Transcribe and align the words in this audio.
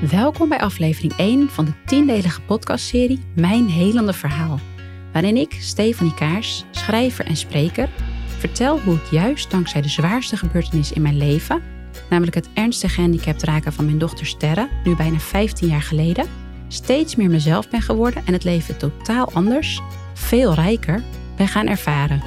Welkom 0.00 0.48
bij 0.48 0.60
aflevering 0.60 1.12
1 1.16 1.50
van 1.50 1.64
de 1.64 1.72
tiendelige 1.86 2.40
podcastserie 2.40 3.20
Mijn 3.34 3.68
Helende 3.68 4.12
Verhaal. 4.12 4.58
Waarin 5.12 5.36
ik, 5.36 5.56
Stefanie 5.60 6.14
Kaars, 6.14 6.64
schrijver 6.70 7.26
en 7.26 7.36
spreker, 7.36 7.88
vertel 8.38 8.80
hoe 8.80 8.94
ik 8.94 9.10
juist 9.10 9.50
dankzij 9.50 9.82
de 9.82 9.88
zwaarste 9.88 10.36
gebeurtenis 10.36 10.92
in 10.92 11.02
mijn 11.02 11.16
leven, 11.16 11.62
namelijk 12.10 12.34
het 12.34 12.48
ernstige 12.54 12.94
gehandicapt 12.94 13.42
raken 13.42 13.72
van 13.72 13.84
mijn 13.84 13.98
dochter 13.98 14.26
Sterre, 14.26 14.68
nu 14.84 14.96
bijna 14.96 15.18
15 15.18 15.68
jaar 15.68 15.82
geleden, 15.82 16.26
steeds 16.68 17.16
meer 17.16 17.30
mezelf 17.30 17.68
ben 17.68 17.82
geworden 17.82 18.22
en 18.26 18.32
het 18.32 18.44
leven 18.44 18.76
totaal 18.76 19.32
anders, 19.32 19.80
veel 20.14 20.54
rijker, 20.54 21.02
ben 21.36 21.48
gaan 21.48 21.66
ervaren. 21.66 22.22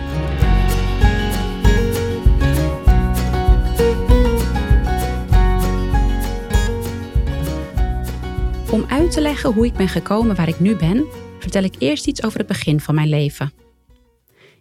Om 8.72 8.86
uit 8.88 9.12
te 9.12 9.22
leggen 9.22 9.54
hoe 9.54 9.66
ik 9.66 9.74
ben 9.74 9.88
gekomen 9.88 10.36
waar 10.36 10.48
ik 10.48 10.60
nu 10.60 10.76
ben, 10.76 11.06
vertel 11.40 11.64
ik 11.64 11.76
eerst 11.78 12.08
iets 12.08 12.24
over 12.24 12.38
het 12.38 12.48
begin 12.48 12.80
van 12.80 12.96
mijn 12.96 13.10
leven. 13.10 13.54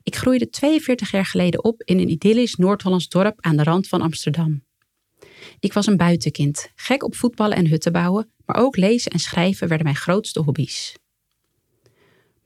Ik 0.03 0.17
groeide 0.17 0.49
42 0.49 1.11
jaar 1.11 1.25
geleden 1.25 1.65
op 1.65 1.83
in 1.83 1.99
een 1.99 2.11
idyllisch 2.11 2.55
Noord-Hollands 2.55 3.09
dorp 3.09 3.37
aan 3.41 3.57
de 3.57 3.63
rand 3.63 3.89
van 3.89 4.01
Amsterdam. 4.01 4.65
Ik 5.61 5.73
was 5.73 5.87
een 5.87 5.97
buitenkind, 5.97 6.71
gek 6.75 7.03
op 7.03 7.15
voetballen 7.15 7.57
en 7.57 7.67
hutten 7.67 7.93
bouwen, 7.93 8.33
maar 8.47 8.57
ook 8.57 8.77
lezen 8.77 9.13
en 9.13 9.19
schrijven 9.19 9.69
werden 9.69 9.87
mijn 9.87 9.99
grootste 9.99 10.41
hobby's. 10.41 10.95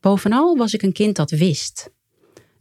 Bovenal 0.00 0.56
was 0.56 0.74
ik 0.74 0.82
een 0.82 0.92
kind 0.92 1.16
dat 1.16 1.30
wist. 1.30 1.90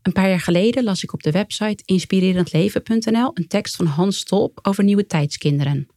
Een 0.02 0.14
paar 0.14 0.30
jaar 0.30 0.40
geleden 0.40 0.84
las 0.84 1.04
ik 1.04 1.14
op 1.14 1.24
de 1.24 1.32
website 1.32 1.84
inspirerendleven.nl 1.86 3.32
een 3.34 3.48
tekst 3.48 3.76
van 3.76 3.86
Hans 3.86 4.18
Stolp 4.18 4.60
over 4.62 4.84
nieuwe 4.84 5.06
tijdskinderen. 5.06 5.88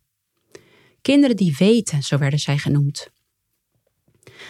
Kinderen 1.01 1.37
die 1.37 1.55
weten, 1.59 2.03
zo 2.03 2.19
werden 2.19 2.39
zij 2.39 2.59
genoemd. 2.59 3.09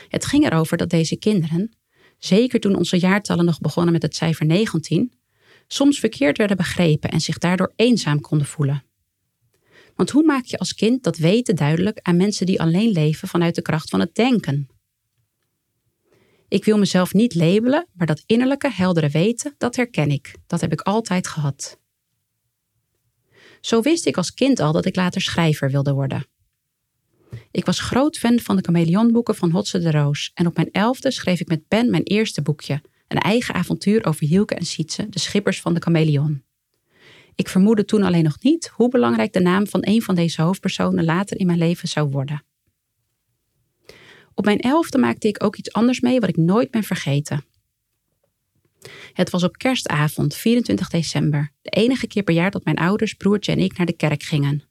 Het 0.09 0.25
ging 0.25 0.45
erover 0.45 0.77
dat 0.77 0.91
deze 0.91 1.17
kinderen, 1.17 1.77
zeker 2.19 2.61
toen 2.61 2.77
onze 2.77 2.99
jaartallen 2.99 3.45
nog 3.45 3.59
begonnen 3.59 3.93
met 3.93 4.03
het 4.03 4.17
cijfer 4.17 4.47
19, 4.47 5.13
soms 5.67 5.99
verkeerd 5.99 6.39
werden 6.39 6.57
begrepen 6.57 7.11
en 7.11 7.21
zich 7.21 7.39
daardoor 7.39 7.73
eenzaam 7.77 8.21
konden 8.21 8.47
voelen. 8.47 8.85
Want 9.95 10.11
hoe 10.11 10.25
maak 10.25 10.45
je 10.45 10.59
als 10.59 10.75
kind 10.75 11.03
dat 11.03 11.17
weten 11.17 11.57
duidelijk 11.57 11.99
aan 12.03 12.17
mensen 12.17 12.47
die 12.47 12.61
alleen 12.61 12.91
leven 12.91 13.29
vanuit 13.29 13.55
de 13.55 13.63
kracht 13.63 13.91
van 13.91 14.01
het 14.01 14.15
denken? 14.15 14.69
Ik 16.49 16.65
wil 16.65 16.79
mezelf 16.79 17.13
niet 17.13 17.35
labelen, 17.35 17.87
maar 17.93 18.07
dat 18.07 18.23
innerlijke, 18.27 18.71
heldere 18.71 19.09
weten, 19.09 19.55
dat 19.59 19.77
herken 19.77 20.11
ik. 20.11 20.35
Dat 20.47 20.61
heb 20.61 20.73
ik 20.73 20.81
altijd 20.81 21.27
gehad. 21.27 21.79
Zo 23.61 23.81
wist 23.81 24.07
ik 24.07 24.17
als 24.17 24.35
kind 24.35 24.61
al 24.61 24.73
dat 24.73 24.85
ik 24.85 24.97
later 24.97 25.21
schrijver 25.21 25.71
wilde 25.71 25.93
worden. 25.93 26.27
Ik 27.51 27.65
was 27.65 27.81
groot 27.81 28.19
fan 28.19 28.39
van 28.39 28.57
de 28.57 28.63
chameleonboeken 28.63 29.35
van 29.35 29.51
Hotse 29.51 29.79
de 29.79 29.91
Roos 29.91 30.31
en 30.35 30.47
op 30.47 30.57
mijn 30.57 30.71
elfde 30.73 31.11
schreef 31.11 31.41
ik 31.41 31.49
met 31.49 31.69
pen 31.69 31.91
mijn 31.91 32.03
eerste 32.03 32.43
boekje, 32.43 32.83
een 33.09 33.19
eigen 33.19 33.55
avontuur 33.55 34.05
over 34.05 34.27
Hielke 34.27 34.55
en 34.55 34.65
Sietse, 34.65 35.09
de 35.09 35.19
schippers 35.19 35.61
van 35.61 35.75
de 35.75 35.81
chameleon. 35.81 36.43
Ik 37.35 37.49
vermoedde 37.49 37.85
toen 37.85 38.03
alleen 38.03 38.25
nog 38.25 38.43
niet 38.43 38.69
hoe 38.75 38.89
belangrijk 38.89 39.33
de 39.33 39.41
naam 39.41 39.67
van 39.67 39.81
een 39.83 40.03
van 40.03 40.15
deze 40.15 40.43
hoofdpersonen 40.43 41.05
later 41.05 41.39
in 41.39 41.47
mijn 41.47 41.59
leven 41.59 41.89
zou 41.89 42.11
worden. 42.11 42.45
Op 44.35 44.45
mijn 44.45 44.61
elfde 44.61 44.99
maakte 44.99 45.29
ik 45.29 45.45
ook 45.45 45.57
iets 45.57 45.73
anders 45.73 46.01
mee 46.01 46.21
wat 46.21 46.29
ik 46.29 46.37
nooit 46.37 46.71
ben 46.71 46.83
vergeten. 46.83 47.45
Het 49.13 49.31
was 49.31 49.43
op 49.43 49.57
kerstavond, 49.57 50.35
24 50.35 50.89
december, 50.89 51.53
de 51.63 51.71
enige 51.71 52.07
keer 52.07 52.23
per 52.23 52.35
jaar 52.35 52.51
dat 52.51 52.65
mijn 52.65 52.77
ouders, 52.77 53.15
broertje 53.15 53.53
en 53.53 53.59
ik 53.59 53.77
naar 53.77 53.87
de 53.87 53.97
kerk 53.97 54.23
gingen. 54.23 54.63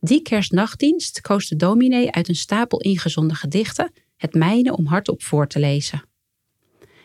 Die 0.00 0.22
kerstnachtdienst 0.22 1.20
koos 1.20 1.48
de 1.48 1.56
dominee 1.56 2.10
uit 2.10 2.28
een 2.28 2.36
stapel 2.36 2.80
ingezonden 2.80 3.36
gedichten 3.36 3.92
het 4.16 4.34
mijne 4.34 4.76
om 4.76 4.86
hardop 4.86 5.22
voor 5.22 5.46
te 5.46 5.58
lezen. 5.58 6.02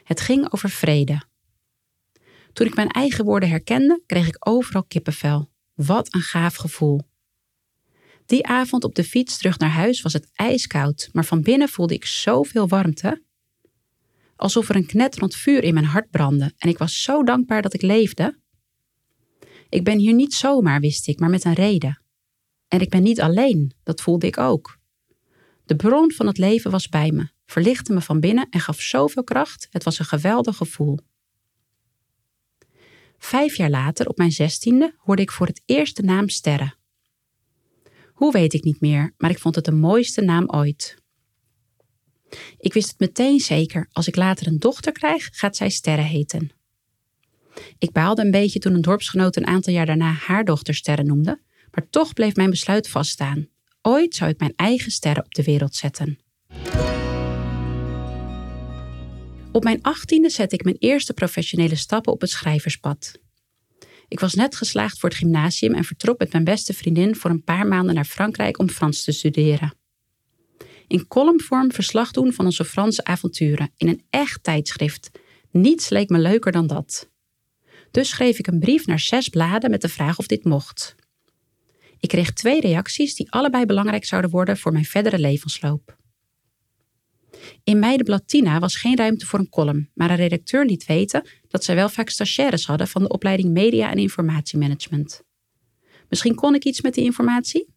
Het 0.04 0.22
ging 0.22 0.52
over 0.54 0.70
vrede. 0.70 1.22
Toen 2.54 2.68
ik 2.68 2.76
mijn 2.76 2.90
eigen 2.90 3.26
woorden 3.26 3.50
herkende, 3.50 4.02
kreeg 4.06 4.28
ik 4.28 4.48
overal 4.50 4.84
kippenvel. 4.84 5.50
Wat 5.74 6.14
een 6.14 6.22
gaaf 6.22 6.56
gevoel. 6.56 7.02
Die 8.26 8.48
avond 8.48 8.84
op 8.84 8.96
de 8.96 9.04
fiets 9.04 9.38
terug 9.38 9.58
naar 9.58 9.70
huis 9.70 10.02
was 10.02 10.14
het 10.14 10.30
ijskoud, 10.34 11.10
maar 11.12 11.26
van 11.26 11.42
binnen 11.42 11.70
voelde 11.70 11.94
ik 11.94 12.06
zoveel 12.06 12.68
warmte. 12.68 13.24
Alsof 14.36 14.70
er 14.70 14.76
een 14.76 14.86
knetterend 14.86 15.36
vuur 15.36 15.64
in 15.64 15.74
mijn 15.74 15.86
hart 15.86 16.10
brandde 16.10 16.54
en 16.58 16.70
ik 16.70 16.78
was 16.78 17.02
zo 17.02 17.24
dankbaar 17.24 17.62
dat 17.62 17.74
ik 17.74 17.82
leefde. 17.82 18.40
Ik 19.70 19.84
ben 19.84 19.98
hier 19.98 20.14
niet 20.14 20.34
zomaar, 20.34 20.80
wist 20.80 21.08
ik, 21.08 21.20
maar 21.20 21.30
met 21.30 21.44
een 21.44 21.54
reden. 21.54 22.05
En 22.76 22.82
ik 22.82 22.90
ben 22.90 23.04
niet 23.04 23.22
alleen, 23.22 23.72
dat 23.84 24.02
voelde 24.02 24.28
ik 24.28 24.38
ook. 24.38 24.80
De 25.66 25.76
bron 25.76 26.12
van 26.12 26.28
het 26.28 26.38
leven 26.38 26.72
was 26.72 26.90
bij 26.90 27.12
me, 27.12 27.30
verlichtte 27.46 27.94
me 27.94 28.02
van 28.02 28.20
binnen 28.20 28.48
en 28.50 28.60
gaf 28.60 28.82
zoveel 28.82 29.24
kracht. 29.24 29.68
Het 29.70 29.84
was 29.84 30.00
een 30.00 30.06
geweldig 30.06 30.58
gevoel. 30.58 31.00
Vijf 33.18 33.56
jaar 33.56 33.70
later, 33.70 34.08
op 34.08 34.18
mijn 34.18 34.32
zestiende, 34.32 34.96
hoorde 34.98 35.22
ik 35.22 35.32
voor 35.32 35.48
het 35.48 35.62
eerst 35.66 35.96
de 35.96 36.04
naam 36.04 36.30
Sterren. 36.30 36.76
Hoe 38.14 38.32
weet 38.32 38.54
ik 38.54 38.64
niet 38.64 38.82
meer, 38.82 39.14
maar 39.18 39.30
ik 39.30 39.40
vond 39.40 39.56
het 39.56 39.66
de 39.66 39.72
mooiste 39.72 40.22
naam 40.22 40.50
ooit. 40.50 40.96
Ik 42.58 42.74
wist 42.74 42.90
het 42.90 43.00
meteen 43.00 43.40
zeker, 43.40 43.90
als 43.92 44.08
ik 44.08 44.16
later 44.16 44.48
een 44.48 44.60
dochter 44.60 44.92
krijg, 44.92 45.30
gaat 45.32 45.56
zij 45.56 45.70
Sterren 45.70 46.06
heten. 46.06 46.52
Ik 47.78 47.92
baalde 47.92 48.22
een 48.22 48.32
beetje 48.32 48.60
toen 48.60 48.74
een 48.74 48.82
dorpsgenoot 48.82 49.36
een 49.36 49.48
aantal 49.48 49.74
jaar 49.74 49.86
daarna 49.86 50.12
haar 50.12 50.44
dochter 50.44 50.74
Sterren 50.74 51.06
noemde, 51.06 51.44
maar 51.76 51.90
toch 51.90 52.14
bleef 52.14 52.36
mijn 52.36 52.50
besluit 52.50 52.90
vaststaan. 52.90 53.48
Ooit 53.82 54.16
zou 54.16 54.30
ik 54.30 54.40
mijn 54.40 54.54
eigen 54.56 54.92
sterren 54.92 55.26
op 55.26 55.34
de 55.34 55.44
wereld 55.44 55.76
zetten. 55.76 56.20
Op 59.52 59.64
mijn 59.64 59.82
achttiende 59.82 60.30
zette 60.30 60.56
ik 60.56 60.64
mijn 60.64 60.76
eerste 60.80 61.14
professionele 61.14 61.76
stappen 61.76 62.14
op 62.14 62.22
het 62.22 62.30
schrijverspad. 62.30 63.20
Ik 64.08 64.20
was 64.20 64.34
net 64.34 64.56
geslaagd 64.56 65.00
voor 65.00 65.10
het 65.10 65.18
gymnasium 65.18 65.74
en 65.74 65.84
vertrok 65.84 66.20
met 66.20 66.32
mijn 66.32 66.44
beste 66.44 66.74
vriendin 66.74 67.16
voor 67.16 67.30
een 67.30 67.44
paar 67.44 67.68
maanden 67.68 67.96
naar 67.96 68.06
Frankrijk 68.06 68.60
om 68.60 68.70
Frans 68.70 69.04
te 69.04 69.12
studeren. 69.12 69.74
In 70.88 71.08
columnvorm 71.08 71.72
verslag 71.72 72.12
doen 72.12 72.34
van 72.34 72.46
onze 72.46 72.66
Franse 72.66 73.04
avonturen 73.04 73.72
in 73.78 73.88
een 73.88 74.06
echt 74.10 74.44
tijdschrift. 74.44 75.12
Niets 75.52 75.90
leek 75.90 76.10
me 76.10 76.18
leuker 76.18 76.52
dan 76.52 76.68
dat. 76.68 77.10
Dus 77.92 78.10
schreef 78.10 78.40
ik 78.40 78.48
een 78.48 78.60
brief 78.60 78.86
naar 78.86 79.00
zes 79.00 79.30
bladen 79.30 79.70
met 79.70 79.82
de 79.82 79.90
vraag 79.90 80.18
of 80.18 80.28
dit 80.28 80.44
mocht. 80.44 80.96
Ik 82.06 82.12
kreeg 82.12 82.34
twee 82.34 82.62
reacties 82.62 83.16
die 83.16 83.32
allebei 83.32 83.66
belangrijk 83.66 84.06
zouden 84.06 84.32
worden 84.32 84.58
voor 84.58 84.72
mijn 84.72 84.86
verdere 84.86 85.20
levensloop. 85.20 85.98
In 87.64 87.80
Meidenblad 87.80 88.42
was 88.60 88.76
geen 88.76 88.98
ruimte 88.98 89.26
voor 89.26 89.40
een 89.40 89.50
column, 89.50 89.90
maar 89.94 90.10
een 90.10 90.16
redacteur 90.16 90.66
liet 90.66 90.86
weten 90.86 91.28
dat 91.48 91.64
zij 91.64 91.76
wel 91.76 91.90
vaak 91.90 92.10
stagiaires 92.10 92.66
hadden 92.66 92.88
van 92.88 93.02
de 93.02 93.08
opleiding 93.08 93.54
Media 93.54 93.92
en 93.92 93.98
Informatiemanagement. 93.98 95.22
Misschien 96.10 96.36
kon 96.36 96.56
ik 96.56 96.64
iets 96.66 96.82
met 96.82 96.94
die 96.94 97.04
informatie? 97.04 97.74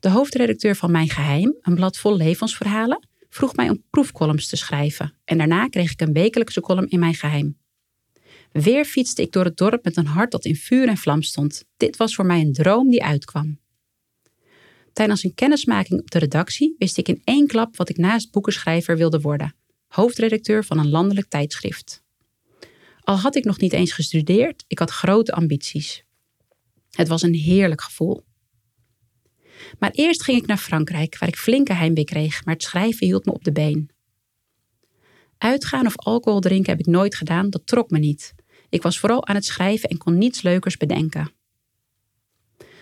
De 0.00 0.08
hoofdredacteur 0.10 0.76
van 0.76 0.90
Mijn 0.90 1.08
Geheim, 1.08 1.56
een 1.60 1.74
blad 1.74 1.98
vol 1.98 2.16
levensverhalen, 2.16 3.08
vroeg 3.28 3.56
mij 3.56 3.68
om 3.68 3.84
proefcolumns 3.90 4.48
te 4.48 4.56
schrijven 4.56 5.18
en 5.24 5.38
daarna 5.38 5.68
kreeg 5.68 5.92
ik 5.92 6.00
een 6.00 6.12
wekelijkse 6.12 6.60
column 6.60 6.88
in 6.88 6.98
Mijn 6.98 7.14
Geheim. 7.14 7.58
Weer 8.62 8.84
fietste 8.84 9.22
ik 9.22 9.32
door 9.32 9.44
het 9.44 9.56
dorp 9.56 9.84
met 9.84 9.96
een 9.96 10.06
hart 10.06 10.30
dat 10.30 10.44
in 10.44 10.56
vuur 10.56 10.88
en 10.88 10.96
vlam 10.96 11.22
stond. 11.22 11.64
Dit 11.76 11.96
was 11.96 12.14
voor 12.14 12.26
mij 12.26 12.40
een 12.40 12.52
droom 12.52 12.90
die 12.90 13.04
uitkwam. 13.04 13.60
Tijdens 14.92 15.24
een 15.24 15.34
kennismaking 15.34 16.00
op 16.00 16.10
de 16.10 16.18
redactie 16.18 16.74
wist 16.78 16.98
ik 16.98 17.08
in 17.08 17.20
één 17.24 17.46
klap 17.46 17.76
wat 17.76 17.88
ik 17.88 17.96
naast 17.96 18.30
boekenschrijver 18.30 18.96
wilde 18.96 19.20
worden: 19.20 19.54
hoofdredacteur 19.86 20.64
van 20.64 20.78
een 20.78 20.88
landelijk 20.88 21.28
tijdschrift. 21.28 22.02
Al 23.00 23.16
had 23.16 23.36
ik 23.36 23.44
nog 23.44 23.58
niet 23.58 23.72
eens 23.72 23.92
gestudeerd, 23.92 24.64
ik 24.66 24.78
had 24.78 24.90
grote 24.90 25.32
ambities. 25.32 26.04
Het 26.90 27.08
was 27.08 27.22
een 27.22 27.34
heerlijk 27.34 27.80
gevoel. 27.80 28.24
Maar 29.78 29.90
eerst 29.90 30.22
ging 30.22 30.38
ik 30.38 30.46
naar 30.46 30.58
Frankrijk, 30.58 31.18
waar 31.18 31.28
ik 31.28 31.36
flinke 31.36 31.72
heimwee 31.72 32.04
kreeg, 32.04 32.44
maar 32.44 32.54
het 32.54 32.62
schrijven 32.62 33.06
hield 33.06 33.24
me 33.24 33.32
op 33.32 33.44
de 33.44 33.52
been. 33.52 33.90
Uitgaan 35.38 35.86
of 35.86 35.96
alcohol 35.96 36.40
drinken 36.40 36.70
heb 36.70 36.80
ik 36.80 36.86
nooit 36.86 37.14
gedaan, 37.14 37.50
dat 37.50 37.66
trok 37.66 37.90
me 37.90 37.98
niet. 37.98 38.36
Ik 38.68 38.82
was 38.82 38.98
vooral 38.98 39.26
aan 39.26 39.34
het 39.34 39.44
schrijven 39.44 39.88
en 39.88 39.98
kon 39.98 40.18
niets 40.18 40.42
leukers 40.42 40.76
bedenken. 40.76 41.32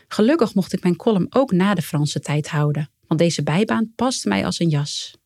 Gelukkig 0.08 0.54
mocht 0.54 0.72
ik 0.72 0.82
mijn 0.82 0.96
column 0.96 1.26
ook 1.30 1.52
na 1.52 1.74
de 1.74 1.82
Franse 1.82 2.20
tijd 2.20 2.48
houden, 2.48 2.90
want 3.06 3.20
deze 3.20 3.42
bijbaan 3.42 3.92
paste 3.96 4.28
mij 4.28 4.44
als 4.44 4.60
een 4.60 4.68
jas. 4.68 5.16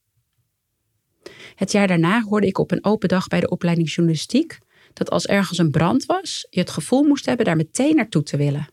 Het 1.55 1.73
jaar 1.73 1.87
daarna 1.87 2.23
hoorde 2.23 2.47
ik 2.47 2.59
op 2.59 2.71
een 2.71 2.85
open 2.85 3.09
dag 3.09 3.29
bij 3.29 3.41
de 3.41 3.49
opleiding 3.49 3.93
journalistiek 3.93 4.59
dat 4.93 5.11
als 5.11 5.27
ergens 5.27 5.59
een 5.59 5.71
brand 5.71 6.07
was, 6.07 6.47
je 6.51 6.61
het 6.61 6.71
gevoel 6.71 7.03
moest 7.03 7.27
hebben 7.27 7.47
daar 7.47 7.57
meteen 7.57 7.97
naartoe 7.97 8.23
te 8.23 8.37
willen. 8.37 8.69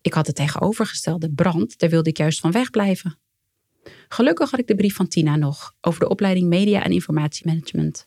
Ik 0.00 0.14
had 0.14 0.26
het 0.26 0.36
tegenovergestelde 0.36 1.32
brand, 1.32 1.78
daar 1.78 1.90
wilde 1.90 2.10
ik 2.10 2.16
juist 2.16 2.40
van 2.40 2.50
wegblijven. 2.52 3.18
Gelukkig 4.08 4.50
had 4.50 4.60
ik 4.60 4.66
de 4.66 4.74
brief 4.74 4.94
van 4.94 5.08
Tina 5.08 5.36
nog 5.36 5.74
over 5.80 6.00
de 6.00 6.08
opleiding 6.08 6.48
Media 6.48 6.82
en 6.84 6.90
Informatiemanagement. 6.90 8.06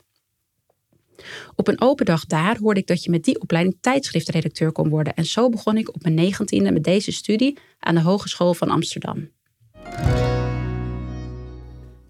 Op 1.56 1.67
een 1.67 1.81
open 1.81 2.06
dag 2.06 2.25
daar 2.25 2.57
hoorde 2.57 2.79
ik 2.79 2.88
dat 2.88 3.03
je 3.03 3.09
met 3.09 3.23
die 3.23 3.41
opleiding 3.41 3.77
tijdschriftredacteur 3.81 4.71
kon 4.71 4.89
worden. 4.89 5.13
En 5.13 5.25
zo 5.25 5.50
begon 5.50 5.77
ik 5.77 5.95
op 5.95 6.01
mijn 6.01 6.13
negentiende 6.13 6.71
met 6.71 6.83
deze 6.83 7.12
studie 7.12 7.57
aan 7.79 7.95
de 7.95 8.01
Hogeschool 8.01 8.53
van 8.53 8.69
Amsterdam. 8.69 9.31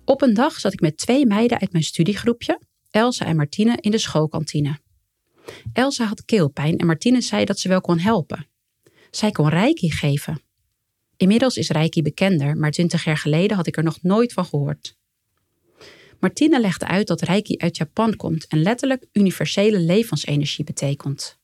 Op 0.05 0.21
een 0.21 0.33
dag 0.33 0.59
zat 0.59 0.73
ik 0.73 0.81
met 0.81 0.97
twee 0.97 1.25
meiden 1.25 1.59
uit 1.59 1.71
mijn 1.71 1.83
studiegroepje, 1.83 2.59
Elsa 2.91 3.25
en 3.25 3.35
Martine, 3.35 3.77
in 3.79 3.91
de 3.91 3.97
schoolkantine. 3.97 4.79
Elsa 5.73 6.05
had 6.05 6.25
keelpijn 6.25 6.77
en 6.77 6.85
Martine 6.85 7.21
zei 7.21 7.45
dat 7.45 7.59
ze 7.59 7.67
wel 7.67 7.81
kon 7.81 7.99
helpen. 7.99 8.47
Zij 9.11 9.31
kon 9.31 9.49
reiki 9.49 9.91
geven. 9.91 10.41
Inmiddels 11.17 11.57
is 11.57 11.69
reiki 11.69 12.01
bekender, 12.01 12.57
maar 12.57 12.71
twintig 12.71 13.03
jaar 13.03 13.17
geleden 13.17 13.57
had 13.57 13.67
ik 13.67 13.77
er 13.77 13.83
nog 13.83 14.01
nooit 14.01 14.33
van 14.33 14.45
gehoord. 14.45 14.95
Martine 16.25 16.59
legde 16.59 16.85
uit 16.87 17.07
dat 17.07 17.21
reiki 17.21 17.57
uit 17.57 17.77
Japan 17.77 18.15
komt 18.15 18.47
en 18.47 18.61
letterlijk 18.61 19.05
universele 19.13 19.79
levensenergie 19.79 20.65
betekent. 20.65 21.37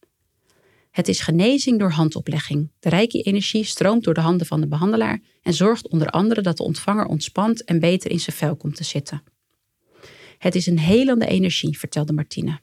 Het 0.92 1.08
is 1.08 1.20
genezing 1.20 1.80
door 1.80 1.92
handoplegging. 1.92 2.72
De 2.80 2.90
reiki-energie 2.90 3.64
stroomt 3.64 4.04
door 4.04 4.14
de 4.14 4.22
handen 4.22 4.48
van 4.48 4.62
de 4.62 4.68
behandelaar 4.68 5.22
en 5.42 5.54
zorgt 5.54 5.88
onder 5.88 6.08
andere 6.08 6.42
dat 6.42 6.58
de 6.58 6.64
ontvanger 6.64 7.06
ontspant 7.06 7.64
en 7.64 7.80
beter 7.80 8.12
in 8.12 8.20
zijn 8.20 8.36
vel 8.36 8.56
komt 8.56 8.76
te 8.76 8.84
zitten. 8.84 9.24
Het 10.38 10.56
is 10.56 10.68
een 10.68 10.80
helende 10.80 11.26
energie, 11.26 11.80
vertelde 11.80 12.14
Martine. 12.14 12.60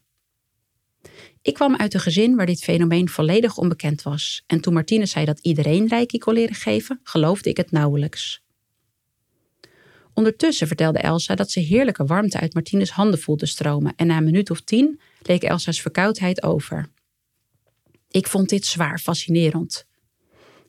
Ik 1.42 1.54
kwam 1.54 1.76
uit 1.76 1.94
een 1.94 2.00
gezin 2.00 2.36
waar 2.36 2.46
dit 2.46 2.62
fenomeen 2.62 3.08
volledig 3.08 3.56
onbekend 3.56 4.02
was. 4.02 4.42
En 4.46 4.60
toen 4.60 4.74
Martine 4.74 5.06
zei 5.06 5.24
dat 5.24 5.38
iedereen 5.38 5.88
reiki 5.88 6.18
kon 6.18 6.34
leren 6.34 6.54
geven, 6.54 7.00
geloofde 7.02 7.50
ik 7.50 7.56
het 7.56 7.70
nauwelijks. 7.70 8.42
Ondertussen 10.18 10.66
vertelde 10.66 10.98
Elsa 10.98 11.34
dat 11.34 11.50
ze 11.50 11.60
heerlijke 11.60 12.04
warmte 12.04 12.40
uit 12.40 12.54
Martines 12.54 12.90
handen 12.90 13.18
voelde 13.20 13.46
stromen 13.46 13.92
en 13.96 14.06
na 14.06 14.16
een 14.16 14.24
minuut 14.24 14.50
of 14.50 14.60
tien 14.60 15.00
leek 15.22 15.42
Elsa's 15.42 15.80
verkoudheid 15.80 16.42
over. 16.42 16.88
Ik 18.10 18.26
vond 18.26 18.48
dit 18.48 18.66
zwaar 18.66 18.98
fascinerend. 18.98 19.86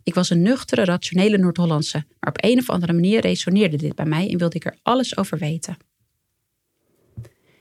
Ik 0.04 0.14
was 0.14 0.30
een 0.30 0.42
nuchtere, 0.42 0.84
rationele 0.86 1.38
Noord-Hollandse, 1.38 2.06
maar 2.20 2.30
op 2.30 2.44
een 2.44 2.58
of 2.58 2.70
andere 2.70 2.94
manier 2.94 3.22
resoneerde 3.22 3.78
dit 3.78 3.96
bij 3.96 4.06
mij 4.06 4.30
en 4.30 4.38
wilde 4.38 4.56
ik 4.56 4.66
er 4.66 4.78
alles 4.82 5.18
over 5.18 5.38
weten. 5.38 5.78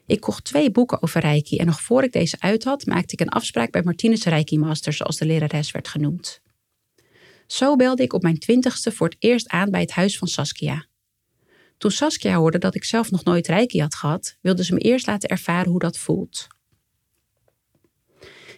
Ik 0.07 0.21
kocht 0.21 0.45
twee 0.45 0.71
boeken 0.71 1.03
over 1.03 1.21
Reiki 1.21 1.57
en 1.57 1.67
nog 1.67 1.81
voor 1.81 2.03
ik 2.03 2.13
deze 2.13 2.37
uit 2.41 2.65
had, 2.65 2.87
maakte 2.87 3.13
ik 3.13 3.21
een 3.21 3.29
afspraak 3.29 3.71
bij 3.71 3.83
Martinez 3.83 4.25
Reiki 4.25 4.59
Master, 4.59 4.93
zoals 4.93 5.17
de 5.17 5.27
lerares 5.27 5.71
werd 5.71 5.89
genoemd. 5.89 6.41
Zo 7.47 7.77
belde 7.77 8.03
ik 8.03 8.13
op 8.13 8.23
mijn 8.23 8.39
twintigste 8.39 8.93
voor 8.93 9.09
het 9.09 9.17
eerst 9.19 9.49
aan 9.49 9.71
bij 9.71 9.81
het 9.81 9.91
huis 9.91 10.19
van 10.19 10.29
Saskia. 10.29 10.88
Toen 11.79 11.91
Saskia 11.91 12.37
hoorde 12.37 12.59
dat 12.59 12.75
ik 12.75 12.85
zelf 12.85 13.11
nog 13.11 13.25
nooit 13.25 13.47
Reiki 13.47 13.81
had 13.81 13.95
gehad, 13.95 14.37
wilde 14.41 14.65
ze 14.65 14.75
me 14.75 14.81
eerst 14.81 15.07
laten 15.07 15.29
ervaren 15.29 15.71
hoe 15.71 15.79
dat 15.79 15.99
voelt. 15.99 16.47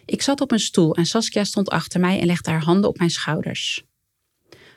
Ik 0.05 0.21
zat 0.21 0.41
op 0.41 0.51
een 0.51 0.59
stoel 0.59 0.95
en 0.95 1.05
Saskia 1.05 1.43
stond 1.43 1.69
achter 1.69 1.99
mij 1.99 2.19
en 2.19 2.25
legde 2.25 2.51
haar 2.51 2.63
handen 2.63 2.89
op 2.89 2.97
mijn 2.97 3.09
schouders. 3.09 3.83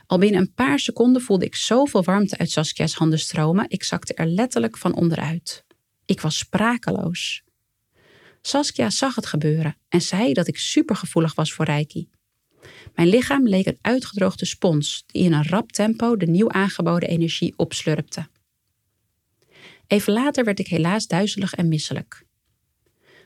Al 0.07 0.19
binnen 0.19 0.41
een 0.41 0.55
paar 0.55 0.79
seconden 0.79 1.23
voelde 1.23 1.45
ik 1.45 1.55
zoveel 1.55 2.03
warmte 2.03 2.39
uit 2.39 2.51
Saskia's 2.51 2.95
handen 2.95 3.19
stromen, 3.19 3.65
ik 3.69 3.85
zakte 3.85 4.15
er 4.15 4.27
letterlijk 4.27 4.77
van 4.77 4.95
onderuit. 4.95 5.65
Ik 6.05 6.21
was 6.21 6.39
sprakeloos. 6.39 7.43
Saskia 8.41 8.91
zag 8.91 9.15
het 9.15 9.27
gebeuren 9.27 9.77
en 9.89 10.03
zei 10.03 10.33
dat 10.33 10.49
ik 10.49 10.59
supergevoelig 10.59 11.35
was 11.35 11.53
voor 11.53 11.65
Reiki. 11.65 12.09
Mijn 12.95 13.09
lichaam 13.09 13.49
leek 13.49 13.67
een 13.67 13.79
uitgedroogde 13.81 14.45
spons 14.45 15.05
die 15.07 15.23
in 15.23 15.33
een 15.33 15.49
rap 15.49 15.73
tempo 15.73 16.17
de 16.17 16.27
nieuw 16.27 16.51
aangeboden 16.51 17.09
energie 17.09 17.55
opslurpte. 17.57 18.29
Even 19.87 20.13
later 20.13 20.45
werd 20.45 20.59
ik 20.59 20.69
helaas 20.69 21.07
duizelig 21.07 21.55
en 21.55 21.69
misselijk. 21.69 22.27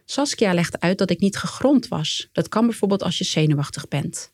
Saskia 0.05 0.55
legde 0.55 0.81
uit 0.81 0.99
dat 0.99 1.10
ik 1.10 1.20
niet 1.20 1.37
gegrond 1.37 1.88
was. 1.88 2.28
Dat 2.32 2.49
kan 2.49 2.66
bijvoorbeeld 2.66 3.02
als 3.02 3.19
je 3.19 3.25
zenuwachtig 3.25 3.88
bent. 3.88 4.32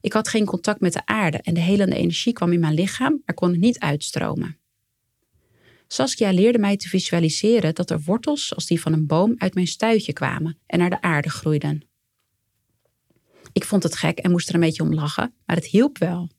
Ik 0.00 0.12
had 0.12 0.28
geen 0.28 0.44
contact 0.44 0.80
met 0.80 0.92
de 0.92 1.06
aarde 1.06 1.38
en 1.38 1.54
de 1.54 1.60
helende 1.60 1.96
energie 1.96 2.32
kwam 2.32 2.52
in 2.52 2.60
mijn 2.60 2.74
lichaam, 2.74 3.22
maar 3.24 3.34
kon 3.34 3.50
het 3.50 3.60
niet 3.60 3.78
uitstromen. 3.78 4.58
Saskia 5.86 6.30
leerde 6.30 6.58
mij 6.58 6.76
te 6.76 6.88
visualiseren 6.88 7.74
dat 7.74 7.90
er 7.90 8.00
wortels 8.00 8.54
als 8.54 8.66
die 8.66 8.80
van 8.80 8.92
een 8.92 9.06
boom 9.06 9.34
uit 9.36 9.54
mijn 9.54 9.66
stuitje 9.66 10.12
kwamen 10.12 10.58
en 10.66 10.78
naar 10.78 10.90
de 10.90 11.00
aarde 11.00 11.30
groeiden. 11.30 11.82
Ik 13.52 13.64
vond 13.64 13.82
het 13.82 13.96
gek 13.96 14.18
en 14.18 14.30
moest 14.30 14.48
er 14.48 14.54
een 14.54 14.60
beetje 14.60 14.82
om 14.82 14.94
lachen, 14.94 15.34
maar 15.46 15.56
het 15.56 15.66
hielp 15.66 15.98
wel. 15.98 16.30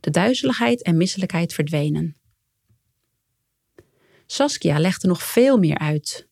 De 0.00 0.10
duizeligheid 0.10 0.82
en 0.82 0.96
misselijkheid 0.96 1.54
verdwenen. 1.54 2.17
Saskia 4.30 4.78
legde 4.78 5.06
nog 5.06 5.22
veel 5.22 5.58
meer 5.58 5.78
uit. 5.78 6.28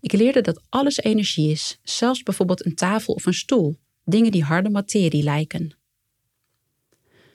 Ik 0.00 0.12
leerde 0.12 0.40
dat 0.40 0.62
alles 0.68 0.98
energie 0.98 1.50
is, 1.50 1.78
zelfs 1.82 2.22
bijvoorbeeld 2.22 2.66
een 2.66 2.74
tafel 2.74 3.14
of 3.14 3.26
een 3.26 3.34
stoel, 3.34 3.78
dingen 4.04 4.30
die 4.30 4.44
harde 4.44 4.70
materie 4.70 5.22
lijken. 5.22 5.76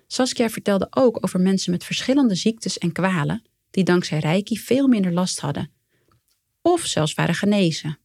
Saskia 0.08 0.50
vertelde 0.50 0.88
ook 0.90 1.18
over 1.24 1.40
mensen 1.40 1.72
met 1.72 1.84
verschillende 1.84 2.36
ziektes 2.36 2.78
en 2.78 2.92
kwalen 2.92 3.44
die 3.72 3.84
dankzij 3.84 4.20
Reiki 4.20 4.58
veel 4.58 4.88
minder 4.88 5.14
last 5.14 5.40
hadden, 5.40 5.72
of 6.62 6.86
zelfs 6.86 7.14
waren 7.14 7.36
genezen. 7.36 7.98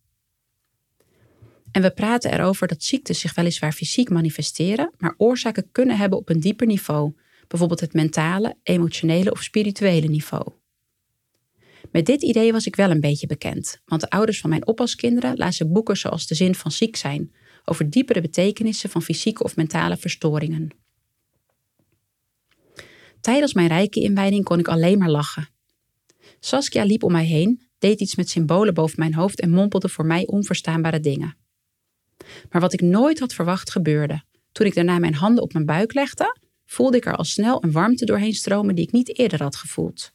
En 1.71 1.83
we 1.83 1.91
praten 1.91 2.33
erover 2.33 2.67
dat 2.69 2.83
ziektes 2.83 3.21
zich 3.21 3.35
weliswaar 3.35 3.73
fysiek 3.73 4.11
manifesteren, 4.11 4.93
maar 4.99 5.15
oorzaken 5.17 5.69
kunnen 5.73 5.97
hebben 5.97 6.19
op 6.19 6.29
een 6.29 6.41
dieper 6.41 6.67
niveau, 6.67 7.15
bijvoorbeeld 7.47 7.81
het 7.81 7.93
mentale, 7.93 8.56
emotionele 8.62 9.31
of 9.31 9.43
spirituele 9.43 10.06
niveau. 10.06 10.57
Met 11.93 12.06
dit 12.06 12.23
idee 12.23 12.52
was 12.52 12.67
ik 12.67 12.76
wel 12.76 12.90
een 12.90 13.00
beetje 13.00 13.26
bekend, 13.26 13.81
want 13.85 14.00
de 14.00 14.11
ouders 14.11 14.40
van 14.40 14.50
mijn 14.50 14.67
oppaskinderen 14.67 15.37
lazen 15.37 15.73
boeken 15.73 15.96
zoals 15.96 16.26
De 16.26 16.35
Zin 16.35 16.55
van 16.55 16.70
Ziek 16.70 16.96
zijn, 16.96 17.32
over 17.64 17.90
diepere 17.90 18.20
betekenissen 18.20 18.90
van 18.90 19.02
fysieke 19.02 19.43
of 19.43 19.56
mentale 19.56 19.96
verstoringen. 19.96 20.70
Tijdens 23.20 23.55
mijn 23.55 23.69
rijke 23.69 24.00
inwijding 24.00 24.44
kon 24.44 24.58
ik 24.58 24.69
alleen 24.69 24.99
maar 24.99 25.11
lachen. 25.11 25.49
Saskia 26.40 26.85
liep 26.85 27.02
om 27.02 27.12
mij 27.12 27.26
heen, 27.26 27.69
deed 27.79 28.00
iets 28.00 28.14
met 28.14 28.29
symbolen 28.29 28.75
boven 28.75 28.99
mijn 28.99 29.14
hoofd 29.14 29.40
en 29.40 29.50
mompelde 29.50 29.88
voor 29.88 30.06
mij 30.06 30.26
onverstaanbare 30.26 31.00
dingen. 31.00 31.37
Maar 32.50 32.61
wat 32.61 32.73
ik 32.73 32.81
nooit 32.81 33.19
had 33.19 33.35
verwacht 33.35 33.70
gebeurde. 33.70 34.23
Toen 34.52 34.67
ik 34.67 34.75
daarna 34.75 34.99
mijn 34.99 35.14
handen 35.14 35.43
op 35.43 35.52
mijn 35.52 35.64
buik 35.64 35.94
legde, 35.94 36.37
voelde 36.67 36.96
ik 36.96 37.06
er 37.06 37.17
al 37.17 37.25
snel 37.25 37.64
een 37.64 37.73
warmte 37.73 38.05
doorheen 38.05 38.35
stromen 38.35 38.75
die 38.75 38.85
ik 38.85 38.93
niet 38.93 39.19
eerder 39.19 39.43
had 39.43 39.56
gevoeld. 39.56 40.12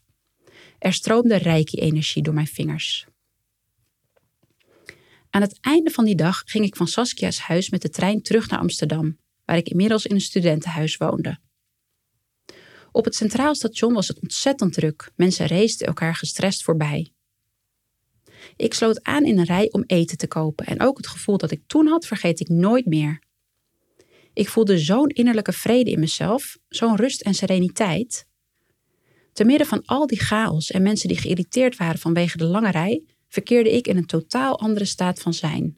Er 0.84 0.94
stroomde 0.94 1.36
reiki-energie 1.36 2.24
door 2.24 2.34
mijn 2.34 2.48
vingers. 2.48 3.06
Aan 5.30 5.42
het 5.42 5.58
einde 5.62 5.90
van 5.90 6.06
die 6.06 6.16
dag 6.16 6.42
ging 6.46 6.66
ik 6.66 6.76
van 6.76 6.88
Saskia's 6.88 7.40
huis 7.40 7.70
met 7.70 7.82
de 7.82 7.90
trein 7.90 8.22
terug 8.22 8.50
naar 8.50 8.60
Amsterdam, 8.60 9.18
waar 9.46 9.58
ik 9.58 9.70
inmiddels 9.70 10.06
in 10.06 10.16
een 10.16 10.22
studentenhuis 10.22 10.98
woonde. 10.98 11.40
Op 12.92 13.06
het 13.06 13.16
Centraal 13.16 13.56
Station 13.56 13.94
was 13.94 14.08
het 14.08 14.20
ontzettend 14.20 14.74
druk. 14.74 15.12
Mensen 15.16 15.48
raceten 15.48 15.88
elkaar 15.88 16.16
gestrest 16.16 16.64
voorbij. 16.64 17.14
Ik 18.56 18.74
sloot 18.74 19.04
aan 19.04 19.26
in 19.26 19.38
een 19.38 19.46
rij 19.46 19.72
om 19.72 19.84
eten 19.88 20.18
te 20.18 20.28
kopen 20.28 20.66
en 20.66 20.82
ook 20.82 20.98
het 20.98 21.08
gevoel 21.08 21.38
dat 21.38 21.52
ik 21.52 21.64
toen 21.68 21.88
had 21.88 22.06
vergeet 22.06 22.40
ik 22.40 22.50
nooit 22.50 22.86
meer. 22.86 23.22
Ik 24.34 24.50
voelde 24.50 24.78
zo'n 24.78 25.10
innerlijke 25.10 25.54
vrede 25.54 25.92
in 25.92 26.00
mezelf, 26.00 26.58
zo'n 26.70 26.96
rust 26.96 27.22
en 27.22 27.34
sereniteit. 27.34 28.32
Te 29.34 29.44
midden 29.44 29.68
van 29.68 29.86
al 29.86 30.08
die 30.08 30.20
chaos 30.20 30.72
en 30.72 30.82
mensen 30.82 31.08
die 31.08 31.18
geïrriteerd 31.18 31.78
waren 31.78 32.00
vanwege 32.00 32.38
de 32.38 32.46
lange 32.46 32.72
rij, 32.72 33.04
verkeerde 33.28 33.72
ik 33.72 33.88
in 33.88 33.98
een 33.98 34.06
totaal 34.06 34.60
andere 34.60 34.86
staat 34.86 35.20
van 35.20 35.34
zijn. 35.34 35.78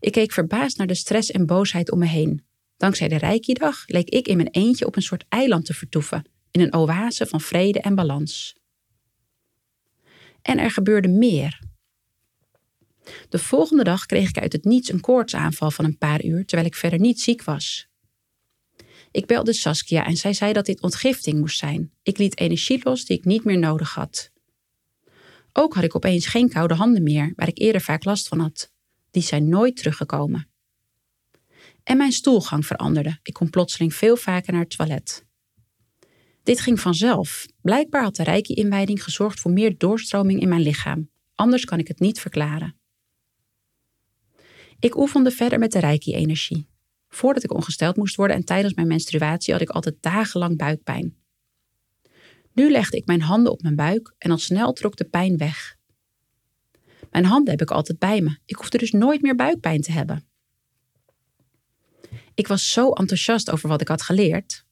Ik 0.00 0.12
keek 0.12 0.32
verbaasd 0.32 0.78
naar 0.78 0.86
de 0.86 0.94
stress 0.94 1.30
en 1.30 1.46
boosheid 1.46 1.90
om 1.90 1.98
me 1.98 2.06
heen. 2.06 2.44
Dankzij 2.76 3.08
de 3.08 3.16
Reiki-dag 3.16 3.84
leek 3.86 4.08
ik 4.08 4.28
in 4.28 4.36
mijn 4.36 4.50
eentje 4.50 4.86
op 4.86 4.96
een 4.96 5.02
soort 5.02 5.24
eiland 5.28 5.64
te 5.64 5.74
vertoeven, 5.74 6.24
in 6.50 6.60
een 6.60 6.74
oase 6.74 7.26
van 7.26 7.40
vrede 7.40 7.80
en 7.80 7.94
balans. 7.94 8.56
En 10.42 10.58
er 10.58 10.70
gebeurde 10.70 11.08
meer. 11.08 11.60
De 13.28 13.38
volgende 13.38 13.84
dag 13.84 14.06
kreeg 14.06 14.28
ik 14.28 14.38
uit 14.38 14.52
het 14.52 14.64
niets 14.64 14.92
een 14.92 15.00
koortsaanval 15.00 15.70
van 15.70 15.84
een 15.84 15.98
paar 15.98 16.24
uur, 16.24 16.46
terwijl 16.46 16.68
ik 16.68 16.74
verder 16.74 16.98
niet 16.98 17.20
ziek 17.20 17.42
was. 17.42 17.88
Ik 19.16 19.26
belde 19.26 19.52
Saskia 19.52 20.06
en 20.06 20.16
zij 20.16 20.32
zei 20.32 20.52
dat 20.52 20.66
dit 20.66 20.82
ontgifting 20.82 21.38
moest 21.38 21.58
zijn. 21.58 21.92
Ik 22.02 22.18
liet 22.18 22.38
energie 22.38 22.80
los 22.82 23.04
die 23.04 23.18
ik 23.18 23.24
niet 23.24 23.44
meer 23.44 23.58
nodig 23.58 23.94
had. 23.94 24.30
Ook 25.52 25.74
had 25.74 25.84
ik 25.84 25.96
opeens 25.96 26.26
geen 26.26 26.48
koude 26.48 26.74
handen 26.74 27.02
meer, 27.02 27.32
waar 27.36 27.48
ik 27.48 27.58
eerder 27.58 27.80
vaak 27.80 28.04
last 28.04 28.28
van 28.28 28.40
had. 28.40 28.72
Die 29.10 29.22
zijn 29.22 29.48
nooit 29.48 29.76
teruggekomen. 29.76 30.48
En 31.82 31.96
mijn 31.96 32.12
stoelgang 32.12 32.66
veranderde. 32.66 33.18
Ik 33.22 33.32
kon 33.32 33.50
plotseling 33.50 33.94
veel 33.94 34.16
vaker 34.16 34.52
naar 34.52 34.62
het 34.62 34.76
toilet. 34.76 35.24
Dit 36.42 36.60
ging 36.60 36.80
vanzelf. 36.80 37.46
Blijkbaar 37.60 38.02
had 38.02 38.16
de 38.16 38.24
rijke 38.24 38.54
inwijding 38.54 39.04
gezorgd 39.04 39.40
voor 39.40 39.50
meer 39.50 39.78
doorstroming 39.78 40.40
in 40.40 40.48
mijn 40.48 40.62
lichaam. 40.62 41.10
Anders 41.34 41.64
kan 41.64 41.78
ik 41.78 41.88
het 41.88 42.00
niet 42.00 42.20
verklaren. 42.20 42.76
Ik 44.78 44.96
oefende 44.96 45.30
verder 45.30 45.58
met 45.58 45.72
de 45.72 45.80
reiki-energie. 45.80 46.74
Voordat 47.16 47.42
ik 47.42 47.54
ongesteld 47.54 47.96
moest 47.96 48.16
worden 48.16 48.36
en 48.36 48.44
tijdens 48.44 48.74
mijn 48.74 48.86
menstruatie 48.86 49.52
had 49.52 49.62
ik 49.62 49.70
altijd 49.70 49.96
dagenlang 50.00 50.56
buikpijn. 50.56 51.16
Nu 52.52 52.70
legde 52.70 52.96
ik 52.96 53.06
mijn 53.06 53.22
handen 53.22 53.52
op 53.52 53.62
mijn 53.62 53.76
buik 53.76 54.14
en 54.18 54.30
al 54.30 54.38
snel 54.38 54.72
trok 54.72 54.96
de 54.96 55.04
pijn 55.04 55.36
weg. 55.36 55.76
Mijn 57.10 57.24
handen 57.24 57.50
heb 57.50 57.60
ik 57.60 57.70
altijd 57.70 57.98
bij 57.98 58.20
me. 58.20 58.38
Ik 58.44 58.56
hoefde 58.56 58.78
dus 58.78 58.90
nooit 58.90 59.22
meer 59.22 59.34
buikpijn 59.34 59.80
te 59.80 59.92
hebben. 59.92 60.28
Ik 62.34 62.46
was 62.46 62.72
zo 62.72 62.90
enthousiast 62.90 63.50
over 63.50 63.68
wat 63.68 63.80
ik 63.80 63.88
had 63.88 64.02
geleerd. 64.02 64.64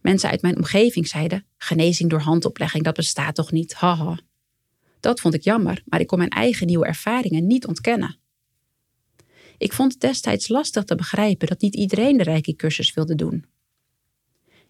Mensen 0.00 0.30
uit 0.30 0.42
mijn 0.42 0.56
omgeving 0.56 1.08
zeiden: 1.08 1.46
genezing 1.56 2.10
door 2.10 2.20
handoplegging, 2.20 2.84
dat 2.84 2.94
bestaat 2.94 3.34
toch 3.34 3.52
niet? 3.52 3.74
Haha. 3.74 4.18
Dat 5.00 5.20
vond 5.20 5.34
ik 5.34 5.42
jammer, 5.42 5.82
maar 5.86 6.00
ik 6.00 6.06
kon 6.06 6.18
mijn 6.18 6.30
eigen 6.30 6.66
nieuwe 6.66 6.86
ervaringen 6.86 7.46
niet 7.46 7.66
ontkennen. 7.66 8.18
Ik 9.64 9.72
vond 9.72 9.92
het 9.92 10.00
destijds 10.00 10.48
lastig 10.48 10.84
te 10.84 10.94
begrijpen 10.94 11.46
dat 11.48 11.60
niet 11.60 11.74
iedereen 11.74 12.16
de 12.16 12.22
Reiki-cursus 12.22 12.94
wilde 12.94 13.14
doen. 13.14 13.44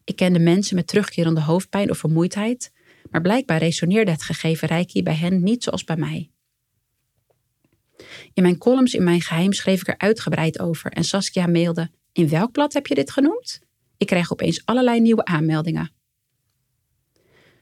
Ik 0.04 0.16
kende 0.16 0.38
mensen 0.38 0.76
met 0.76 0.86
terugkerende 0.86 1.40
hoofdpijn 1.40 1.90
of 1.90 1.98
vermoeidheid, 1.98 2.72
maar 3.10 3.20
blijkbaar 3.20 3.58
resoneerde 3.58 4.10
het 4.10 4.22
gegeven 4.22 4.68
Reiki 4.68 5.02
bij 5.02 5.14
hen 5.14 5.42
niet 5.42 5.62
zoals 5.62 5.84
bij 5.84 5.96
mij. 5.96 6.30
In 8.34 8.42
mijn 8.42 8.58
columns 8.58 8.94
in 8.94 9.04
mijn 9.04 9.20
geheim 9.20 9.52
schreef 9.52 9.80
ik 9.80 9.88
er 9.88 9.98
uitgebreid 9.98 10.58
over 10.60 10.92
en 10.92 11.04
Saskia 11.04 11.46
mailde: 11.46 11.90
In 12.12 12.28
welk 12.28 12.52
blad 12.52 12.72
heb 12.72 12.86
je 12.86 12.94
dit 12.94 13.10
genoemd? 13.10 13.60
Ik 13.96 14.06
kreeg 14.06 14.32
opeens 14.32 14.62
allerlei 14.64 15.00
nieuwe 15.00 15.24
aanmeldingen. 15.24 15.92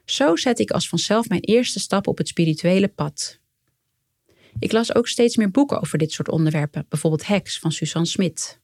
Zo 0.05 0.35
zette 0.35 0.61
ik 0.61 0.71
als 0.71 0.89
vanzelf 0.89 1.29
mijn 1.29 1.41
eerste 1.41 1.79
stap 1.79 2.07
op 2.07 2.17
het 2.17 2.27
spirituele 2.27 2.87
pad. 2.87 3.41
Ik 4.59 4.71
las 4.71 4.95
ook 4.95 5.07
steeds 5.07 5.35
meer 5.35 5.51
boeken 5.51 5.81
over 5.81 5.97
dit 5.97 6.11
soort 6.11 6.29
onderwerpen, 6.29 6.85
bijvoorbeeld 6.89 7.27
Hex 7.27 7.59
van 7.59 7.71
Suzanne 7.71 8.07
Smit. 8.07 8.61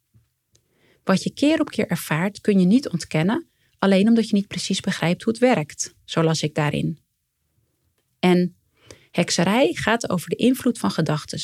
Wat 1.04 1.24
je 1.24 1.34
keer 1.34 1.60
op 1.60 1.70
keer 1.70 1.88
ervaart 1.88 2.42
kun 2.42 2.60
je 2.60 2.66
niet 2.66 2.90
ontkennen, 2.90 3.48
alleen 3.80 4.08
omdat 4.08 4.30
je 4.30 4.36
niet 4.36 4.48
precies 4.48 4.80
begrijpt 4.80 5.24
hoe 5.24 5.34
het 5.34 5.42
werkt, 5.42 5.96
zo 6.06 6.24
las 6.24 6.42
ik 6.42 6.56
daarin. 6.56 7.00
En 8.20 8.56
hekserij 9.12 9.74
gaat 9.74 10.10
over 10.10 10.30
de 10.30 10.36
invloed 10.36 10.78
van 10.78 10.92
gedachten. 10.92 11.40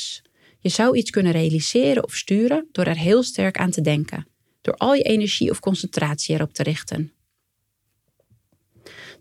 Je 0.59 0.69
zou 0.69 0.97
iets 0.97 1.09
kunnen 1.09 1.31
realiseren 1.31 2.03
of 2.03 2.15
sturen 2.15 2.67
door 2.71 2.85
er 2.85 2.97
heel 2.97 3.23
sterk 3.23 3.57
aan 3.57 3.71
te 3.71 3.81
denken, 3.81 4.27
door 4.61 4.75
al 4.75 4.93
je 4.93 5.03
energie 5.03 5.49
of 5.49 5.59
concentratie 5.59 6.35
erop 6.35 6.53
te 6.53 6.63
richten. 6.63 7.13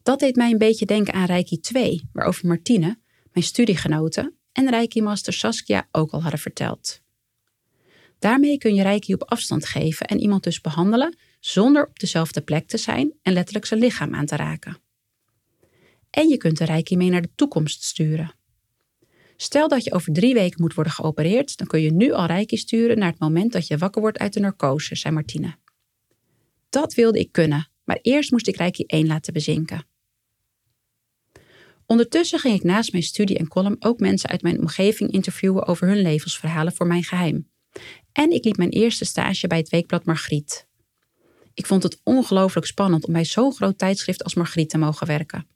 Dat 0.03 0.19
deed 0.19 0.37
mij 0.37 0.51
een 0.51 0.59
beetje 0.59 0.87
denken 0.87 1.15
aan 1.15 1.27
Reiki 1.27 1.61
2, 1.61 2.09
waarover 2.13 2.47
Martine, 2.47 2.99
mijn 3.33 3.47
studiegenote, 3.47 4.33
en 4.55 4.71
Reiki-master 4.71 5.33
Saskia 5.33 5.89
ook 5.91 6.11
al 6.11 6.23
hadden 6.23 6.41
verteld. 6.41 7.03
Daarmee 8.19 8.59
kun 8.59 8.75
je 8.75 8.83
Reiki 8.83 9.15
op 9.15 9.23
afstand 9.23 9.67
geven 9.67 10.07
en 10.07 10.21
iemand 10.21 10.43
dus 10.43 10.61
behandelen 10.61 11.17
zonder 11.41 11.87
op 11.87 11.99
dezelfde 11.99 12.41
plek 12.41 12.69
te 12.69 12.77
zijn 12.77 13.13
en 13.23 13.33
letterlijk 13.33 13.67
zijn 13.67 13.81
lichaam 13.81 14.15
aan 14.15 14.27
te 14.27 14.37
raken. 14.37 14.79
En 16.11 16.29
je 16.29 16.37
kunt 16.37 16.59
de 16.59 16.65
Reiki 16.65 16.97
mee 16.97 17.11
naar 17.11 17.23
de 17.23 17.35
toekomst 17.35 17.83
sturen. 17.83 18.35
Stel 19.37 19.69
dat 19.69 19.85
je 19.85 19.93
over 19.93 20.13
drie 20.13 20.35
weken 20.35 20.61
moet 20.61 20.75
worden 20.75 20.93
geopereerd, 20.93 21.57
dan 21.57 21.67
kun 21.67 21.81
je 21.81 21.93
nu 21.93 22.13
al 22.13 22.27
Reiki 22.27 22.57
sturen 22.57 22.99
naar 22.99 23.11
het 23.11 23.21
moment 23.21 23.53
dat 23.53 23.67
je 23.67 23.79
wakker 23.79 24.01
wordt 24.01 24.19
uit 24.19 24.33
de 24.33 24.41
narcose, 24.41 24.95
zei 24.95 25.15
Martine. 25.15 25.57
Dat 26.69 26.95
wilde 26.95 27.19
ik 27.19 27.33
kunnen, 27.33 27.69
maar 27.85 27.99
eerst 28.03 28.31
moest 28.31 28.49
ik 28.49 28.57
Reiki 28.57 28.85
1 28.87 29.07
laten 29.07 29.33
bezinken. 29.33 29.87
Ondertussen 31.87 32.39
ging 32.39 32.55
ik 32.55 32.63
naast 32.63 32.93
mijn 32.93 33.05
studie 33.05 33.39
en 33.39 33.49
column 33.49 33.77
ook 33.79 33.99
mensen 33.99 34.29
uit 34.29 34.43
mijn 34.43 34.61
omgeving 34.61 35.11
interviewen 35.11 35.67
over 35.67 35.87
hun 35.87 36.03
levensverhalen 36.03 36.73
voor 36.73 36.87
mijn 36.87 37.05
geheim. 37.05 37.49
En 38.13 38.31
ik 38.31 38.45
liep 38.45 38.57
mijn 38.57 38.71
eerste 38.71 39.05
stage 39.05 39.47
bij 39.47 39.59
het 39.59 39.69
weekblad 39.69 40.05
Margriet. 40.05 40.67
Ik 41.55 41.67
vond 41.67 41.83
het 41.83 42.01
ongelooflijk 42.03 42.67
spannend 42.67 43.07
om 43.07 43.13
bij 43.13 43.25
zo'n 43.25 43.55
groot 43.55 43.79
tijdschrift 43.79 44.25
als 44.25 44.35
Margriet 44.35 44.71
te 44.71 44.79
mogen 44.79 45.07
werken. 45.07 45.47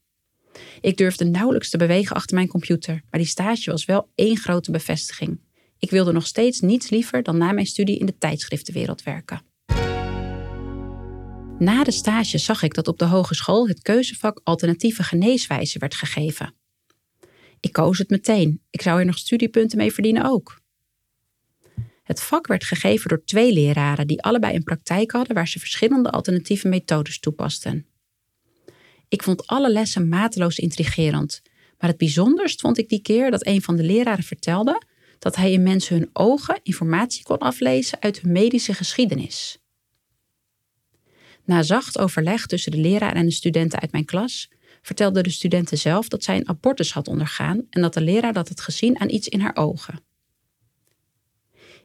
Ik 0.81 0.97
durfde 0.97 1.25
nauwelijks 1.25 1.71
te 1.71 1.77
bewegen 1.77 2.17
achter 2.17 2.35
mijn 2.35 2.49
computer, 2.49 3.03
maar 3.11 3.21
die 3.21 3.29
stage 3.29 3.71
was 3.71 3.85
wel 3.85 4.09
één 4.15 4.37
grote 4.37 4.71
bevestiging. 4.71 5.41
Ik 5.79 5.91
wilde 5.91 6.13
nog 6.13 6.27
steeds 6.27 6.61
niets 6.61 6.91
liever 6.91 7.23
dan 7.23 7.37
na 7.37 7.53
mijn 7.53 7.67
studie 7.67 7.99
in 7.99 8.07
de 8.07 8.19
tijdschriftenwereld 8.19 9.03
werken. 9.03 9.43
Na 11.59 11.85
de 11.85 11.91
stage 11.91 12.39
zag 12.39 12.63
ik 12.63 12.75
dat 12.75 12.89
op 12.89 12.99
de 12.99 13.05
hogeschool 13.05 13.69
het 13.69 13.83
keuzevak 13.83 14.41
alternatieve 14.45 15.03
geneeswijzen 15.03 15.81
werd 15.81 15.95
gegeven. 15.95 16.55
Ik 17.61 17.73
koos 17.73 17.99
het 17.99 18.11
meteen. 18.11 18.63
Ik 18.71 18.83
zou 18.83 18.99
er 18.99 19.07
nog 19.07 19.19
studiepunten 19.19 19.79
mee 19.79 19.93
verdienen 19.93 20.25
ook. 20.25 20.61
Het 22.03 22.21
vak 22.21 22.47
werd 22.47 22.65
gegeven 22.65 23.09
door 23.09 23.25
twee 23.25 23.53
leraren 23.53 24.07
die 24.07 24.23
allebei 24.23 24.55
een 24.55 24.63
praktijk 24.63 25.11
hadden 25.11 25.35
waar 25.35 25.49
ze 25.49 25.59
verschillende 25.59 26.11
alternatieve 26.11 26.69
methodes 26.69 27.21
toepasten. 27.21 27.87
Ik 29.09 29.23
vond 29.23 29.47
alle 29.47 29.71
lessen 29.71 30.09
mateloos 30.09 30.59
intrigerend, 30.59 31.43
maar 31.79 31.91
het 31.91 31.99
bijzonderst 31.99 32.61
vond 32.61 32.79
ik 32.79 32.89
die 32.89 33.03
keer 33.03 33.31
dat 33.31 33.47
een 33.47 33.63
van 33.63 33.77
de 33.77 33.83
leraren 33.83 34.25
vertelde 34.25 34.83
dat 35.19 35.37
hij 35.37 35.53
in 35.53 35.63
mensen 35.63 35.97
hun 35.97 36.11
ogen 36.13 36.61
informatie 36.63 37.23
kon 37.23 37.39
aflezen 37.39 38.01
uit 38.01 38.21
hun 38.21 38.33
medische 38.33 38.75
geschiedenis. 38.75 39.59
Na 41.49 41.63
zacht 41.63 41.99
overleg 41.99 42.47
tussen 42.47 42.73
de 42.73 42.79
leraar 42.79 43.15
en 43.15 43.25
de 43.25 43.33
studenten 43.33 43.81
uit 43.81 43.93
mijn 43.93 44.05
klas 44.05 44.49
vertelde 44.83 45.23
de 45.23 45.31
studenten 45.31 45.79
zelf 45.79 46.09
dat 46.09 46.25
zij 46.25 46.37
een 46.37 46.49
abortus 46.49 46.93
had 46.93 47.09
ondergaan 47.09 47.67
en 47.71 47.81
dat 47.81 47.95
de 47.95 48.01
leraar 48.01 48.33
dat 48.33 48.49
had 48.49 48.61
gezien 48.61 49.01
aan 49.01 49.11
iets 49.11 49.29
in 49.29 49.41
haar 49.41 49.57
ogen. 49.57 50.01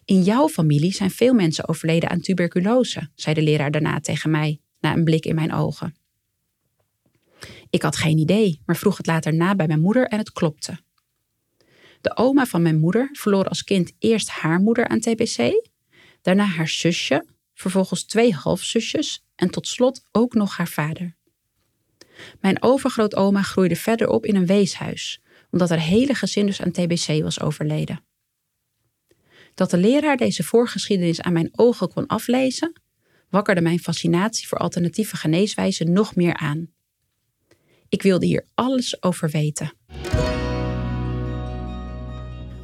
In 0.05 0.21
jouw 0.21 0.47
familie 0.47 0.93
zijn 0.93 1.11
veel 1.11 1.33
mensen 1.33 1.67
overleden 1.67 2.09
aan 2.09 2.19
tuberculose, 2.19 3.09
zei 3.15 3.35
de 3.35 3.41
leraar 3.41 3.71
daarna 3.71 3.99
tegen 3.99 4.29
mij, 4.29 4.59
na 4.79 4.93
een 4.93 5.03
blik 5.03 5.25
in 5.25 5.35
mijn 5.35 5.53
ogen. 5.53 5.95
Ik 7.69 7.81
had 7.81 7.95
geen 7.95 8.17
idee, 8.17 8.61
maar 8.65 8.77
vroeg 8.77 8.97
het 8.97 9.05
later 9.07 9.33
na 9.33 9.55
bij 9.55 9.67
mijn 9.67 9.81
moeder 9.81 10.07
en 10.07 10.17
het 10.17 10.31
klopte. 10.31 10.79
De 12.01 12.17
oma 12.17 12.45
van 12.45 12.61
mijn 12.61 12.79
moeder 12.79 13.09
verloor 13.11 13.47
als 13.47 13.63
kind 13.63 13.93
eerst 13.99 14.29
haar 14.29 14.59
moeder 14.59 14.87
aan 14.87 14.99
TBC, 14.99 15.67
daarna 16.21 16.45
haar 16.45 16.67
zusje, 16.67 17.31
vervolgens 17.53 18.03
twee 18.03 18.33
halfzusjes 18.33 19.25
en 19.35 19.49
tot 19.49 19.67
slot 19.67 20.05
ook 20.11 20.33
nog 20.33 20.57
haar 20.57 20.67
vader. 20.67 21.15
Mijn 22.39 22.63
overgrootoma 22.63 23.41
groeide 23.41 23.75
verder 23.75 24.07
op 24.07 24.25
in 24.25 24.35
een 24.35 24.45
weeshuis, 24.45 25.21
omdat 25.51 25.69
haar 25.69 25.79
hele 25.79 26.13
gezin 26.13 26.45
dus 26.45 26.61
aan 26.61 26.71
TBC 26.71 27.21
was 27.21 27.41
overleden. 27.41 28.03
Dat 29.53 29.69
de 29.69 29.77
leraar 29.77 30.17
deze 30.17 30.43
voorgeschiedenis 30.43 31.21
aan 31.21 31.33
mijn 31.33 31.49
ogen 31.51 31.89
kon 31.89 32.07
aflezen, 32.07 32.81
wakkerde 33.29 33.61
mijn 33.61 33.79
fascinatie 33.79 34.47
voor 34.47 34.57
alternatieve 34.57 35.15
geneeswijzen 35.15 35.91
nog 35.91 36.15
meer 36.15 36.37
aan. 36.37 36.67
Ik 37.89 38.01
wilde 38.01 38.25
hier 38.25 38.47
alles 38.53 39.03
over 39.03 39.29
weten. 39.29 39.73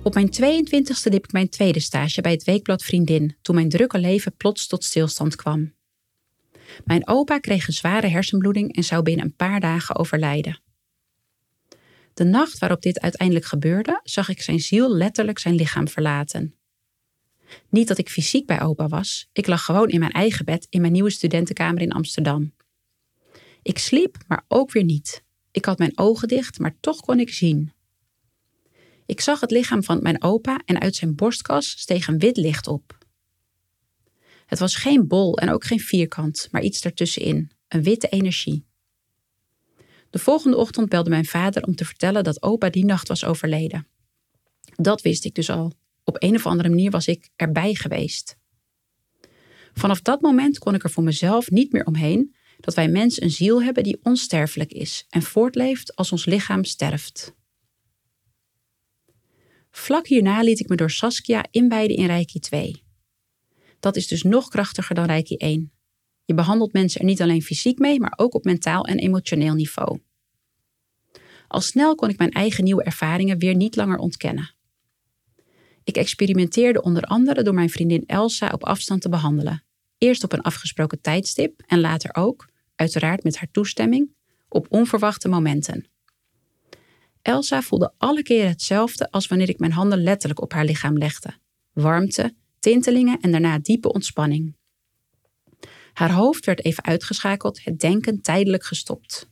Op 0.09 0.15
mijn 0.15 0.63
22e 0.63 1.03
liep 1.03 1.23
ik 1.23 1.31
mijn 1.31 1.49
tweede 1.49 1.79
stage 1.79 2.21
bij 2.21 2.31
het 2.31 2.43
weekblad 2.43 2.83
Vriendin, 2.83 3.35
toen 3.41 3.55
mijn 3.55 3.69
drukke 3.69 3.99
leven 3.99 4.35
plots 4.37 4.67
tot 4.67 4.83
stilstand 4.83 5.35
kwam. 5.35 5.73
Mijn 6.85 7.07
opa 7.07 7.39
kreeg 7.39 7.67
een 7.67 7.73
zware 7.73 8.07
hersenbloeding 8.07 8.75
en 8.75 8.83
zou 8.83 9.03
binnen 9.03 9.25
een 9.25 9.35
paar 9.35 9.59
dagen 9.59 9.95
overlijden. 9.95 10.61
De 12.13 12.23
nacht 12.23 12.59
waarop 12.59 12.81
dit 12.81 12.99
uiteindelijk 12.99 13.45
gebeurde, 13.45 13.99
zag 14.03 14.29
ik 14.29 14.41
zijn 14.41 14.59
ziel 14.59 14.95
letterlijk 14.95 15.39
zijn 15.39 15.55
lichaam 15.55 15.87
verlaten. 15.87 16.55
Niet 17.69 17.87
dat 17.87 17.97
ik 17.97 18.09
fysiek 18.09 18.45
bij 18.45 18.61
opa 18.61 18.87
was, 18.87 19.29
ik 19.33 19.47
lag 19.47 19.65
gewoon 19.65 19.89
in 19.89 19.99
mijn 19.99 20.11
eigen 20.11 20.45
bed 20.45 20.67
in 20.69 20.81
mijn 20.81 20.93
nieuwe 20.93 21.09
studentenkamer 21.09 21.81
in 21.81 21.91
Amsterdam. 21.91 22.53
Ik 23.61 23.77
sliep, 23.77 24.17
maar 24.27 24.45
ook 24.47 24.71
weer 24.71 24.83
niet. 24.83 25.23
Ik 25.51 25.65
had 25.65 25.77
mijn 25.77 25.97
ogen 25.97 26.27
dicht, 26.27 26.59
maar 26.59 26.77
toch 26.79 26.99
kon 27.01 27.19
ik 27.19 27.33
zien. 27.33 27.73
Ik 29.09 29.21
zag 29.21 29.39
het 29.39 29.51
lichaam 29.51 29.83
van 29.83 30.01
mijn 30.01 30.23
opa 30.23 30.61
en 30.65 30.79
uit 30.79 30.95
zijn 30.95 31.15
borstkas 31.15 31.69
steeg 31.69 32.07
een 32.07 32.19
wit 32.19 32.37
licht 32.37 32.67
op. 32.67 32.97
Het 34.45 34.59
was 34.59 34.75
geen 34.75 35.07
bol 35.07 35.37
en 35.37 35.49
ook 35.49 35.63
geen 35.63 35.79
vierkant, 35.79 36.47
maar 36.51 36.61
iets 36.61 36.81
daartussenin, 36.81 37.51
een 37.67 37.83
witte 37.83 38.07
energie. 38.07 38.65
De 40.09 40.19
volgende 40.19 40.57
ochtend 40.57 40.89
belde 40.89 41.09
mijn 41.09 41.25
vader 41.25 41.63
om 41.63 41.75
te 41.75 41.85
vertellen 41.85 42.23
dat 42.23 42.41
opa 42.43 42.69
die 42.69 42.85
nacht 42.85 43.07
was 43.07 43.25
overleden. 43.25 43.87
Dat 44.75 45.01
wist 45.01 45.25
ik 45.25 45.35
dus 45.35 45.49
al. 45.49 45.73
Op 46.03 46.15
een 46.23 46.35
of 46.35 46.45
andere 46.45 46.69
manier 46.69 46.91
was 46.91 47.07
ik 47.07 47.29
erbij 47.35 47.73
geweest. 47.73 48.37
Vanaf 49.73 50.01
dat 50.01 50.21
moment 50.21 50.59
kon 50.59 50.75
ik 50.75 50.83
er 50.83 50.91
voor 50.91 51.03
mezelf 51.03 51.49
niet 51.49 51.71
meer 51.71 51.85
omheen 51.85 52.35
dat 52.59 52.73
wij 52.73 52.87
mensen 52.87 53.23
een 53.23 53.31
ziel 53.31 53.63
hebben 53.63 53.83
die 53.83 53.99
onsterfelijk 54.03 54.71
is 54.71 55.05
en 55.09 55.21
voortleeft 55.21 55.95
als 55.95 56.11
ons 56.11 56.25
lichaam 56.25 56.63
sterft. 56.63 57.37
Vlak 59.71 60.07
hierna 60.07 60.41
liet 60.41 60.59
ik 60.59 60.69
me 60.69 60.75
door 60.75 60.91
Saskia 60.91 61.45
inwijden 61.51 61.97
in 61.97 62.05
Reiki 62.05 62.39
2. 62.39 62.83
Dat 63.79 63.95
is 63.95 64.07
dus 64.07 64.23
nog 64.23 64.47
krachtiger 64.47 64.95
dan 64.95 65.05
Reiki 65.05 65.35
1. 65.35 65.71
Je 66.25 66.33
behandelt 66.33 66.73
mensen 66.73 66.99
er 66.99 67.05
niet 67.05 67.21
alleen 67.21 67.41
fysiek 67.41 67.79
mee, 67.79 67.99
maar 67.99 68.13
ook 68.15 68.33
op 68.33 68.43
mentaal 68.43 68.85
en 68.85 68.97
emotioneel 68.97 69.53
niveau. 69.53 69.99
Al 71.47 71.61
snel 71.61 71.95
kon 71.95 72.09
ik 72.09 72.17
mijn 72.17 72.31
eigen 72.31 72.63
nieuwe 72.63 72.83
ervaringen 72.83 73.37
weer 73.37 73.55
niet 73.55 73.75
langer 73.75 73.97
ontkennen. 73.97 74.53
Ik 75.83 75.97
experimenteerde 75.97 76.81
onder 76.81 77.03
andere 77.03 77.43
door 77.43 77.53
mijn 77.53 77.69
vriendin 77.69 78.03
Elsa 78.05 78.49
op 78.53 78.63
afstand 78.63 79.01
te 79.01 79.09
behandelen. 79.09 79.63
Eerst 79.97 80.23
op 80.23 80.33
een 80.33 80.41
afgesproken 80.41 81.01
tijdstip 81.01 81.61
en 81.65 81.79
later 81.79 82.15
ook, 82.15 82.49
uiteraard 82.75 83.23
met 83.23 83.37
haar 83.37 83.51
toestemming, 83.51 84.15
op 84.49 84.65
onverwachte 84.69 85.27
momenten. 85.27 85.87
Elsa 87.29 87.61
voelde 87.61 87.93
alle 87.97 88.21
keren 88.21 88.49
hetzelfde 88.49 89.11
als 89.11 89.27
wanneer 89.27 89.49
ik 89.49 89.59
mijn 89.59 89.71
handen 89.71 90.03
letterlijk 90.03 90.41
op 90.41 90.53
haar 90.53 90.65
lichaam 90.65 90.97
legde: 90.97 91.33
warmte, 91.73 92.35
tintelingen 92.59 93.19
en 93.19 93.31
daarna 93.31 93.59
diepe 93.59 93.93
ontspanning. 93.93 94.55
Haar 95.93 96.11
hoofd 96.11 96.45
werd 96.45 96.65
even 96.65 96.83
uitgeschakeld, 96.83 97.63
het 97.63 97.79
denken 97.79 98.21
tijdelijk 98.21 98.63
gestopt. 98.63 99.29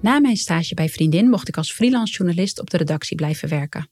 Na 0.00 0.20
mijn 0.20 0.36
stage 0.36 0.74
bij 0.74 0.88
Vriendin 0.88 1.28
mocht 1.28 1.48
ik 1.48 1.56
als 1.56 1.72
freelance 1.72 2.12
journalist 2.12 2.60
op 2.60 2.70
de 2.70 2.76
redactie 2.76 3.16
blijven 3.16 3.48
werken. 3.48 3.90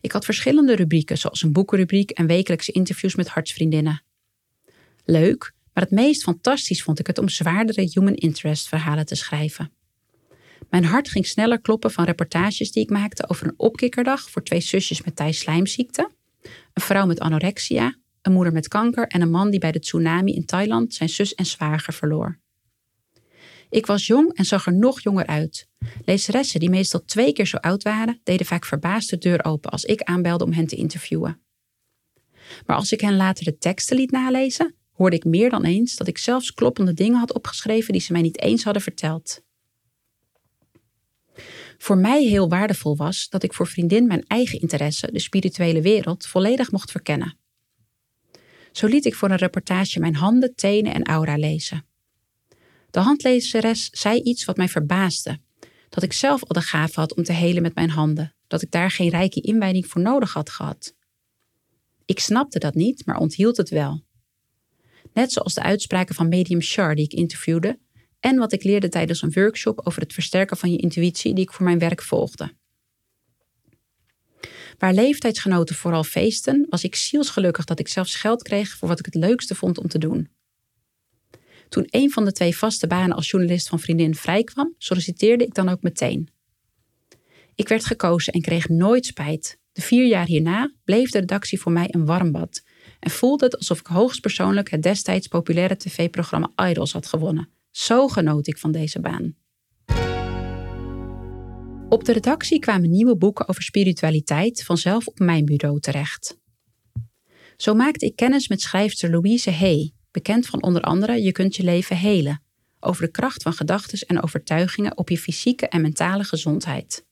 Ik 0.00 0.12
had 0.12 0.24
verschillende 0.24 0.74
rubrieken, 0.74 1.18
zoals 1.18 1.42
een 1.42 1.52
boekenrubriek 1.52 2.10
en 2.10 2.26
wekelijkse 2.26 2.72
interviews 2.72 3.14
met 3.14 3.28
hartsvriendinnen. 3.28 4.02
Leuk, 5.04 5.54
maar 5.72 5.84
het 5.84 5.92
meest 5.92 6.22
fantastisch 6.22 6.82
vond 6.82 6.98
ik 6.98 7.06
het 7.06 7.18
om 7.18 7.28
zwaardere 7.28 7.90
human 7.92 8.14
interest 8.14 8.68
verhalen 8.68 9.06
te 9.06 9.14
schrijven. 9.14 9.78
Mijn 10.70 10.84
hart 10.84 11.08
ging 11.08 11.26
sneller 11.26 11.60
kloppen 11.60 11.90
van 11.90 12.04
reportages 12.04 12.72
die 12.72 12.82
ik 12.82 12.90
maakte 12.90 13.28
over 13.28 13.46
een 13.46 13.54
opkikkerdag 13.56 14.30
voor 14.30 14.42
twee 14.42 14.60
zusjes 14.60 15.02
met 15.02 15.16
Thai-slijmziekte, 15.16 16.10
een 16.72 16.82
vrouw 16.82 17.06
met 17.06 17.20
anorexia, 17.20 17.94
een 18.22 18.32
moeder 18.32 18.52
met 18.52 18.68
kanker 18.68 19.06
en 19.06 19.20
een 19.20 19.30
man 19.30 19.50
die 19.50 19.60
bij 19.60 19.72
de 19.72 19.78
tsunami 19.78 20.34
in 20.34 20.44
Thailand 20.44 20.94
zijn 20.94 21.08
zus 21.08 21.34
en 21.34 21.46
zwager 21.46 21.92
verloor. 21.92 22.38
Ik 23.70 23.86
was 23.86 24.06
jong 24.06 24.34
en 24.34 24.44
zag 24.44 24.66
er 24.66 24.74
nog 24.74 25.00
jonger 25.00 25.26
uit. 25.26 25.68
Lezeressen 26.04 26.60
die 26.60 26.70
meestal 26.70 27.04
twee 27.04 27.32
keer 27.32 27.46
zo 27.46 27.56
oud 27.56 27.82
waren, 27.82 28.20
deden 28.24 28.46
vaak 28.46 28.64
verbaasd 28.64 29.10
de 29.10 29.18
deur 29.18 29.44
open 29.44 29.70
als 29.70 29.84
ik 29.84 30.02
aanbelde 30.02 30.44
om 30.44 30.52
hen 30.52 30.66
te 30.66 30.76
interviewen. 30.76 31.40
Maar 32.66 32.76
als 32.76 32.92
ik 32.92 33.00
hen 33.00 33.16
later 33.16 33.44
de 33.44 33.58
teksten 33.58 33.96
liet 33.96 34.10
nalezen, 34.10 34.74
hoorde 34.92 35.16
ik 35.16 35.24
meer 35.24 35.50
dan 35.50 35.64
eens 35.64 35.96
dat 35.96 36.06
ik 36.06 36.18
zelfs 36.18 36.52
kloppende 36.52 36.94
dingen 36.94 37.18
had 37.18 37.34
opgeschreven 37.34 37.92
die 37.92 38.02
ze 38.02 38.12
mij 38.12 38.22
niet 38.22 38.40
eens 38.40 38.64
hadden 38.64 38.82
verteld. 38.82 39.42
Voor 41.82 41.98
mij 41.98 42.24
heel 42.24 42.48
waardevol 42.48 42.96
was 42.96 43.28
dat 43.28 43.42
ik 43.42 43.54
voor 43.54 43.66
vriendin 43.66 44.06
mijn 44.06 44.24
eigen 44.26 44.60
interesse, 44.60 45.12
de 45.12 45.20
spirituele 45.20 45.80
wereld, 45.80 46.26
volledig 46.26 46.70
mocht 46.70 46.90
verkennen. 46.90 47.36
Zo 48.72 48.86
liet 48.86 49.04
ik 49.04 49.14
voor 49.14 49.30
een 49.30 49.36
reportage 49.36 50.00
mijn 50.00 50.14
handen, 50.14 50.54
tenen 50.54 50.94
en 50.94 51.04
aura 51.04 51.36
lezen. 51.36 51.86
De 52.90 53.00
handlezeres 53.00 53.88
zei 53.92 54.20
iets 54.20 54.44
wat 54.44 54.56
mij 54.56 54.68
verbaasde: 54.68 55.40
dat 55.88 56.02
ik 56.02 56.12
zelf 56.12 56.44
al 56.44 56.60
de 56.60 56.66
gave 56.66 57.00
had 57.00 57.14
om 57.14 57.22
te 57.22 57.32
helen 57.32 57.62
met 57.62 57.74
mijn 57.74 57.90
handen, 57.90 58.34
dat 58.46 58.62
ik 58.62 58.70
daar 58.70 58.90
geen 58.90 59.10
rijke 59.10 59.40
inwijding 59.40 59.86
voor 59.86 60.00
nodig 60.00 60.32
had 60.32 60.50
gehad. 60.50 60.94
Ik 62.04 62.20
snapte 62.20 62.58
dat 62.58 62.74
niet, 62.74 63.06
maar 63.06 63.16
onthield 63.16 63.56
het 63.56 63.68
wel. 63.68 64.02
Net 65.12 65.32
zoals 65.32 65.54
de 65.54 65.62
uitspraken 65.62 66.14
van 66.14 66.28
medium 66.28 66.62
Char 66.62 66.94
die 66.94 67.04
ik 67.04 67.12
interviewde 67.12 67.78
en 68.20 68.36
wat 68.36 68.52
ik 68.52 68.62
leerde 68.62 68.88
tijdens 68.88 69.22
een 69.22 69.32
workshop 69.32 69.80
over 69.84 70.02
het 70.02 70.12
versterken 70.12 70.56
van 70.56 70.70
je 70.70 70.78
intuïtie 70.78 71.34
die 71.34 71.44
ik 71.44 71.52
voor 71.52 71.64
mijn 71.64 71.78
werk 71.78 72.02
volgde. 72.02 72.52
Waar 74.78 74.94
leeftijdsgenoten 74.94 75.74
vooral 75.74 76.04
feesten, 76.04 76.66
was 76.70 76.84
ik 76.84 76.94
zielsgelukkig 76.94 77.64
dat 77.64 77.78
ik 77.78 77.88
zelfs 77.88 78.14
geld 78.14 78.42
kreeg 78.42 78.76
voor 78.76 78.88
wat 78.88 78.98
ik 78.98 79.04
het 79.04 79.14
leukste 79.14 79.54
vond 79.54 79.78
om 79.78 79.88
te 79.88 79.98
doen. 79.98 80.28
Toen 81.68 81.86
een 81.90 82.10
van 82.10 82.24
de 82.24 82.32
twee 82.32 82.56
vaste 82.56 82.86
banen 82.86 83.16
als 83.16 83.30
journalist 83.30 83.68
van 83.68 83.80
Vriendin 83.80 84.14
vrijkwam, 84.14 84.74
solliciteerde 84.78 85.44
ik 85.44 85.54
dan 85.54 85.68
ook 85.68 85.82
meteen. 85.82 86.28
Ik 87.54 87.68
werd 87.68 87.84
gekozen 87.84 88.32
en 88.32 88.40
kreeg 88.40 88.68
nooit 88.68 89.06
spijt. 89.06 89.58
De 89.72 89.80
vier 89.80 90.06
jaar 90.06 90.26
hierna 90.26 90.72
bleef 90.84 91.10
de 91.10 91.18
redactie 91.18 91.60
voor 91.60 91.72
mij 91.72 91.86
een 91.90 92.04
warm 92.04 92.32
bad 92.32 92.62
en 93.00 93.10
voelde 93.10 93.44
het 93.44 93.56
alsof 93.56 93.80
ik 93.80 93.86
hoogstpersoonlijk 93.86 94.70
het 94.70 94.82
destijds 94.82 95.26
populaire 95.26 95.76
tv-programma 95.76 96.52
Idols 96.56 96.92
had 96.92 97.06
gewonnen. 97.06 97.48
Zo 97.70 98.08
genoot 98.08 98.46
ik 98.46 98.58
van 98.58 98.72
deze 98.72 99.00
baan. 99.00 99.34
Op 101.88 102.04
de 102.04 102.12
redactie 102.12 102.58
kwamen 102.58 102.90
nieuwe 102.90 103.16
boeken 103.16 103.48
over 103.48 103.62
spiritualiteit 103.62 104.62
vanzelf 104.62 105.06
op 105.06 105.18
mijn 105.18 105.44
bureau 105.44 105.80
terecht. 105.80 106.38
Zo 107.56 107.74
maakte 107.74 108.06
ik 108.06 108.16
kennis 108.16 108.48
met 108.48 108.60
schrijfster 108.60 109.10
Louise 109.10 109.50
Hay, 109.50 109.92
bekend 110.10 110.46
van 110.46 110.62
onder 110.62 110.82
andere 110.82 111.22
Je 111.22 111.32
kunt 111.32 111.56
je 111.56 111.62
leven 111.62 111.96
helen, 111.96 112.42
over 112.80 113.04
de 113.04 113.10
kracht 113.10 113.42
van 113.42 113.52
gedachten 113.52 113.98
en 113.98 114.22
overtuigingen 114.22 114.96
op 114.96 115.08
je 115.08 115.18
fysieke 115.18 115.68
en 115.68 115.80
mentale 115.80 116.24
gezondheid. 116.24 117.04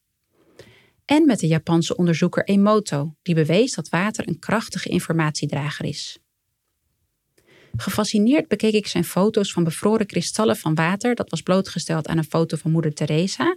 En 1.05 1.27
met 1.27 1.41
de 1.41 1.47
Japanse 1.47 1.97
onderzoeker 1.97 2.45
Emoto, 2.45 3.15
die 3.23 3.35
bewees 3.35 3.75
dat 3.75 3.89
water 3.89 4.29
een 4.29 4.39
krachtige 4.39 4.89
informatiedrager 4.89 5.85
is. 5.85 6.19
Gefascineerd 7.77 8.49
bekeek 8.49 8.73
ik 8.73 8.87
zijn 8.87 9.05
foto's 9.05 9.53
van 9.53 9.65
bevroren 9.65 10.07
kristallen 10.07 10.57
van 10.57 10.75
water 10.75 11.15
dat 11.15 11.31
was 11.31 11.43
blootgesteld 11.43 12.09
aan 12.09 12.19
een 12.19 12.25
foto 12.25 12.57
van 12.57 12.71
moeder 12.71 12.95
Teresa, 12.95 13.57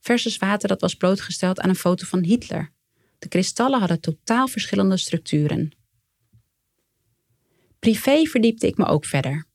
versus 0.00 0.36
water 0.36 0.68
dat 0.68 0.80
was 0.80 0.94
blootgesteld 0.94 1.60
aan 1.60 1.68
een 1.68 1.74
foto 1.74 2.06
van 2.06 2.22
Hitler. 2.22 2.72
De 3.18 3.28
kristallen 3.28 3.78
hadden 3.78 4.00
totaal 4.00 4.48
verschillende 4.48 4.96
structuren. 4.96 5.76
Privé 7.78 8.24
verdiepte 8.24 8.66
ik 8.66 8.76
me 8.76 8.84
ook 8.84 9.04
verder. 9.04 9.46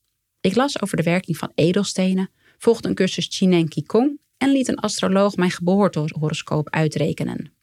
Ik 0.42 0.56
las 0.56 0.82
over 0.82 0.98
de 0.98 1.04
werking 1.04 1.38
van 1.38 1.52
edelstenen, 1.56 2.30
volgde 2.58 2.88
een 2.88 2.96
cursus 2.96 3.28
Chinen 3.30 3.68
Qigong 3.68 4.20
en 4.38 4.52
liet 4.52 4.68
een 4.68 4.80
astroloog 4.80 5.36
mijn 5.36 5.52
geboortehoroscoop 5.52 6.70
uitrekenen. 6.70 7.57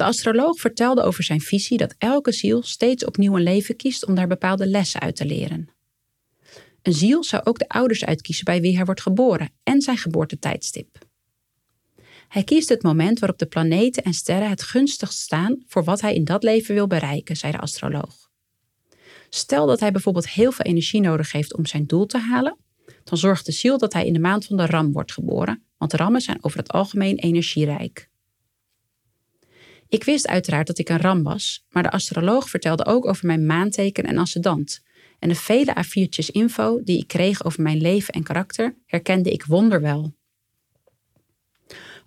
De 0.00 0.06
astroloog 0.06 0.60
vertelde 0.60 1.02
over 1.02 1.24
zijn 1.24 1.40
visie 1.40 1.78
dat 1.78 1.94
elke 1.98 2.32
ziel 2.32 2.62
steeds 2.62 3.04
opnieuw 3.04 3.36
een 3.36 3.42
leven 3.42 3.76
kiest 3.76 4.06
om 4.06 4.14
daar 4.14 4.26
bepaalde 4.26 4.66
lessen 4.66 5.00
uit 5.00 5.16
te 5.16 5.24
leren. 5.24 5.68
Een 6.82 6.92
ziel 6.92 7.24
zou 7.24 7.42
ook 7.44 7.58
de 7.58 7.68
ouders 7.68 8.04
uitkiezen 8.04 8.44
bij 8.44 8.60
wie 8.60 8.76
hij 8.76 8.84
wordt 8.84 9.00
geboren 9.00 9.50
en 9.62 9.80
zijn 9.80 9.96
geboortetijdstip. 9.96 10.98
Hij 12.28 12.44
kiest 12.44 12.68
het 12.68 12.82
moment 12.82 13.18
waarop 13.18 13.38
de 13.38 13.46
planeten 13.46 14.02
en 14.02 14.12
sterren 14.12 14.48
het 14.48 14.62
gunstigst 14.62 15.18
staan 15.18 15.62
voor 15.66 15.84
wat 15.84 16.00
hij 16.00 16.14
in 16.14 16.24
dat 16.24 16.42
leven 16.42 16.74
wil 16.74 16.86
bereiken, 16.86 17.36
zei 17.36 17.52
de 17.52 17.58
astroloog. 17.58 18.30
Stel 19.28 19.66
dat 19.66 19.80
hij 19.80 19.92
bijvoorbeeld 19.92 20.28
heel 20.28 20.52
veel 20.52 20.64
energie 20.64 21.00
nodig 21.00 21.32
heeft 21.32 21.56
om 21.56 21.66
zijn 21.66 21.86
doel 21.86 22.06
te 22.06 22.18
halen, 22.18 22.56
dan 23.04 23.18
zorgt 23.18 23.46
de 23.46 23.52
ziel 23.52 23.78
dat 23.78 23.92
hij 23.92 24.06
in 24.06 24.12
de 24.12 24.18
maand 24.18 24.46
van 24.46 24.56
de 24.56 24.66
ram 24.66 24.92
wordt 24.92 25.12
geboren, 25.12 25.64
want 25.78 25.92
rammen 25.92 26.20
zijn 26.20 26.44
over 26.44 26.58
het 26.58 26.72
algemeen 26.72 27.18
energierijk. 27.18 28.09
Ik 29.90 30.04
wist 30.04 30.26
uiteraard 30.26 30.66
dat 30.66 30.78
ik 30.78 30.88
een 30.88 31.00
ram 31.00 31.22
was, 31.22 31.64
maar 31.70 31.82
de 31.82 31.90
astroloog 31.90 32.48
vertelde 32.50 32.86
ook 32.86 33.06
over 33.06 33.26
mijn 33.26 33.46
maanteken 33.46 34.04
en 34.04 34.18
ascendant. 34.18 34.82
En 35.18 35.28
de 35.28 35.34
vele 35.34 35.76
A4'tjes 35.84 36.26
info 36.32 36.82
die 36.82 36.98
ik 36.98 37.06
kreeg 37.06 37.44
over 37.44 37.62
mijn 37.62 37.80
leven 37.80 38.14
en 38.14 38.22
karakter 38.22 38.76
herkende 38.86 39.30
ik 39.30 39.44
wonderwel. 39.44 40.14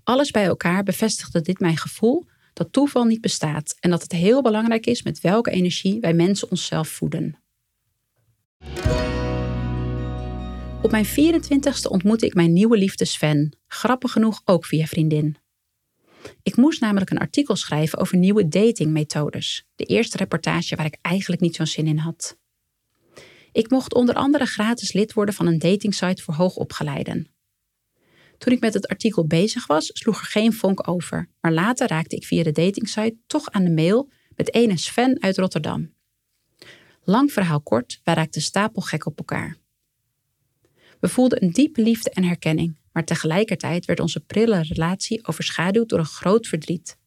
Alles 0.04 0.32
bij 0.32 0.46
elkaar 0.46 0.84
bevestigde 0.84 1.41
dit 1.41 1.60
mijn 1.60 1.78
gevoel 1.78 2.26
dat 2.54 2.72
toeval 2.72 3.04
niet 3.04 3.22
bestaat 3.22 3.76
en 3.80 3.89
dat 3.89 4.02
het 4.02 4.12
heel 4.12 4.41
belangrijk 4.41 4.86
is 4.86 5.04
met 5.04 5.22
welke 5.22 5.52
energie 5.52 6.00
wij 6.00 6.13
mensen 6.13 6.52
onszelf 6.52 6.88
voeden. 6.88 7.38
Op 10.82 10.91
mijn 10.91 11.06
24ste 11.06 11.89
ontmoette 11.89 12.26
ik 12.26 12.34
mijn 12.34 12.54
nieuwe 12.54 12.78
liefde 12.78 13.06
Sven, 13.06 13.58
grappig 13.67 14.12
genoeg 14.12 14.41
ook 14.46 14.65
via 14.65 14.86
vriendin. 14.86 15.42
Ik 16.43 16.55
moest 16.55 16.81
namelijk 16.81 17.09
een 17.09 17.17
artikel 17.17 17.55
schrijven 17.55 17.99
over 17.99 18.17
nieuwe 18.17 18.47
datingmethodes, 18.47 19.67
de 19.75 19.86
eerste 19.86 20.17
reportage 20.17 20.75
waar 20.75 20.86
ik 20.86 20.97
eigenlijk 21.01 21.41
niet 21.41 21.55
zo'n 21.55 21.67
zin 21.67 21.88
in 21.88 21.97
had. 21.97 22.38
Ik 23.51 23.69
mocht 23.69 23.93
onder 23.93 24.15
andere 24.15 24.45
gratis 24.45 24.93
lid 24.93 25.13
worden 25.13 25.36
van 25.36 25.47
een 25.47 25.59
datingsite 25.59 26.23
voor 26.23 26.33
hoogopgeleiden. 26.33 27.27
Toen 28.38 28.53
ik 28.53 28.59
met 28.59 28.73
het 28.73 28.88
artikel 28.88 29.27
bezig 29.27 29.67
was, 29.67 29.89
sloeg 29.93 30.19
er 30.19 30.25
geen 30.25 30.53
vonk 30.53 30.88
over, 30.88 31.29
maar 31.41 31.51
later 31.51 31.88
raakte 31.88 32.15
ik 32.15 32.25
via 32.25 32.43
de 32.43 32.51
datingsite 32.51 33.17
toch 33.27 33.51
aan 33.51 33.63
de 33.63 33.71
mail 33.71 34.09
met 34.36 34.53
ene 34.53 34.77
Sven 34.77 35.21
uit 35.21 35.38
Rotterdam. 35.38 35.93
Lang 37.03 37.31
verhaal 37.31 37.62
kort, 37.62 37.99
wij 38.03 38.13
raakten 38.13 38.41
stapelgek 38.41 39.05
op 39.05 39.17
elkaar. 39.17 39.57
We 40.99 41.09
voelden 41.09 41.43
een 41.43 41.51
diepe 41.51 41.81
liefde 41.81 42.09
en 42.09 42.23
herkenning, 42.23 42.77
maar 42.93 43.06
tegelijkertijd 43.06 43.86
werd 43.86 43.99
onze 43.99 44.19
prille 44.19 44.62
relatie 44.62 45.27
overschaduwd 45.27 45.89
door 45.89 45.99
een 45.99 46.06
groot 46.06 46.47
verdriet. 46.47 46.97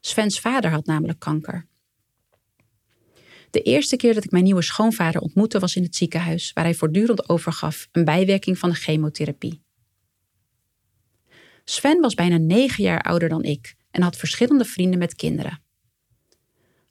Svens 0.00 0.40
vader 0.40 0.70
had 0.70 0.86
namelijk 0.86 1.18
kanker. 1.18 1.66
De 3.50 3.62
eerste 3.62 3.96
keer 3.96 4.14
dat 4.14 4.24
ik 4.24 4.30
mijn 4.30 4.44
nieuwe 4.44 4.62
schoonvader 4.62 5.20
ontmoette 5.20 5.58
was 5.58 5.76
in 5.76 5.82
het 5.82 5.96
ziekenhuis, 5.96 6.52
waar 6.52 6.64
hij 6.64 6.74
voortdurend 6.74 7.28
overgaf, 7.28 7.88
een 7.92 8.04
bijwerking 8.04 8.58
van 8.58 8.70
de 8.70 8.76
chemotherapie. 8.76 9.62
Sven 11.64 12.00
was 12.00 12.14
bijna 12.14 12.36
negen 12.36 12.84
jaar 12.84 13.02
ouder 13.02 13.28
dan 13.28 13.42
ik 13.42 13.74
en 13.90 14.02
had 14.02 14.16
verschillende 14.16 14.64
vrienden 14.64 14.98
met 14.98 15.14
kinderen. 15.14 15.62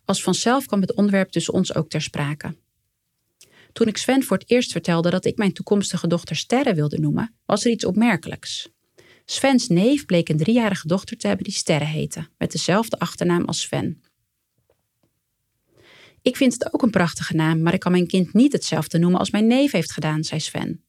Als 0.05 0.23
vanzelf 0.23 0.65
kwam 0.65 0.81
het 0.81 0.93
onderwerp 0.93 1.29
tussen 1.29 1.53
ons 1.53 1.75
ook 1.75 1.89
ter 1.89 2.01
sprake. 2.01 2.55
Toen 3.73 3.87
ik 3.87 3.97
Sven 3.97 4.23
voor 4.23 4.37
het 4.37 4.49
eerst 4.49 4.71
vertelde 4.71 5.09
dat 5.09 5.25
ik 5.25 5.37
mijn 5.37 5.53
toekomstige 5.53 6.07
dochter 6.07 6.35
Sterre 6.35 6.73
wilde 6.73 6.99
noemen, 6.99 7.35
was 7.45 7.65
er 7.65 7.71
iets 7.71 7.85
opmerkelijks. 7.85 8.69
Svens 9.25 9.67
neef 9.67 10.05
bleek 10.05 10.29
een 10.29 10.37
driejarige 10.37 10.87
dochter 10.87 11.17
te 11.17 11.27
hebben 11.27 11.45
die 11.45 11.53
Sterre 11.53 11.85
heette, 11.85 12.27
met 12.37 12.51
dezelfde 12.51 12.99
achternaam 12.99 13.45
als 13.45 13.61
Sven. 13.61 14.01
Ik 16.21 16.37
vind 16.37 16.53
het 16.53 16.73
ook 16.73 16.81
een 16.81 16.89
prachtige 16.89 17.35
naam, 17.35 17.61
maar 17.61 17.73
ik 17.73 17.79
kan 17.79 17.91
mijn 17.91 18.07
kind 18.07 18.33
niet 18.33 18.51
hetzelfde 18.51 18.99
noemen 18.99 19.19
als 19.19 19.31
mijn 19.31 19.47
neef 19.47 19.71
heeft 19.71 19.91
gedaan, 19.91 20.23
zei 20.23 20.39
Sven. 20.39 20.83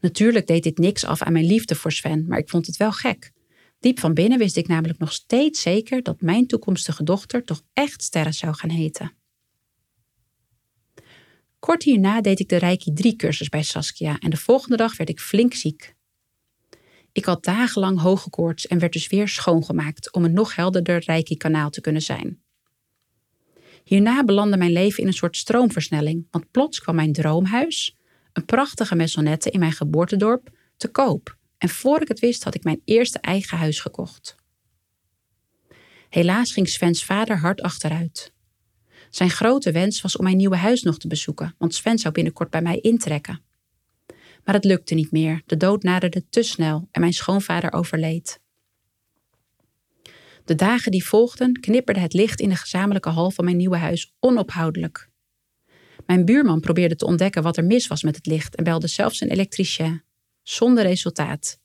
Natuurlijk 0.00 0.46
deed 0.46 0.62
dit 0.62 0.78
niks 0.78 1.04
af 1.04 1.22
aan 1.22 1.32
mijn 1.32 1.46
liefde 1.46 1.74
voor 1.74 1.92
Sven, 1.92 2.26
maar 2.26 2.38
ik 2.38 2.48
vond 2.48 2.66
het 2.66 2.76
wel 2.76 2.92
gek. 2.92 3.32
Diep 3.80 3.98
van 3.98 4.14
binnen 4.14 4.38
wist 4.38 4.56
ik 4.56 4.68
namelijk 4.68 4.98
nog 4.98 5.12
steeds 5.12 5.60
zeker 5.60 6.02
dat 6.02 6.20
mijn 6.20 6.46
toekomstige 6.46 7.02
dochter 7.02 7.44
toch 7.44 7.62
echt 7.72 8.02
Sterre 8.02 8.32
zou 8.32 8.54
gaan 8.54 8.70
heten. 8.70 9.17
Kort 11.58 11.82
hierna 11.82 12.20
deed 12.20 12.40
ik 12.40 12.48
de 12.48 12.56
Reiki 12.56 12.92
3-cursus 12.92 13.48
bij 13.48 13.62
Saskia 13.62 14.18
en 14.18 14.30
de 14.30 14.36
volgende 14.36 14.76
dag 14.76 14.96
werd 14.96 15.10
ik 15.10 15.20
flink 15.20 15.54
ziek. 15.54 15.96
Ik 17.12 17.24
had 17.24 17.44
dagenlang 17.44 18.00
hoge 18.00 18.30
koorts 18.30 18.66
en 18.66 18.78
werd 18.78 18.92
dus 18.92 19.08
weer 19.08 19.28
schoongemaakt 19.28 20.12
om 20.12 20.24
een 20.24 20.32
nog 20.32 20.54
helderder 20.54 21.02
Reiki-kanaal 21.04 21.70
te 21.70 21.80
kunnen 21.80 22.02
zijn. 22.02 22.42
Hierna 23.84 24.24
belandde 24.24 24.56
mijn 24.56 24.72
leven 24.72 25.02
in 25.02 25.06
een 25.06 25.12
soort 25.12 25.36
stroomversnelling, 25.36 26.26
want 26.30 26.50
plots 26.50 26.80
kwam 26.80 26.94
mijn 26.94 27.12
droomhuis, 27.12 27.96
een 28.32 28.44
prachtige 28.44 28.94
maisonnette 28.94 29.50
in 29.50 29.58
mijn 29.58 29.72
geboortedorp, 29.72 30.50
te 30.76 30.88
koop. 30.88 31.36
En 31.58 31.68
voor 31.68 32.00
ik 32.00 32.08
het 32.08 32.18
wist 32.18 32.44
had 32.44 32.54
ik 32.54 32.64
mijn 32.64 32.80
eerste 32.84 33.18
eigen 33.18 33.58
huis 33.58 33.80
gekocht. 33.80 34.36
Helaas 36.08 36.52
ging 36.52 36.68
Svens 36.68 37.04
vader 37.04 37.38
hard 37.38 37.60
achteruit. 37.60 38.32
Zijn 39.10 39.30
grote 39.30 39.72
wens 39.72 40.00
was 40.00 40.16
om 40.16 40.24
mijn 40.24 40.36
nieuwe 40.36 40.56
huis 40.56 40.82
nog 40.82 40.98
te 40.98 41.08
bezoeken, 41.08 41.54
want 41.58 41.74
Sven 41.74 41.98
zou 41.98 42.14
binnenkort 42.14 42.50
bij 42.50 42.62
mij 42.62 42.78
intrekken. 42.80 43.40
Maar 44.44 44.54
het 44.54 44.64
lukte 44.64 44.94
niet 44.94 45.10
meer. 45.10 45.42
De 45.46 45.56
dood 45.56 45.82
naderde 45.82 46.28
te 46.28 46.42
snel 46.42 46.88
en 46.90 47.00
mijn 47.00 47.12
schoonvader 47.12 47.72
overleed. 47.72 48.40
De 50.44 50.54
dagen 50.54 50.90
die 50.90 51.04
volgden 51.04 51.60
knipperde 51.60 52.00
het 52.00 52.12
licht 52.12 52.40
in 52.40 52.48
de 52.48 52.56
gezamenlijke 52.56 53.08
hal 53.08 53.30
van 53.30 53.44
mijn 53.44 53.56
nieuwe 53.56 53.76
huis 53.76 54.14
onophoudelijk. 54.20 55.08
Mijn 56.06 56.24
buurman 56.24 56.60
probeerde 56.60 56.96
te 56.96 57.06
ontdekken 57.06 57.42
wat 57.42 57.56
er 57.56 57.64
mis 57.64 57.86
was 57.86 58.02
met 58.02 58.16
het 58.16 58.26
licht 58.26 58.56
en 58.56 58.64
belde 58.64 58.86
zelfs 58.86 59.20
een 59.20 59.28
elektricien, 59.28 60.02
zonder 60.42 60.84
resultaat. 60.84 61.58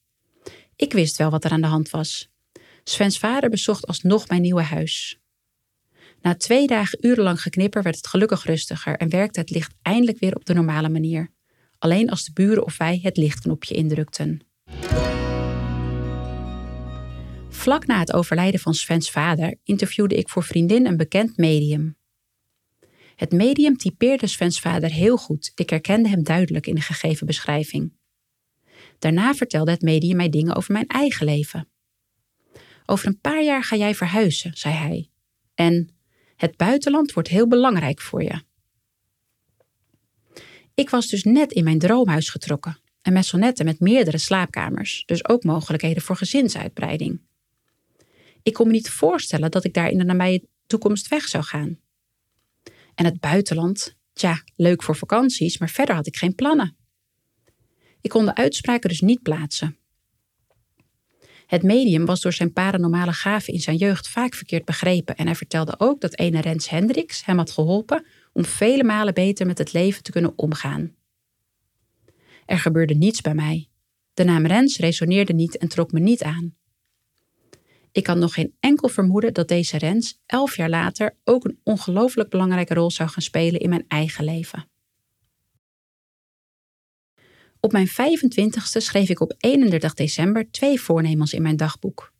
Ik 0.75 0.93
wist 0.93 1.17
wel 1.17 1.29
wat 1.29 1.43
er 1.43 1.51
aan 1.51 1.61
de 1.61 1.67
hand 1.67 1.89
was. 1.89 2.29
Svens 2.83 3.19
vader 3.19 3.49
bezocht 3.49 3.87
alsnog 3.87 4.27
mijn 4.27 4.41
nieuwe 4.41 4.61
huis. 4.61 5.22
Na 6.23 6.35
twee 6.35 6.67
dagen 6.67 7.05
urenlang 7.05 7.41
geknipper 7.41 7.83
werd 7.83 7.95
het 7.95 8.07
gelukkig 8.07 8.43
rustiger 8.43 8.97
en 8.97 9.09
werkte 9.09 9.39
het 9.39 9.49
licht 9.49 9.73
eindelijk 9.81 10.19
weer 10.19 10.35
op 10.35 10.45
de 10.45 10.53
normale 10.53 10.89
manier. 10.89 11.31
Alleen 11.77 12.09
als 12.09 12.25
de 12.25 12.33
buren 12.33 12.65
of 12.65 12.77
wij 12.77 12.99
het 13.03 13.17
lichtknopje 13.17 13.75
indrukten. 13.75 14.41
Vlak 17.49 17.85
na 17.85 17.99
het 17.99 18.13
overlijden 18.13 18.59
van 18.59 18.73
Svens 18.73 19.11
vader 19.11 19.55
interviewde 19.63 20.15
ik 20.15 20.29
voor 20.29 20.43
vriendin 20.43 20.85
een 20.85 20.97
bekend 20.97 21.37
medium. 21.37 21.97
Het 23.15 23.31
medium 23.31 23.77
typeerde 23.77 24.27
Svens 24.27 24.59
vader 24.59 24.91
heel 24.91 25.17
goed. 25.17 25.51
Ik 25.55 25.69
herkende 25.69 26.09
hem 26.09 26.23
duidelijk 26.23 26.67
in 26.67 26.75
de 26.75 26.81
gegeven 26.81 27.27
beschrijving. 27.27 27.93
Daarna 28.99 29.33
vertelde 29.33 29.71
het 29.71 29.81
medium 29.81 30.15
mij 30.15 30.29
dingen 30.29 30.55
over 30.55 30.73
mijn 30.73 30.87
eigen 30.87 31.25
leven. 31.25 31.69
Over 32.85 33.07
een 33.07 33.19
paar 33.19 33.43
jaar 33.43 33.63
ga 33.63 33.75
jij 33.75 33.95
verhuizen, 33.95 34.51
zei 34.53 34.73
hij. 34.73 35.09
En 35.55 35.93
het 36.35 36.57
buitenland 36.57 37.13
wordt 37.13 37.29
heel 37.29 37.47
belangrijk 37.47 38.01
voor 38.01 38.23
je. 38.23 38.41
Ik 40.73 40.89
was 40.89 41.07
dus 41.07 41.23
net 41.23 41.51
in 41.51 41.63
mijn 41.63 41.79
droomhuis 41.79 42.29
getrokken. 42.29 42.77
Een 43.01 43.13
maisonnette 43.13 43.63
met 43.63 43.79
meerdere 43.79 44.17
slaapkamers, 44.17 45.03
dus 45.05 45.27
ook 45.27 45.43
mogelijkheden 45.43 46.01
voor 46.01 46.15
gezinsuitbreiding. 46.15 47.21
Ik 48.43 48.53
kon 48.53 48.67
me 48.67 48.73
niet 48.73 48.89
voorstellen 48.89 49.51
dat 49.51 49.63
ik 49.63 49.73
daar 49.73 49.89
in 49.89 49.97
de 49.97 50.03
nabije 50.03 50.47
toekomst 50.67 51.07
weg 51.07 51.27
zou 51.27 51.43
gaan. 51.43 51.79
En 52.95 53.05
het 53.05 53.19
buitenland, 53.19 53.95
tja, 54.13 54.43
leuk 54.55 54.83
voor 54.83 54.95
vakanties, 54.95 55.57
maar 55.57 55.69
verder 55.69 55.95
had 55.95 56.07
ik 56.07 56.17
geen 56.17 56.35
plannen. 56.35 56.75
Ik 58.01 58.09
kon 58.09 58.25
de 58.25 58.35
uitspraken 58.35 58.89
dus 58.89 59.01
niet 59.01 59.21
plaatsen. 59.21 59.77
Het 61.53 61.63
medium 61.63 62.05
was 62.05 62.21
door 62.21 62.33
zijn 62.33 62.53
paranormale 62.53 63.13
gaven 63.13 63.53
in 63.53 63.59
zijn 63.59 63.75
jeugd 63.75 64.07
vaak 64.07 64.33
verkeerd 64.33 64.65
begrepen 64.65 65.15
en 65.15 65.25
hij 65.25 65.35
vertelde 65.35 65.75
ook 65.77 66.01
dat 66.01 66.17
ene 66.17 66.41
Rens 66.41 66.69
Hendricks 66.69 67.25
hem 67.25 67.37
had 67.37 67.51
geholpen 67.51 68.05
om 68.31 68.45
vele 68.45 68.83
malen 68.83 69.13
beter 69.13 69.45
met 69.45 69.57
het 69.57 69.73
leven 69.73 70.03
te 70.03 70.11
kunnen 70.11 70.33
omgaan. 70.35 70.95
Er 72.45 72.59
gebeurde 72.59 72.93
niets 72.93 73.21
bij 73.21 73.33
mij. 73.33 73.69
De 74.13 74.23
naam 74.23 74.45
Rens 74.45 74.77
resoneerde 74.77 75.33
niet 75.33 75.57
en 75.57 75.67
trok 75.67 75.91
me 75.91 75.99
niet 75.99 76.23
aan. 76.23 76.55
Ik 77.91 78.07
had 78.07 78.17
nog 78.17 78.33
geen 78.33 78.55
enkel 78.59 78.89
vermoeden 78.89 79.33
dat 79.33 79.47
deze 79.47 79.77
Rens 79.77 80.21
elf 80.25 80.55
jaar 80.55 80.69
later 80.69 81.17
ook 81.23 81.45
een 81.45 81.59
ongelooflijk 81.63 82.29
belangrijke 82.29 82.73
rol 82.73 82.91
zou 82.91 83.09
gaan 83.09 83.21
spelen 83.21 83.59
in 83.59 83.69
mijn 83.69 83.85
eigen 83.87 84.23
leven. 84.23 84.67
Op 87.65 87.71
mijn 87.71 87.89
25ste 87.89 88.77
schreef 88.77 89.09
ik 89.09 89.19
op 89.19 89.33
31 89.37 89.93
december 89.93 90.51
twee 90.51 90.81
voornemens 90.81 91.33
in 91.33 91.41
mijn 91.41 91.57
dagboek. 91.57 92.13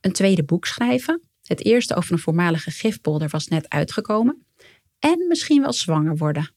Een 0.00 0.12
tweede 0.12 0.44
boek 0.44 0.66
schrijven, 0.66 1.22
het 1.42 1.64
eerste 1.64 1.94
over 1.94 2.12
een 2.12 2.18
voormalige 2.18 2.70
gifpolder 2.70 3.28
was 3.28 3.46
net 3.46 3.68
uitgekomen, 3.68 4.46
en 4.98 5.26
misschien 5.28 5.62
wel 5.62 5.72
zwanger 5.72 6.16
worden. 6.16 6.50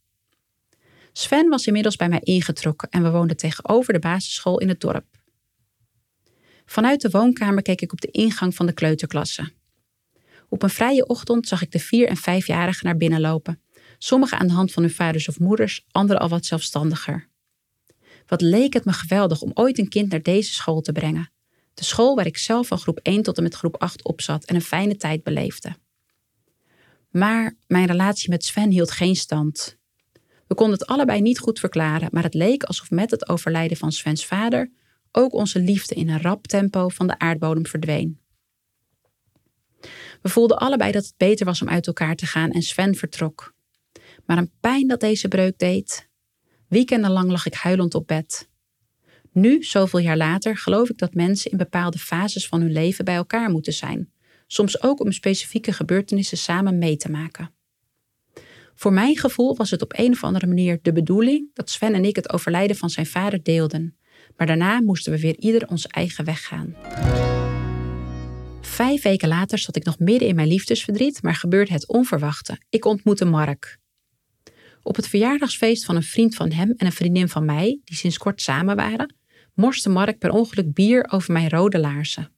Sven 1.13 1.49
was 1.49 1.67
inmiddels 1.67 1.95
bij 1.95 2.09
mij 2.09 2.19
ingetrokken 2.19 2.89
en 2.89 3.03
we 3.03 3.09
woonden 3.09 3.37
tegenover 3.37 3.93
de 3.93 3.99
basisschool 3.99 4.59
in 4.59 4.69
het 4.69 4.79
dorp. 4.79 5.05
Vanuit 6.65 7.01
de 7.01 7.09
woonkamer 7.09 7.61
keek 7.61 7.81
ik 7.81 7.91
op 7.91 8.01
de 8.01 8.11
ingang 8.11 8.55
van 8.55 8.65
de 8.65 8.73
kleuterklasse. 8.73 9.51
Op 10.49 10.63
een 10.63 10.69
vrije 10.69 11.07
ochtend 11.07 11.47
zag 11.47 11.61
ik 11.61 11.71
de 11.71 11.79
vier- 11.79 12.07
en 12.07 12.17
vijfjarigen 12.17 12.85
naar 12.85 12.97
binnen 12.97 13.21
lopen. 13.21 13.61
Sommigen 13.97 14.39
aan 14.39 14.47
de 14.47 14.53
hand 14.53 14.71
van 14.71 14.83
hun 14.83 14.91
vaders 14.91 15.27
of 15.27 15.39
moeders, 15.39 15.85
anderen 15.91 16.21
al 16.21 16.29
wat 16.29 16.45
zelfstandiger. 16.45 17.29
Wat 18.29 18.41
leek 18.41 18.73
het 18.73 18.85
me 18.85 18.93
geweldig 18.93 19.41
om 19.41 19.51
ooit 19.53 19.77
een 19.77 19.89
kind 19.89 20.11
naar 20.11 20.21
deze 20.21 20.53
school 20.53 20.81
te 20.81 20.91
brengen. 20.91 21.31
De 21.73 21.83
school 21.83 22.15
waar 22.15 22.25
ik 22.25 22.37
zelf 22.37 22.67
van 22.67 22.77
groep 22.77 22.99
1 23.03 23.23
tot 23.23 23.37
en 23.37 23.43
met 23.43 23.55
groep 23.55 23.75
8 23.81 24.03
op 24.03 24.21
zat 24.21 24.45
en 24.45 24.55
een 24.55 24.61
fijne 24.61 24.95
tijd 24.95 25.23
beleefde. 25.23 25.75
Maar 27.09 27.55
mijn 27.67 27.85
relatie 27.85 28.29
met 28.29 28.45
Sven 28.45 28.71
hield 28.71 28.91
geen 28.91 29.15
stand. 29.15 29.77
We 30.47 30.55
konden 30.55 30.79
het 30.79 30.87
allebei 30.87 31.21
niet 31.21 31.39
goed 31.39 31.59
verklaren, 31.59 32.09
maar 32.11 32.23
het 32.23 32.33
leek 32.33 32.63
alsof 32.63 32.89
met 32.89 33.11
het 33.11 33.29
overlijden 33.29 33.77
van 33.77 33.91
Svens 33.91 34.25
vader 34.25 34.71
ook 35.11 35.33
onze 35.33 35.59
liefde 35.59 35.95
in 35.95 36.09
een 36.09 36.21
rap 36.21 36.47
tempo 36.47 36.89
van 36.89 37.07
de 37.07 37.19
aardbodem 37.19 37.65
verdween. 37.65 38.19
We 40.21 40.29
voelden 40.29 40.57
allebei 40.57 40.91
dat 40.91 41.05
het 41.05 41.13
beter 41.17 41.45
was 41.45 41.61
om 41.61 41.69
uit 41.69 41.87
elkaar 41.87 42.15
te 42.15 42.25
gaan 42.25 42.51
en 42.51 42.61
Sven 42.61 42.95
vertrok. 42.95 43.53
Maar 44.25 44.37
een 44.37 44.51
pijn 44.59 44.87
dat 44.87 44.99
deze 44.99 45.27
breuk 45.27 45.57
deed, 45.57 46.08
Weekendenlang 46.69 47.31
lag 47.31 47.45
ik 47.45 47.53
huilend 47.53 47.95
op 47.95 48.07
bed. 48.07 48.49
Nu, 49.31 49.63
zoveel 49.63 49.99
jaar 49.99 50.17
later, 50.17 50.57
geloof 50.57 50.89
ik 50.89 50.97
dat 50.97 51.13
mensen 51.13 51.51
in 51.51 51.57
bepaalde 51.57 51.97
fases 51.97 52.47
van 52.47 52.61
hun 52.61 52.71
leven 52.71 53.05
bij 53.05 53.15
elkaar 53.15 53.49
moeten 53.49 53.73
zijn, 53.73 54.11
soms 54.47 54.81
ook 54.81 54.99
om 54.99 55.11
specifieke 55.11 55.71
gebeurtenissen 55.73 56.37
samen 56.37 56.77
mee 56.77 56.97
te 56.97 57.11
maken. 57.11 57.53
Voor 58.75 58.93
mijn 58.93 59.17
gevoel 59.17 59.55
was 59.55 59.71
het 59.71 59.81
op 59.81 59.93
een 59.97 60.11
of 60.11 60.23
andere 60.23 60.47
manier 60.47 60.79
de 60.81 60.93
bedoeling 60.93 61.49
dat 61.53 61.69
Sven 61.69 61.93
en 61.93 62.05
ik 62.05 62.15
het 62.15 62.33
overlijden 62.33 62.75
van 62.75 62.89
zijn 62.89 63.05
vader 63.05 63.43
deelden, 63.43 63.97
maar 64.37 64.47
daarna 64.47 64.81
moesten 64.81 65.11
we 65.11 65.19
weer 65.19 65.37
ieder 65.37 65.67
onze 65.67 65.87
eigen 65.87 66.25
weg 66.25 66.45
gaan. 66.45 66.75
Vijf 68.61 69.01
weken 69.01 69.27
later 69.27 69.57
zat 69.57 69.75
ik 69.75 69.83
nog 69.83 69.99
midden 69.99 70.27
in 70.27 70.35
mijn 70.35 70.47
liefdesverdriet, 70.47 71.23
maar 71.23 71.35
gebeurde 71.35 71.71
het 71.71 71.87
onverwachte. 71.87 72.57
Ik 72.69 72.85
ontmoette 72.85 73.25
Mark. 73.25 73.79
Op 74.81 74.95
het 74.95 75.07
verjaardagsfeest 75.07 75.85
van 75.85 75.95
een 75.95 76.03
vriend 76.03 76.35
van 76.35 76.51
hem 76.51 76.73
en 76.77 76.85
een 76.85 76.91
vriendin 76.91 77.29
van 77.29 77.45
mij, 77.45 77.79
die 77.83 77.97
sinds 77.97 78.17
kort 78.17 78.41
samen 78.41 78.75
waren, 78.75 79.15
morste 79.53 79.89
Mark 79.89 80.19
per 80.19 80.31
ongeluk 80.31 80.73
bier 80.73 81.11
over 81.11 81.33
mijn 81.33 81.49
rode 81.49 81.79
laarzen. 81.79 82.31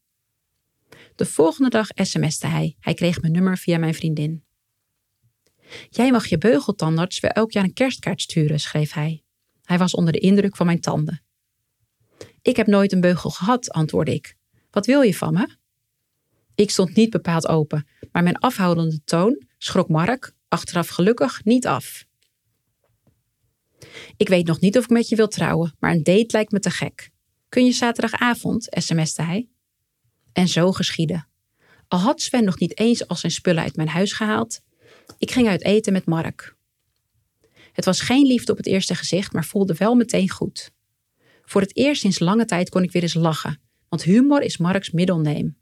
De 1.15 1.25
volgende 1.25 1.69
dag 1.69 1.87
sms'te 1.93 2.47
hij. 2.47 2.75
Hij 2.79 2.93
kreeg 2.93 3.21
mijn 3.21 3.33
nummer 3.33 3.57
via 3.57 3.77
mijn 3.77 3.93
vriendin. 3.93 4.43
Jij 5.89 6.11
mag 6.11 6.25
je 6.25 6.37
beugeltandarts 6.37 7.19
weer 7.19 7.31
elk 7.31 7.51
jaar 7.51 7.63
een 7.63 7.73
kerstkaart 7.73 8.21
sturen, 8.21 8.59
schreef 8.59 8.93
hij. 8.93 9.23
Hij 9.63 9.77
was 9.77 9.93
onder 9.93 10.13
de 10.13 10.19
indruk 10.19 10.55
van 10.55 10.65
mijn 10.65 10.81
tanden. 10.81 11.21
Ik 12.41 12.55
heb 12.55 12.67
nooit 12.67 12.91
een 12.91 13.01
beugel 13.01 13.29
gehad, 13.29 13.71
antwoordde 13.71 14.13
ik. 14.13 14.35
Wat 14.71 14.85
wil 14.85 15.01
je 15.01 15.15
van 15.15 15.33
me? 15.33 15.55
Ik 16.55 16.69
stond 16.69 16.95
niet 16.95 17.09
bepaald 17.09 17.47
open, 17.47 17.87
maar 18.11 18.23
mijn 18.23 18.37
afhoudende 18.37 19.03
toon 19.03 19.45
schrok 19.57 19.89
Mark, 19.89 20.33
achteraf 20.47 20.87
gelukkig, 20.87 21.43
niet 21.43 21.67
af. 21.67 22.05
Ik 24.17 24.27
weet 24.27 24.47
nog 24.47 24.59
niet 24.59 24.77
of 24.77 24.83
ik 24.83 24.89
met 24.89 25.09
je 25.09 25.15
wil 25.15 25.27
trouwen, 25.27 25.75
maar 25.79 25.91
een 25.91 26.03
date 26.03 26.27
lijkt 26.27 26.51
me 26.51 26.59
te 26.59 26.69
gek. 26.69 27.09
Kun 27.49 27.65
je 27.65 27.71
zaterdagavond, 27.71 28.67
sms'te 28.69 29.21
hij. 29.21 29.49
En 30.33 30.47
zo 30.47 30.71
geschiedde. 30.71 31.25
Al 31.87 31.99
had 31.99 32.21
Sven 32.21 32.43
nog 32.43 32.59
niet 32.59 32.79
eens 32.79 33.07
al 33.07 33.15
zijn 33.15 33.31
spullen 33.31 33.63
uit 33.63 33.75
mijn 33.75 33.87
huis 33.87 34.13
gehaald, 34.13 34.61
ik 35.17 35.31
ging 35.31 35.47
uit 35.47 35.63
eten 35.63 35.93
met 35.93 36.05
Mark. 36.05 36.55
Het 37.71 37.85
was 37.85 38.01
geen 38.01 38.25
liefde 38.25 38.51
op 38.51 38.57
het 38.57 38.67
eerste 38.67 38.95
gezicht, 38.95 39.33
maar 39.33 39.45
voelde 39.45 39.73
wel 39.73 39.95
meteen 39.95 40.29
goed. 40.29 40.71
Voor 41.41 41.61
het 41.61 41.75
eerst 41.75 42.01
sinds 42.01 42.19
lange 42.19 42.45
tijd 42.45 42.69
kon 42.69 42.83
ik 42.83 42.91
weer 42.91 43.01
eens 43.01 43.13
lachen, 43.13 43.61
want 43.89 44.03
humor 44.03 44.41
is 44.41 44.57
Marks 44.57 44.91
middelneem. 44.91 45.57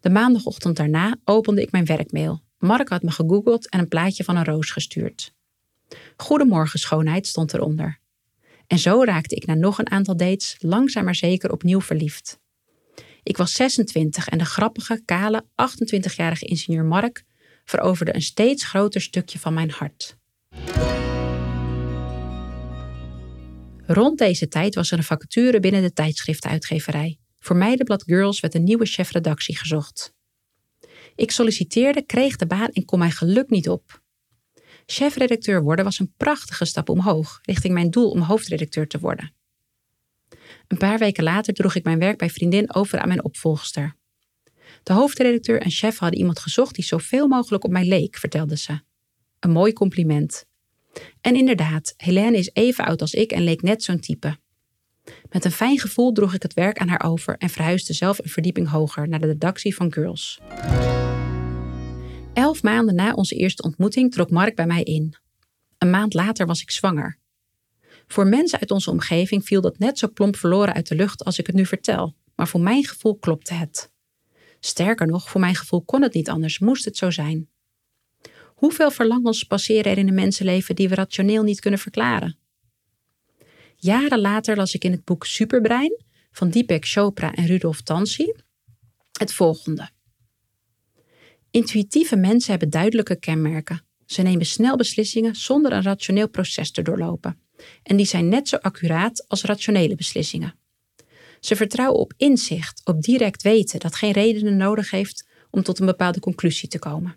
De 0.00 0.10
maandagochtend 0.10 0.76
daarna 0.76 1.16
opende 1.24 1.62
ik 1.62 1.70
mijn 1.70 1.84
werkmail. 1.84 2.42
Mark 2.58 2.88
had 2.88 3.02
me 3.02 3.10
gegoogeld 3.10 3.68
en 3.68 3.78
een 3.78 3.88
plaatje 3.88 4.24
van 4.24 4.36
een 4.36 4.44
roos 4.44 4.70
gestuurd. 4.70 5.34
Goedemorgen 6.16 6.78
schoonheid 6.78 7.26
stond 7.26 7.54
eronder. 7.54 7.98
En 8.66 8.78
zo 8.78 9.04
raakte 9.04 9.34
ik 9.34 9.46
na 9.46 9.54
nog 9.54 9.78
een 9.78 9.90
aantal 9.90 10.16
dates 10.16 10.56
langzaam 10.58 11.04
maar 11.04 11.14
zeker 11.14 11.52
opnieuw 11.52 11.80
verliefd. 11.80 12.38
Ik 13.22 13.36
was 13.36 13.52
26 13.52 14.28
en 14.28 14.38
de 14.38 14.44
grappige, 14.44 15.02
kale, 15.04 15.44
28-jarige 15.44 16.46
ingenieur 16.46 16.84
Mark 16.84 17.24
veroverde 17.64 18.14
een 18.14 18.22
steeds 18.22 18.64
groter 18.64 19.00
stukje 19.00 19.38
van 19.38 19.54
mijn 19.54 19.70
hart. 19.70 20.16
Rond 23.86 24.18
deze 24.18 24.48
tijd 24.48 24.74
was 24.74 24.90
er 24.90 24.98
een 24.98 25.04
vacature 25.04 25.60
binnen 25.60 25.82
de 25.82 25.92
tijdschriftenuitgeverij. 25.92 27.18
Voor 27.38 27.56
meidenblad 27.56 28.02
Girls 28.02 28.40
werd 28.40 28.54
een 28.54 28.64
nieuwe 28.64 28.86
chefredactie 28.86 29.56
gezocht. 29.56 30.14
Ik 31.14 31.30
solliciteerde, 31.30 32.02
kreeg 32.02 32.36
de 32.36 32.46
baan 32.46 32.68
en 32.68 32.84
kon 32.84 32.98
mijn 32.98 33.12
geluk 33.12 33.50
niet 33.50 33.68
op. 33.68 34.02
Chefredacteur 34.90 35.62
worden 35.62 35.84
was 35.84 35.98
een 35.98 36.12
prachtige 36.16 36.64
stap 36.64 36.88
omhoog, 36.88 37.38
richting 37.42 37.74
mijn 37.74 37.90
doel 37.90 38.10
om 38.10 38.20
hoofdredacteur 38.20 38.86
te 38.86 38.98
worden. 38.98 39.32
Een 40.68 40.78
paar 40.78 40.98
weken 40.98 41.24
later 41.24 41.54
droeg 41.54 41.74
ik 41.74 41.84
mijn 41.84 41.98
werk 41.98 42.18
bij 42.18 42.30
vriendin 42.30 42.74
over 42.74 42.98
aan 42.98 43.08
mijn 43.08 43.24
opvolgster. 43.24 43.96
De 44.82 44.92
hoofdredacteur 44.92 45.60
en 45.60 45.70
chef 45.70 45.98
hadden 45.98 46.18
iemand 46.18 46.38
gezocht 46.38 46.74
die 46.74 46.84
zoveel 46.84 47.26
mogelijk 47.26 47.64
op 47.64 47.70
mij 47.70 47.84
leek, 47.84 48.16
vertelde 48.16 48.56
ze. 48.56 48.80
Een 49.40 49.50
mooi 49.50 49.72
compliment. 49.72 50.44
En 51.20 51.36
inderdaad, 51.36 51.94
Helene 51.96 52.36
is 52.36 52.50
even 52.52 52.84
oud 52.84 53.00
als 53.00 53.14
ik 53.14 53.32
en 53.32 53.42
leek 53.42 53.62
net 53.62 53.82
zo'n 53.82 54.00
type. 54.00 54.36
Met 55.30 55.44
een 55.44 55.50
fijn 55.50 55.78
gevoel 55.78 56.12
droeg 56.12 56.34
ik 56.34 56.42
het 56.42 56.54
werk 56.54 56.78
aan 56.78 56.88
haar 56.88 57.04
over 57.04 57.36
en 57.36 57.48
verhuisde 57.48 57.92
zelf 57.92 58.18
een 58.18 58.30
verdieping 58.30 58.68
hoger 58.68 59.08
naar 59.08 59.20
de 59.20 59.26
redactie 59.26 59.74
van 59.74 59.92
Girls. 59.92 60.40
Elf 62.38 62.62
maanden 62.62 62.94
na 62.94 63.12
onze 63.12 63.34
eerste 63.34 63.62
ontmoeting 63.62 64.12
trok 64.12 64.30
Mark 64.30 64.56
bij 64.56 64.66
mij 64.66 64.82
in. 64.82 65.14
Een 65.78 65.90
maand 65.90 66.14
later 66.14 66.46
was 66.46 66.62
ik 66.62 66.70
zwanger. 66.70 67.18
Voor 68.06 68.26
mensen 68.26 68.60
uit 68.60 68.70
onze 68.70 68.90
omgeving 68.90 69.44
viel 69.44 69.60
dat 69.60 69.78
net 69.78 69.98
zo 69.98 70.08
plomp 70.08 70.36
verloren 70.36 70.74
uit 70.74 70.88
de 70.88 70.94
lucht 70.94 71.24
als 71.24 71.38
ik 71.38 71.46
het 71.46 71.56
nu 71.56 71.66
vertel, 71.66 72.14
maar 72.34 72.48
voor 72.48 72.60
mijn 72.60 72.84
gevoel 72.84 73.16
klopte 73.18 73.54
het. 73.54 73.90
Sterker 74.60 75.06
nog, 75.06 75.28
voor 75.30 75.40
mijn 75.40 75.54
gevoel 75.54 75.82
kon 75.82 76.02
het 76.02 76.14
niet 76.14 76.28
anders, 76.28 76.58
moest 76.58 76.84
het 76.84 76.96
zo 76.96 77.10
zijn. 77.10 77.48
Hoeveel 78.54 78.90
verlangens 78.90 79.44
passeren 79.44 79.92
er 79.92 79.98
in 79.98 80.08
een 80.08 80.14
mensenleven 80.14 80.76
die 80.76 80.88
we 80.88 80.94
rationeel 80.94 81.42
niet 81.42 81.60
kunnen 81.60 81.80
verklaren? 81.80 82.38
Jaren 83.76 84.20
later 84.20 84.56
las 84.56 84.74
ik 84.74 84.84
in 84.84 84.92
het 84.92 85.04
boek 85.04 85.26
Superbrein 85.26 86.02
van 86.30 86.50
Deepak 86.50 86.86
Chopra 86.86 87.34
en 87.34 87.46
Rudolf 87.46 87.82
Tansi 87.82 88.34
het 89.12 89.32
volgende. 89.32 89.96
Intuïtieve 91.58 92.16
mensen 92.16 92.50
hebben 92.50 92.70
duidelijke 92.70 93.18
kenmerken. 93.18 93.82
Ze 94.06 94.22
nemen 94.22 94.46
snel 94.46 94.76
beslissingen 94.76 95.34
zonder 95.34 95.72
een 95.72 95.82
rationeel 95.82 96.28
proces 96.28 96.70
te 96.70 96.82
doorlopen. 96.82 97.40
En 97.82 97.96
die 97.96 98.06
zijn 98.06 98.28
net 98.28 98.48
zo 98.48 98.56
accuraat 98.56 99.28
als 99.28 99.42
rationele 99.42 99.94
beslissingen. 99.94 100.54
Ze 101.40 101.56
vertrouwen 101.56 102.00
op 102.00 102.12
inzicht, 102.16 102.80
op 102.84 103.02
direct 103.02 103.42
weten 103.42 103.80
dat 103.80 103.94
geen 103.94 104.12
redenen 104.12 104.56
nodig 104.56 104.90
heeft 104.90 105.28
om 105.50 105.62
tot 105.62 105.78
een 105.78 105.86
bepaalde 105.86 106.20
conclusie 106.20 106.68
te 106.68 106.78
komen. 106.78 107.16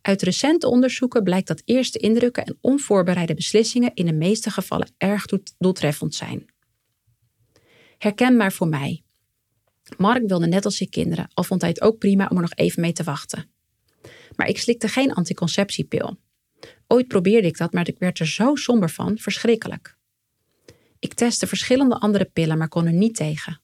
Uit 0.00 0.22
recente 0.22 0.68
onderzoeken 0.68 1.22
blijkt 1.22 1.48
dat 1.48 1.62
eerste 1.64 1.98
indrukken 1.98 2.44
en 2.44 2.58
onvoorbereide 2.60 3.34
beslissingen 3.34 3.90
in 3.94 4.06
de 4.06 4.12
meeste 4.12 4.50
gevallen 4.50 4.94
erg 4.98 5.24
doeltreffend 5.58 6.14
zijn. 6.14 6.44
Herkenbaar 7.98 8.52
voor 8.52 8.68
mij. 8.68 9.02
Mark 9.98 10.28
wilde 10.28 10.46
net 10.46 10.64
als 10.64 10.80
ik 10.80 10.90
kinderen, 10.90 11.28
al 11.34 11.44
vond 11.44 11.60
hij 11.60 11.70
het 11.70 11.80
ook 11.80 11.98
prima 11.98 12.26
om 12.30 12.36
er 12.36 12.42
nog 12.42 12.54
even 12.54 12.80
mee 12.80 12.92
te 12.92 13.04
wachten. 13.04 13.50
Maar 14.36 14.48
ik 14.48 14.58
slikte 14.58 14.88
geen 14.88 15.12
anticonceptiepil. 15.12 16.18
Ooit 16.86 17.08
probeerde 17.08 17.46
ik 17.46 17.56
dat, 17.56 17.72
maar 17.72 17.88
ik 17.88 17.98
werd 17.98 18.18
er 18.18 18.26
zo 18.26 18.54
somber 18.54 18.90
van, 18.90 19.18
verschrikkelijk. 19.18 19.96
Ik 20.98 21.14
testte 21.14 21.46
verschillende 21.46 21.98
andere 21.98 22.24
pillen, 22.24 22.58
maar 22.58 22.68
kon 22.68 22.86
er 22.86 22.92
niet 22.92 23.14
tegen. 23.14 23.60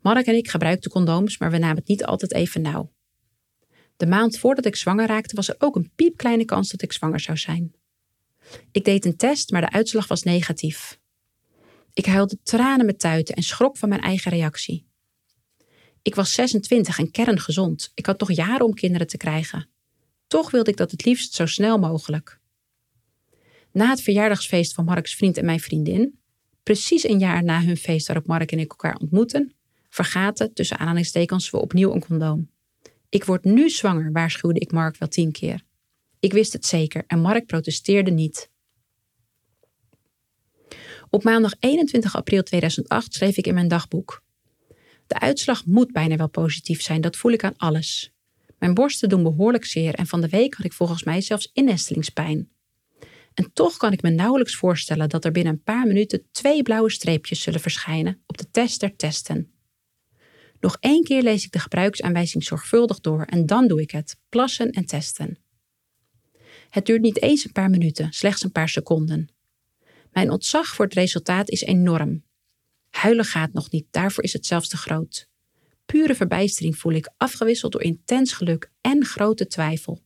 Mark 0.00 0.26
en 0.26 0.36
ik 0.36 0.50
gebruikten 0.50 0.90
condooms, 0.90 1.38
maar 1.38 1.50
we 1.50 1.58
namen 1.58 1.76
het 1.76 1.88
niet 1.88 2.04
altijd 2.04 2.34
even 2.34 2.62
nauw. 2.62 2.92
De 3.96 4.06
maand 4.06 4.38
voordat 4.38 4.64
ik 4.64 4.76
zwanger 4.76 5.06
raakte, 5.06 5.36
was 5.36 5.48
er 5.48 5.54
ook 5.58 5.76
een 5.76 5.92
piepkleine 5.94 6.44
kans 6.44 6.70
dat 6.70 6.82
ik 6.82 6.92
zwanger 6.92 7.20
zou 7.20 7.38
zijn. 7.38 7.74
Ik 8.72 8.84
deed 8.84 9.04
een 9.04 9.16
test, 9.16 9.50
maar 9.50 9.60
de 9.60 9.70
uitslag 9.70 10.08
was 10.08 10.22
negatief. 10.22 10.98
Ik 11.92 12.06
huilde 12.06 12.38
tranen 12.42 12.86
met 12.86 12.98
tuiten 12.98 13.34
en 13.34 13.42
schrok 13.42 13.76
van 13.76 13.88
mijn 13.88 14.00
eigen 14.00 14.30
reactie. 14.30 14.86
Ik 16.04 16.14
was 16.14 16.32
26 16.32 16.98
en 16.98 17.10
kerngezond. 17.10 17.90
Ik 17.94 18.06
had 18.06 18.20
nog 18.20 18.32
jaren 18.32 18.66
om 18.66 18.74
kinderen 18.74 19.06
te 19.06 19.16
krijgen. 19.16 19.68
Toch 20.26 20.50
wilde 20.50 20.70
ik 20.70 20.76
dat 20.76 20.90
het 20.90 21.04
liefst 21.04 21.34
zo 21.34 21.46
snel 21.46 21.78
mogelijk. 21.78 22.40
Na 23.72 23.88
het 23.88 24.00
verjaardagsfeest 24.00 24.74
van 24.74 24.84
Marks 24.84 25.14
vriend 25.14 25.36
en 25.36 25.44
mijn 25.44 25.60
vriendin, 25.60 26.18
precies 26.62 27.04
een 27.04 27.18
jaar 27.18 27.44
na 27.44 27.62
hun 27.62 27.76
feest 27.76 28.06
waarop 28.06 28.26
Mark 28.26 28.52
en 28.52 28.58
ik 28.58 28.70
elkaar 28.70 28.96
ontmoeten, 28.96 29.54
vergaten 29.88 30.54
tussen 30.54 30.78
aanhalingstekens 30.78 31.50
we 31.50 31.56
opnieuw 31.56 31.94
een 31.94 32.06
condoom. 32.06 32.50
Ik 33.08 33.24
word 33.24 33.44
nu 33.44 33.70
zwanger, 33.70 34.12
waarschuwde 34.12 34.60
ik 34.60 34.72
Mark 34.72 34.96
wel 34.96 35.08
tien 35.08 35.32
keer. 35.32 35.62
Ik 36.20 36.32
wist 36.32 36.52
het 36.52 36.66
zeker 36.66 37.04
en 37.06 37.20
Mark 37.20 37.46
protesteerde 37.46 38.10
niet. 38.10 38.50
Op 41.10 41.24
maandag 41.24 41.52
21 41.58 42.16
april 42.16 42.42
2008 42.42 43.14
schreef 43.14 43.36
ik 43.36 43.46
in 43.46 43.54
mijn 43.54 43.68
dagboek. 43.68 44.23
De 45.06 45.18
uitslag 45.18 45.66
moet 45.66 45.92
bijna 45.92 46.16
wel 46.16 46.28
positief 46.28 46.82
zijn, 46.82 47.00
dat 47.00 47.16
voel 47.16 47.32
ik 47.32 47.44
aan 47.44 47.56
alles. 47.56 48.12
Mijn 48.58 48.74
borsten 48.74 49.08
doen 49.08 49.22
behoorlijk 49.22 49.64
zeer 49.64 49.94
en 49.94 50.06
van 50.06 50.20
de 50.20 50.28
week 50.28 50.54
had 50.54 50.66
ik 50.66 50.72
volgens 50.72 51.02
mij 51.02 51.20
zelfs 51.20 51.50
innestelingspijn. 51.52 52.48
En 53.34 53.52
toch 53.52 53.76
kan 53.76 53.92
ik 53.92 54.02
me 54.02 54.10
nauwelijks 54.10 54.56
voorstellen 54.56 55.08
dat 55.08 55.24
er 55.24 55.32
binnen 55.32 55.52
een 55.52 55.62
paar 55.62 55.86
minuten 55.86 56.26
twee 56.30 56.62
blauwe 56.62 56.90
streepjes 56.90 57.42
zullen 57.42 57.60
verschijnen 57.60 58.22
op 58.26 58.38
de 58.38 58.50
test 58.50 58.80
der 58.80 58.96
testen. 58.96 59.52
Nog 60.60 60.76
één 60.80 61.04
keer 61.04 61.22
lees 61.22 61.44
ik 61.44 61.52
de 61.52 61.58
gebruiksaanwijzing 61.58 62.44
zorgvuldig 62.44 63.00
door 63.00 63.22
en 63.22 63.46
dan 63.46 63.68
doe 63.68 63.80
ik 63.80 63.90
het: 63.90 64.16
plassen 64.28 64.70
en 64.70 64.86
testen. 64.86 65.38
Het 66.70 66.86
duurt 66.86 67.02
niet 67.02 67.22
eens 67.22 67.44
een 67.44 67.52
paar 67.52 67.70
minuten, 67.70 68.12
slechts 68.12 68.42
een 68.42 68.52
paar 68.52 68.68
seconden. 68.68 69.32
Mijn 70.12 70.30
ontzag 70.30 70.66
voor 70.66 70.84
het 70.84 70.94
resultaat 70.94 71.50
is 71.50 71.62
enorm. 71.62 72.24
Huilen 72.94 73.24
gaat 73.24 73.52
nog 73.52 73.70
niet, 73.70 73.86
daarvoor 73.90 74.24
is 74.24 74.32
het 74.32 74.46
zelfs 74.46 74.68
te 74.68 74.76
groot. 74.76 75.28
Pure 75.86 76.14
verbijstering 76.14 76.76
voel 76.76 76.92
ik, 76.92 77.12
afgewisseld 77.16 77.72
door 77.72 77.82
intens 77.82 78.32
geluk 78.32 78.70
en 78.80 79.04
grote 79.04 79.46
twijfel. 79.46 80.02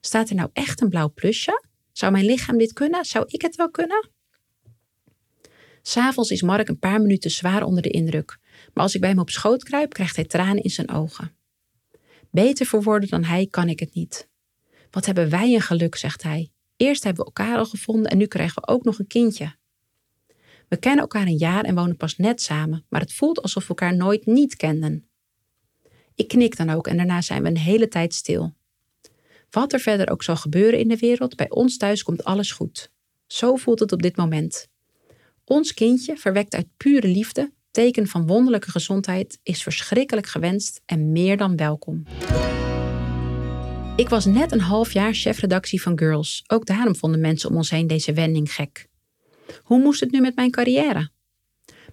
Staat 0.00 0.28
er 0.28 0.34
nou 0.34 0.50
echt 0.52 0.80
een 0.80 0.88
blauw 0.88 1.12
plusje? 1.12 1.64
Zou 1.92 2.12
mijn 2.12 2.24
lichaam 2.24 2.58
dit 2.58 2.72
kunnen? 2.72 3.04
Zou 3.04 3.24
ik 3.28 3.42
het 3.42 3.56
wel 3.56 3.70
kunnen? 3.70 4.10
S'avonds 5.82 6.30
is 6.30 6.42
Mark 6.42 6.68
een 6.68 6.78
paar 6.78 7.00
minuten 7.00 7.30
zwaar 7.30 7.62
onder 7.62 7.82
de 7.82 7.90
indruk, 7.90 8.38
maar 8.74 8.82
als 8.82 8.94
ik 8.94 9.00
bij 9.00 9.10
hem 9.10 9.18
op 9.18 9.30
schoot 9.30 9.62
kruip, 9.62 9.92
krijgt 9.92 10.16
hij 10.16 10.24
tranen 10.24 10.62
in 10.62 10.70
zijn 10.70 10.90
ogen. 10.90 11.36
Beter 12.30 12.66
voor 12.66 12.82
woorden 12.82 13.08
dan 13.08 13.24
hij 13.24 13.46
kan 13.46 13.68
ik 13.68 13.80
het 13.80 13.94
niet. 13.94 14.28
Wat 14.90 15.06
hebben 15.06 15.30
wij 15.30 15.54
een 15.54 15.60
geluk, 15.60 15.96
zegt 15.96 16.22
hij. 16.22 16.50
Eerst 16.76 17.04
hebben 17.04 17.24
we 17.24 17.32
elkaar 17.34 17.58
al 17.58 17.66
gevonden 17.66 18.10
en 18.10 18.18
nu 18.18 18.26
krijgen 18.26 18.62
we 18.62 18.68
ook 18.68 18.84
nog 18.84 18.98
een 18.98 19.06
kindje. 19.06 19.56
We 20.68 20.76
kennen 20.76 21.00
elkaar 21.00 21.26
een 21.26 21.36
jaar 21.36 21.64
en 21.64 21.74
wonen 21.74 21.96
pas 21.96 22.16
net 22.16 22.42
samen, 22.42 22.84
maar 22.88 23.00
het 23.00 23.12
voelt 23.12 23.42
alsof 23.42 23.62
we 23.62 23.68
elkaar 23.68 23.96
nooit 23.96 24.26
niet 24.26 24.56
kenden. 24.56 25.08
Ik 26.14 26.28
knik 26.28 26.56
dan 26.56 26.70
ook 26.70 26.86
en 26.86 26.96
daarna 26.96 27.20
zijn 27.20 27.42
we 27.42 27.48
een 27.48 27.58
hele 27.58 27.88
tijd 27.88 28.14
stil. 28.14 28.54
Wat 29.50 29.72
er 29.72 29.80
verder 29.80 30.10
ook 30.10 30.22
zal 30.22 30.36
gebeuren 30.36 30.78
in 30.78 30.88
de 30.88 30.96
wereld, 30.96 31.36
bij 31.36 31.50
ons 31.50 31.76
thuis 31.76 32.02
komt 32.02 32.24
alles 32.24 32.52
goed. 32.52 32.90
Zo 33.26 33.56
voelt 33.56 33.78
het 33.78 33.92
op 33.92 34.02
dit 34.02 34.16
moment. 34.16 34.68
Ons 35.44 35.74
kindje, 35.74 36.16
verwekt 36.16 36.54
uit 36.54 36.66
pure 36.76 37.08
liefde, 37.08 37.52
teken 37.70 38.06
van 38.06 38.26
wonderlijke 38.26 38.70
gezondheid, 38.70 39.38
is 39.42 39.62
verschrikkelijk 39.62 40.26
gewenst 40.26 40.82
en 40.86 41.12
meer 41.12 41.36
dan 41.36 41.56
welkom. 41.56 42.02
Ik 43.96 44.08
was 44.08 44.24
net 44.24 44.52
een 44.52 44.60
half 44.60 44.92
jaar 44.92 45.14
chefredactie 45.14 45.82
van 45.82 45.98
Girls. 45.98 46.44
Ook 46.46 46.66
daarom 46.66 46.96
vonden 46.96 47.20
mensen 47.20 47.50
om 47.50 47.56
ons 47.56 47.70
heen 47.70 47.86
deze 47.86 48.12
wending 48.12 48.52
gek. 48.52 48.88
Hoe 49.62 49.78
moest 49.78 50.00
het 50.00 50.10
nu 50.10 50.20
met 50.20 50.36
mijn 50.36 50.50
carrière? 50.50 51.10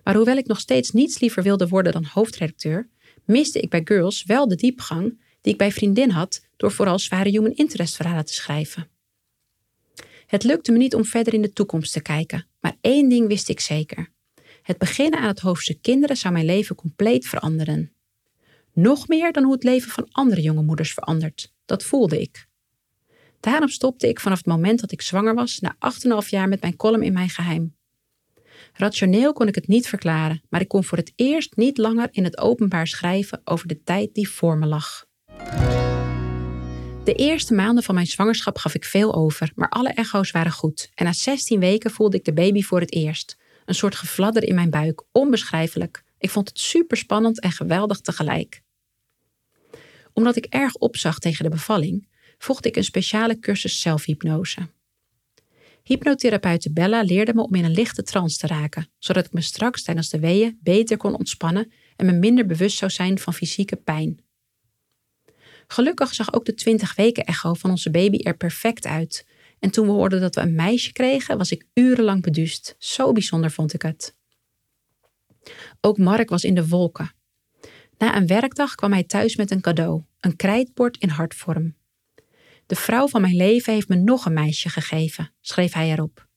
Maar 0.03 0.15
hoewel 0.15 0.37
ik 0.37 0.47
nog 0.47 0.59
steeds 0.59 0.91
niets 0.91 1.19
liever 1.19 1.43
wilde 1.43 1.67
worden 1.67 1.91
dan 1.91 2.05
hoofdredacteur, 2.05 2.89
miste 3.25 3.59
ik 3.59 3.69
bij 3.69 3.81
Girls 3.83 4.23
wel 4.23 4.47
de 4.47 4.55
diepgang 4.55 5.21
die 5.41 5.51
ik 5.51 5.57
bij 5.57 5.71
vriendin 5.71 6.09
had 6.09 6.45
door 6.57 6.71
vooral 6.71 6.99
zware 6.99 7.29
human 7.29 7.53
interest 7.53 7.95
verhalen 7.95 8.25
te 8.25 8.33
schrijven. 8.33 8.87
Het 10.25 10.43
lukte 10.43 10.71
me 10.71 10.77
niet 10.77 10.95
om 10.95 11.05
verder 11.05 11.33
in 11.33 11.41
de 11.41 11.53
toekomst 11.53 11.93
te 11.93 12.01
kijken, 12.01 12.47
maar 12.59 12.77
één 12.81 13.09
ding 13.09 13.27
wist 13.27 13.49
ik 13.49 13.59
zeker. 13.59 14.11
Het 14.61 14.77
beginnen 14.77 15.19
aan 15.19 15.27
het 15.27 15.39
hoofdstuk 15.39 15.81
kinderen 15.81 16.17
zou 16.17 16.33
mijn 16.33 16.45
leven 16.45 16.75
compleet 16.75 17.27
veranderen. 17.27 17.93
Nog 18.73 19.07
meer 19.07 19.31
dan 19.31 19.43
hoe 19.43 19.53
het 19.53 19.63
leven 19.63 19.91
van 19.91 20.07
andere 20.11 20.41
jonge 20.41 20.61
moeders 20.61 20.93
verandert. 20.93 21.53
Dat 21.65 21.83
voelde 21.83 22.21
ik. 22.21 22.47
Daarom 23.43 23.69
stopte 23.69 24.08
ik 24.08 24.19
vanaf 24.19 24.38
het 24.38 24.47
moment 24.47 24.79
dat 24.79 24.91
ik 24.91 25.01
zwanger 25.01 25.34
was 25.34 25.60
na 25.60 25.75
8,5 26.23 26.29
jaar 26.29 26.47
met 26.47 26.62
mijn 26.62 26.75
column 26.75 27.03
in 27.03 27.13
mijn 27.13 27.29
geheim. 27.29 27.75
Rationeel 28.73 29.34
kon 29.34 29.47
ik 29.47 29.56
het 29.56 29.67
niet 29.67 29.88
verklaren, 29.88 30.41
maar 30.49 30.62
ik 30.62 30.67
kon 30.67 30.84
voor 30.84 30.97
het 30.97 31.13
eerst 31.15 31.56
niet 31.56 31.77
langer 31.77 32.08
in 32.12 32.23
het 32.23 32.38
openbaar 32.38 32.88
schrijven 32.88 33.41
over 33.43 33.67
de 33.67 33.84
tijd 33.84 34.13
die 34.13 34.29
voor 34.29 34.58
me 34.58 34.65
lag. 34.65 35.06
De 37.03 37.13
eerste 37.15 37.53
maanden 37.53 37.84
van 37.84 37.95
mijn 37.95 38.08
zwangerschap 38.08 38.58
gaf 38.58 38.75
ik 38.75 38.86
veel 38.86 39.15
over, 39.15 39.51
maar 39.56 39.69
alle 39.69 39.89
echo's 39.89 40.32
waren 40.32 40.51
goed. 40.51 40.91
En 40.95 41.06
na 41.06 41.13
16 41.13 41.60
weken 41.60 41.91
voelde 41.91 42.17
ik 42.17 42.25
de 42.25 42.34
baby 42.34 42.62
voor 42.62 42.79
het 42.79 42.93
eerst. 42.93 43.38
Een 43.65 43.75
soort 43.75 43.95
gefladder 43.95 44.43
in 44.43 44.56
mijn 44.56 44.69
buik, 44.69 45.03
onbeschrijfelijk. 45.12 46.03
Ik 46.17 46.29
vond 46.29 46.47
het 46.47 46.60
super 46.60 46.97
spannend 46.97 47.39
en 47.39 47.51
geweldig 47.51 47.99
tegelijk. 47.99 48.62
Omdat 50.13 50.36
ik 50.36 50.45
erg 50.45 50.73
opzag 50.73 51.19
tegen 51.19 51.43
de 51.43 51.49
bevalling, 51.49 52.12
volgde 52.43 52.69
ik 52.69 52.75
een 52.75 52.84
speciale 52.84 53.39
cursus 53.39 53.82
zelfhypnose. 53.82 54.69
Hypnotherapeute 55.84 56.71
Bella 56.71 57.01
leerde 57.01 57.34
me 57.34 57.41
om 57.41 57.56
in 57.56 57.63
een 57.63 57.71
lichte 57.71 58.03
trance 58.03 58.38
te 58.38 58.47
raken, 58.47 58.88
zodat 58.97 59.25
ik 59.25 59.34
me 59.34 59.41
straks 59.41 59.84
tijdens 59.84 60.10
de 60.10 60.19
weeën 60.19 60.60
beter 60.62 60.97
kon 60.97 61.17
ontspannen 61.17 61.71
en 61.95 62.06
me 62.06 62.12
minder 62.12 62.45
bewust 62.45 62.77
zou 62.77 62.91
zijn 62.91 63.19
van 63.19 63.34
fysieke 63.34 63.75
pijn. 63.75 64.19
Gelukkig 65.67 66.13
zag 66.13 66.34
ook 66.34 66.45
de 66.45 66.53
20 66.53 66.95
weken 66.95 67.23
echo 67.23 67.53
van 67.53 67.69
onze 67.69 67.91
baby 67.91 68.17
er 68.17 68.38
perfect 68.38 68.86
uit. 68.86 69.25
En 69.60 69.69
toen 69.69 69.86
we 69.86 69.91
hoorden 69.91 70.21
dat 70.21 70.36
we 70.36 70.41
een 70.41 70.56
meisje 70.56 70.91
kregen, 70.91 71.38
was 71.38 71.51
ik 71.51 71.65
urenlang 71.73 72.21
beduust. 72.21 72.75
Zo 72.77 73.12
bijzonder 73.12 73.51
vond 73.51 73.73
ik 73.73 73.82
het. 73.82 74.15
Ook 75.82 75.97
Mark 75.97 76.29
was 76.29 76.43
in 76.43 76.56
de 76.56 76.67
wolken. 76.67 77.12
Na 77.97 78.15
een 78.15 78.27
werkdag 78.27 78.75
kwam 78.75 78.91
hij 78.91 79.03
thuis 79.03 79.36
met 79.36 79.51
een 79.51 79.62
cadeau, 79.62 80.03
een 80.19 80.36
krijtbord 80.36 80.97
in 80.97 81.10
hartvorm. 81.10 81.75
De 82.65 82.76
vrouw 82.76 83.08
van 83.08 83.21
mijn 83.21 83.36
leven 83.36 83.73
heeft 83.73 83.88
me 83.88 83.95
nog 83.95 84.26
een 84.26 84.34
meisje 84.34 84.69
gegeven, 84.69 85.34
schreef 85.41 85.73
hij 85.73 85.91
erop. 85.91 86.28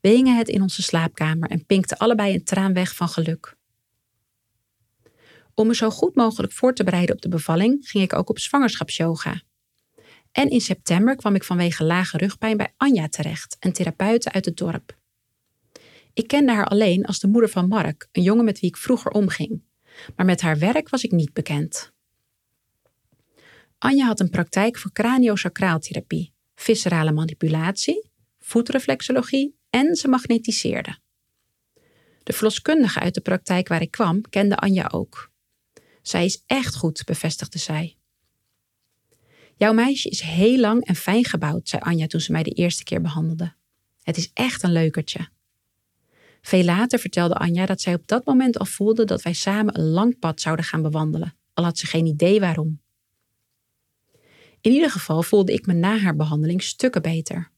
We 0.00 0.08
hingen 0.08 0.36
het 0.36 0.48
in 0.48 0.62
onze 0.62 0.82
slaapkamer 0.82 1.50
en 1.50 1.66
pinkten 1.66 1.96
allebei 1.96 2.34
een 2.34 2.44
traan 2.44 2.72
weg 2.72 2.94
van 2.94 3.08
geluk. 3.08 3.56
Om 5.54 5.66
me 5.66 5.74
zo 5.74 5.90
goed 5.90 6.14
mogelijk 6.14 6.52
voor 6.52 6.74
te 6.74 6.84
bereiden 6.84 7.14
op 7.14 7.22
de 7.22 7.28
bevalling, 7.28 7.88
ging 7.88 8.04
ik 8.04 8.12
ook 8.12 8.30
op 8.30 8.38
zwangerschapsyoga. 8.38 9.42
En 10.32 10.50
in 10.50 10.60
september 10.60 11.16
kwam 11.16 11.34
ik 11.34 11.44
vanwege 11.44 11.84
lage 11.84 12.16
rugpijn 12.16 12.56
bij 12.56 12.74
Anja 12.76 13.08
terecht, 13.08 13.56
een 13.60 13.72
therapeute 13.72 14.32
uit 14.32 14.44
het 14.44 14.56
dorp. 14.56 14.98
Ik 16.12 16.26
kende 16.26 16.52
haar 16.52 16.66
alleen 16.66 17.04
als 17.04 17.18
de 17.18 17.28
moeder 17.28 17.50
van 17.50 17.68
Mark, 17.68 18.08
een 18.12 18.22
jongen 18.22 18.44
met 18.44 18.60
wie 18.60 18.70
ik 18.70 18.76
vroeger 18.76 19.10
omging. 19.10 19.62
Maar 20.16 20.26
met 20.26 20.40
haar 20.40 20.58
werk 20.58 20.88
was 20.88 21.04
ik 21.04 21.10
niet 21.10 21.32
bekend. 21.32 21.92
Anja 23.78 24.06
had 24.06 24.20
een 24.20 24.30
praktijk 24.30 24.78
voor 24.78 24.92
craniosacraaltherapie, 24.92 26.32
viscerale 26.54 27.12
manipulatie, 27.12 28.10
voetreflexologie 28.40 29.56
en 29.70 29.94
ze 29.94 30.08
magnetiseerde. 30.08 30.98
De 32.22 32.32
verloskundige 32.32 33.00
uit 33.00 33.14
de 33.14 33.20
praktijk 33.20 33.68
waar 33.68 33.82
ik 33.82 33.90
kwam 33.90 34.20
kende 34.20 34.56
Anja 34.56 34.88
ook. 34.92 35.30
Zij 36.02 36.24
is 36.24 36.42
echt 36.46 36.76
goed, 36.76 37.04
bevestigde 37.04 37.58
zij. 37.58 37.96
Jouw 39.56 39.72
meisje 39.72 40.08
is 40.08 40.20
heel 40.20 40.58
lang 40.58 40.84
en 40.84 40.94
fijn 40.94 41.24
gebouwd, 41.24 41.68
zei 41.68 41.82
Anja 41.82 42.06
toen 42.06 42.20
ze 42.20 42.32
mij 42.32 42.42
de 42.42 42.50
eerste 42.50 42.84
keer 42.84 43.00
behandelde. 43.00 43.54
Het 44.02 44.16
is 44.16 44.30
echt 44.34 44.62
een 44.62 44.72
leukertje. 44.72 45.28
Veel 46.40 46.64
later 46.64 46.98
vertelde 46.98 47.34
Anja 47.34 47.66
dat 47.66 47.80
zij 47.80 47.94
op 47.94 48.06
dat 48.06 48.24
moment 48.24 48.58
al 48.58 48.66
voelde 48.66 49.04
dat 49.04 49.22
wij 49.22 49.32
samen 49.32 49.78
een 49.78 49.88
lang 49.88 50.18
pad 50.18 50.40
zouden 50.40 50.64
gaan 50.64 50.82
bewandelen, 50.82 51.36
al 51.54 51.64
had 51.64 51.78
ze 51.78 51.86
geen 51.86 52.06
idee 52.06 52.40
waarom. 52.40 52.80
In 54.60 54.72
ieder 54.72 54.90
geval 54.90 55.22
voelde 55.22 55.52
ik 55.52 55.66
me 55.66 55.72
na 55.72 55.98
haar 55.98 56.16
behandeling 56.16 56.62
stukken 56.62 57.02
beter. 57.02 57.50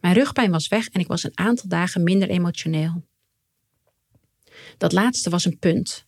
Mijn 0.00 0.14
rugpijn 0.14 0.50
was 0.50 0.68
weg 0.68 0.88
en 0.88 1.00
ik 1.00 1.06
was 1.06 1.24
een 1.24 1.38
aantal 1.38 1.68
dagen 1.68 2.02
minder 2.02 2.28
emotioneel. 2.28 3.04
Dat 4.76 4.92
laatste 4.92 5.30
was 5.30 5.44
een 5.44 5.58
punt. 5.58 6.06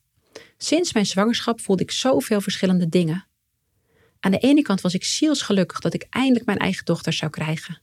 Sinds 0.57 0.93
mijn 0.93 1.07
zwangerschap 1.07 1.61
voelde 1.61 1.83
ik 1.83 1.91
zoveel 1.91 2.41
verschillende 2.41 2.89
dingen. 2.89 3.27
Aan 4.21 4.31
de 4.31 4.39
ene 4.39 4.63
kant 4.63 4.81
was 4.81 4.95
ik 4.95 5.05
zielsgelukkig 5.05 5.81
dat 5.81 5.95
ik 5.95 6.07
eindelijk 6.11 6.47
mijn 6.47 6.59
eigen 6.59 6.85
dochter 6.85 7.13
zou 7.13 7.31
krijgen. 7.31 7.83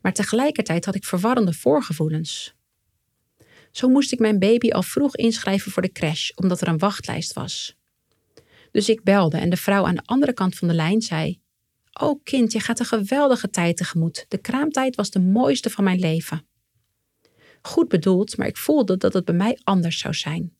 Maar 0.00 0.12
tegelijkertijd 0.12 0.84
had 0.84 0.94
ik 0.94 1.04
verwarrende 1.04 1.52
voorgevoelens. 1.52 2.54
Zo 3.70 3.88
moest 3.88 4.12
ik 4.12 4.18
mijn 4.18 4.38
baby 4.38 4.70
al 4.70 4.82
vroeg 4.82 5.16
inschrijven 5.16 5.72
voor 5.72 5.82
de 5.82 5.92
crash, 5.92 6.30
omdat 6.34 6.60
er 6.60 6.68
een 6.68 6.78
wachtlijst 6.78 7.32
was. 7.32 7.76
Dus 8.76 8.88
ik 8.88 9.02
belde 9.02 9.36
en 9.36 9.50
de 9.50 9.56
vrouw 9.56 9.86
aan 9.86 9.94
de 9.94 10.02
andere 10.04 10.32
kant 10.32 10.54
van 10.54 10.68
de 10.68 10.74
lijn 10.74 11.02
zei: 11.02 11.40
Oh 12.00 12.22
kind, 12.24 12.52
je 12.52 12.60
gaat 12.60 12.78
een 12.80 12.86
geweldige 12.86 13.50
tijd 13.50 13.76
tegemoet. 13.76 14.24
De 14.28 14.38
kraamtijd 14.38 14.96
was 14.96 15.10
de 15.10 15.20
mooiste 15.20 15.70
van 15.70 15.84
mijn 15.84 15.98
leven. 15.98 16.46
Goed 17.62 17.88
bedoeld, 17.88 18.36
maar 18.36 18.46
ik 18.46 18.56
voelde 18.56 18.96
dat 18.96 19.12
het 19.12 19.24
bij 19.24 19.34
mij 19.34 19.58
anders 19.64 19.98
zou 19.98 20.14
zijn. 20.14 20.56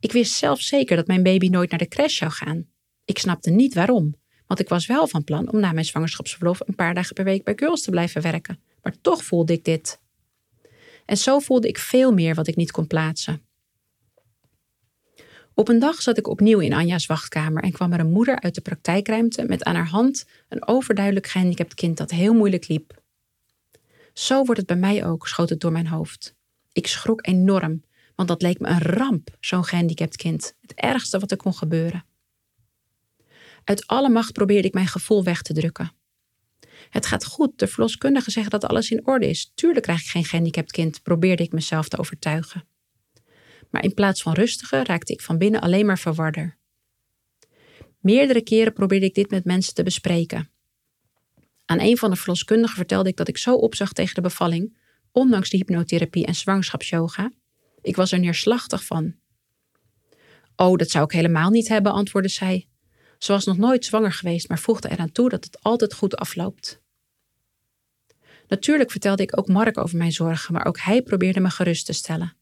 Ik 0.00 0.12
wist 0.12 0.32
zelf 0.32 0.60
zeker 0.60 0.96
dat 0.96 1.06
mijn 1.06 1.22
baby 1.22 1.48
nooit 1.48 1.70
naar 1.70 1.78
de 1.78 1.88
crash 1.88 2.18
zou 2.18 2.30
gaan. 2.30 2.66
Ik 3.04 3.18
snapte 3.18 3.50
niet 3.50 3.74
waarom, 3.74 4.14
want 4.46 4.60
ik 4.60 4.68
was 4.68 4.86
wel 4.86 5.06
van 5.06 5.24
plan 5.24 5.52
om 5.52 5.60
na 5.60 5.72
mijn 5.72 5.86
zwangerschapsverlof 5.86 6.60
een 6.60 6.74
paar 6.74 6.94
dagen 6.94 7.14
per 7.14 7.24
week 7.24 7.44
bij 7.44 7.54
Girls 7.56 7.82
te 7.82 7.90
blijven 7.90 8.22
werken. 8.22 8.60
Maar 8.82 9.00
toch 9.00 9.24
voelde 9.24 9.52
ik 9.52 9.64
dit. 9.64 10.00
En 11.06 11.16
zo 11.16 11.38
voelde 11.38 11.68
ik 11.68 11.78
veel 11.78 12.12
meer 12.12 12.34
wat 12.34 12.46
ik 12.46 12.56
niet 12.56 12.70
kon 12.70 12.86
plaatsen. 12.86 13.42
Op 15.54 15.68
een 15.68 15.78
dag 15.78 16.02
zat 16.02 16.18
ik 16.18 16.28
opnieuw 16.28 16.58
in 16.58 16.72
Anja's 16.72 17.06
wachtkamer 17.06 17.62
en 17.62 17.72
kwam 17.72 17.92
er 17.92 18.00
een 18.00 18.12
moeder 18.12 18.40
uit 18.40 18.54
de 18.54 18.60
praktijkruimte 18.60 19.44
met 19.44 19.64
aan 19.64 19.74
haar 19.74 19.88
hand 19.88 20.26
een 20.48 20.66
overduidelijk 20.66 21.26
gehandicapt 21.26 21.74
kind 21.74 21.96
dat 21.96 22.10
heel 22.10 22.34
moeilijk 22.34 22.68
liep. 22.68 23.02
Zo 24.12 24.44
wordt 24.44 24.60
het 24.60 24.66
bij 24.66 24.76
mij 24.76 25.06
ook, 25.06 25.28
schoot 25.28 25.48
het 25.48 25.60
door 25.60 25.72
mijn 25.72 25.86
hoofd. 25.86 26.34
Ik 26.72 26.86
schrok 26.86 27.26
enorm, 27.26 27.82
want 28.14 28.28
dat 28.28 28.42
leek 28.42 28.60
me 28.60 28.68
een 28.68 28.82
ramp, 28.82 29.36
zo'n 29.40 29.64
gehandicapt 29.64 30.16
kind. 30.16 30.54
Het 30.60 30.74
ergste 30.74 31.18
wat 31.18 31.30
er 31.30 31.36
kon 31.36 31.54
gebeuren. 31.54 32.04
Uit 33.64 33.86
alle 33.86 34.08
macht 34.08 34.32
probeerde 34.32 34.68
ik 34.68 34.74
mijn 34.74 34.86
gevoel 34.86 35.24
weg 35.24 35.42
te 35.42 35.52
drukken. 35.52 35.92
Het 36.90 37.06
gaat 37.06 37.24
goed, 37.24 37.58
de 37.58 37.66
verloskundigen 37.66 38.32
zeggen 38.32 38.50
dat 38.50 38.64
alles 38.64 38.90
in 38.90 39.06
orde 39.06 39.28
is. 39.28 39.52
Tuurlijk 39.54 39.82
krijg 39.82 40.00
ik 40.00 40.06
geen 40.06 40.24
gehandicapt 40.24 40.70
kind, 40.70 41.02
probeerde 41.02 41.42
ik 41.42 41.52
mezelf 41.52 41.88
te 41.88 41.98
overtuigen. 41.98 42.64
Maar 43.70 43.84
in 43.84 43.94
plaats 43.94 44.22
van 44.22 44.32
rustiger 44.32 44.86
raakte 44.86 45.12
ik 45.12 45.20
van 45.20 45.38
binnen 45.38 45.60
alleen 45.60 45.86
maar 45.86 45.98
verwarder. 45.98 46.58
Meerdere 48.00 48.42
keren 48.42 48.72
probeerde 48.72 49.06
ik 49.06 49.14
dit 49.14 49.30
met 49.30 49.44
mensen 49.44 49.74
te 49.74 49.82
bespreken. 49.82 50.50
Aan 51.64 51.80
een 51.80 51.96
van 51.96 52.10
de 52.10 52.16
verloskundigen 52.16 52.76
vertelde 52.76 53.08
ik 53.08 53.16
dat 53.16 53.28
ik 53.28 53.38
zo 53.38 53.54
opzag 53.54 53.92
tegen 53.92 54.14
de 54.14 54.20
bevalling, 54.20 54.78
ondanks 55.12 55.50
de 55.50 55.56
hypnotherapie 55.56 56.26
en 56.26 56.34
zwangerschapsyoga. 56.34 57.32
Ik 57.82 57.96
was 57.96 58.12
er 58.12 58.18
neerslachtig 58.18 58.84
van. 58.84 59.14
Oh, 60.56 60.76
dat 60.76 60.90
zou 60.90 61.04
ik 61.04 61.12
helemaal 61.12 61.50
niet 61.50 61.68
hebben, 61.68 61.92
antwoordde 61.92 62.30
zij. 62.30 62.68
Ze 63.18 63.32
was 63.32 63.44
nog 63.44 63.56
nooit 63.56 63.84
zwanger 63.84 64.12
geweest, 64.12 64.48
maar 64.48 64.58
voegde 64.58 64.90
eraan 64.90 65.12
toe 65.12 65.28
dat 65.28 65.44
het 65.44 65.62
altijd 65.62 65.94
goed 65.94 66.16
afloopt. 66.16 66.80
Natuurlijk 68.48 68.90
vertelde 68.90 69.22
ik 69.22 69.38
ook 69.38 69.48
Mark 69.48 69.78
over 69.78 69.96
mijn 69.96 70.12
zorgen, 70.12 70.54
maar 70.54 70.66
ook 70.66 70.78
hij 70.78 71.02
probeerde 71.02 71.40
me 71.40 71.50
gerust 71.50 71.86
te 71.86 71.92
stellen. 71.92 72.36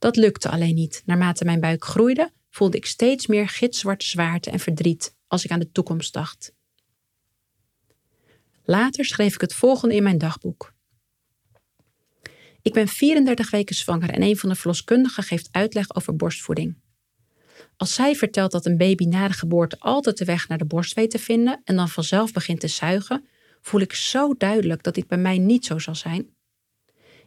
Dat 0.00 0.16
lukte 0.16 0.48
alleen 0.48 0.74
niet. 0.74 1.02
Naarmate 1.04 1.44
mijn 1.44 1.60
buik 1.60 1.84
groeide, 1.84 2.32
voelde 2.50 2.76
ik 2.76 2.86
steeds 2.86 3.26
meer 3.26 3.48
gitzwarte 3.48 4.06
zwaarte 4.06 4.50
en 4.50 4.60
verdriet 4.60 5.14
als 5.26 5.44
ik 5.44 5.50
aan 5.50 5.60
de 5.60 5.70
toekomst 5.72 6.12
dacht. 6.12 6.52
Later 8.64 9.04
schreef 9.04 9.34
ik 9.34 9.40
het 9.40 9.54
volgende 9.54 9.94
in 9.94 10.02
mijn 10.02 10.18
dagboek. 10.18 10.74
Ik 12.62 12.72
ben 12.72 12.88
34 12.88 13.50
weken 13.50 13.74
zwanger 13.74 14.10
en 14.10 14.22
een 14.22 14.36
van 14.36 14.48
de 14.48 14.54
verloskundigen 14.54 15.22
geeft 15.22 15.48
uitleg 15.50 15.94
over 15.94 16.16
borstvoeding. 16.16 16.76
Als 17.76 17.94
zij 17.94 18.14
vertelt 18.14 18.52
dat 18.52 18.66
een 18.66 18.76
baby 18.76 19.04
na 19.04 19.28
de 19.28 19.34
geboorte 19.34 19.78
altijd 19.78 20.18
de 20.18 20.24
weg 20.24 20.48
naar 20.48 20.58
de 20.58 20.64
borst 20.64 20.94
weet 20.94 21.10
te 21.10 21.18
vinden 21.18 21.60
en 21.64 21.76
dan 21.76 21.88
vanzelf 21.88 22.32
begint 22.32 22.60
te 22.60 22.68
zuigen, 22.68 23.28
voel 23.60 23.80
ik 23.80 23.92
zo 23.92 24.34
duidelijk 24.34 24.82
dat 24.82 24.94
dit 24.94 25.06
bij 25.06 25.18
mij 25.18 25.38
niet 25.38 25.64
zo 25.64 25.78
zal 25.78 25.94
zijn. 25.94 26.34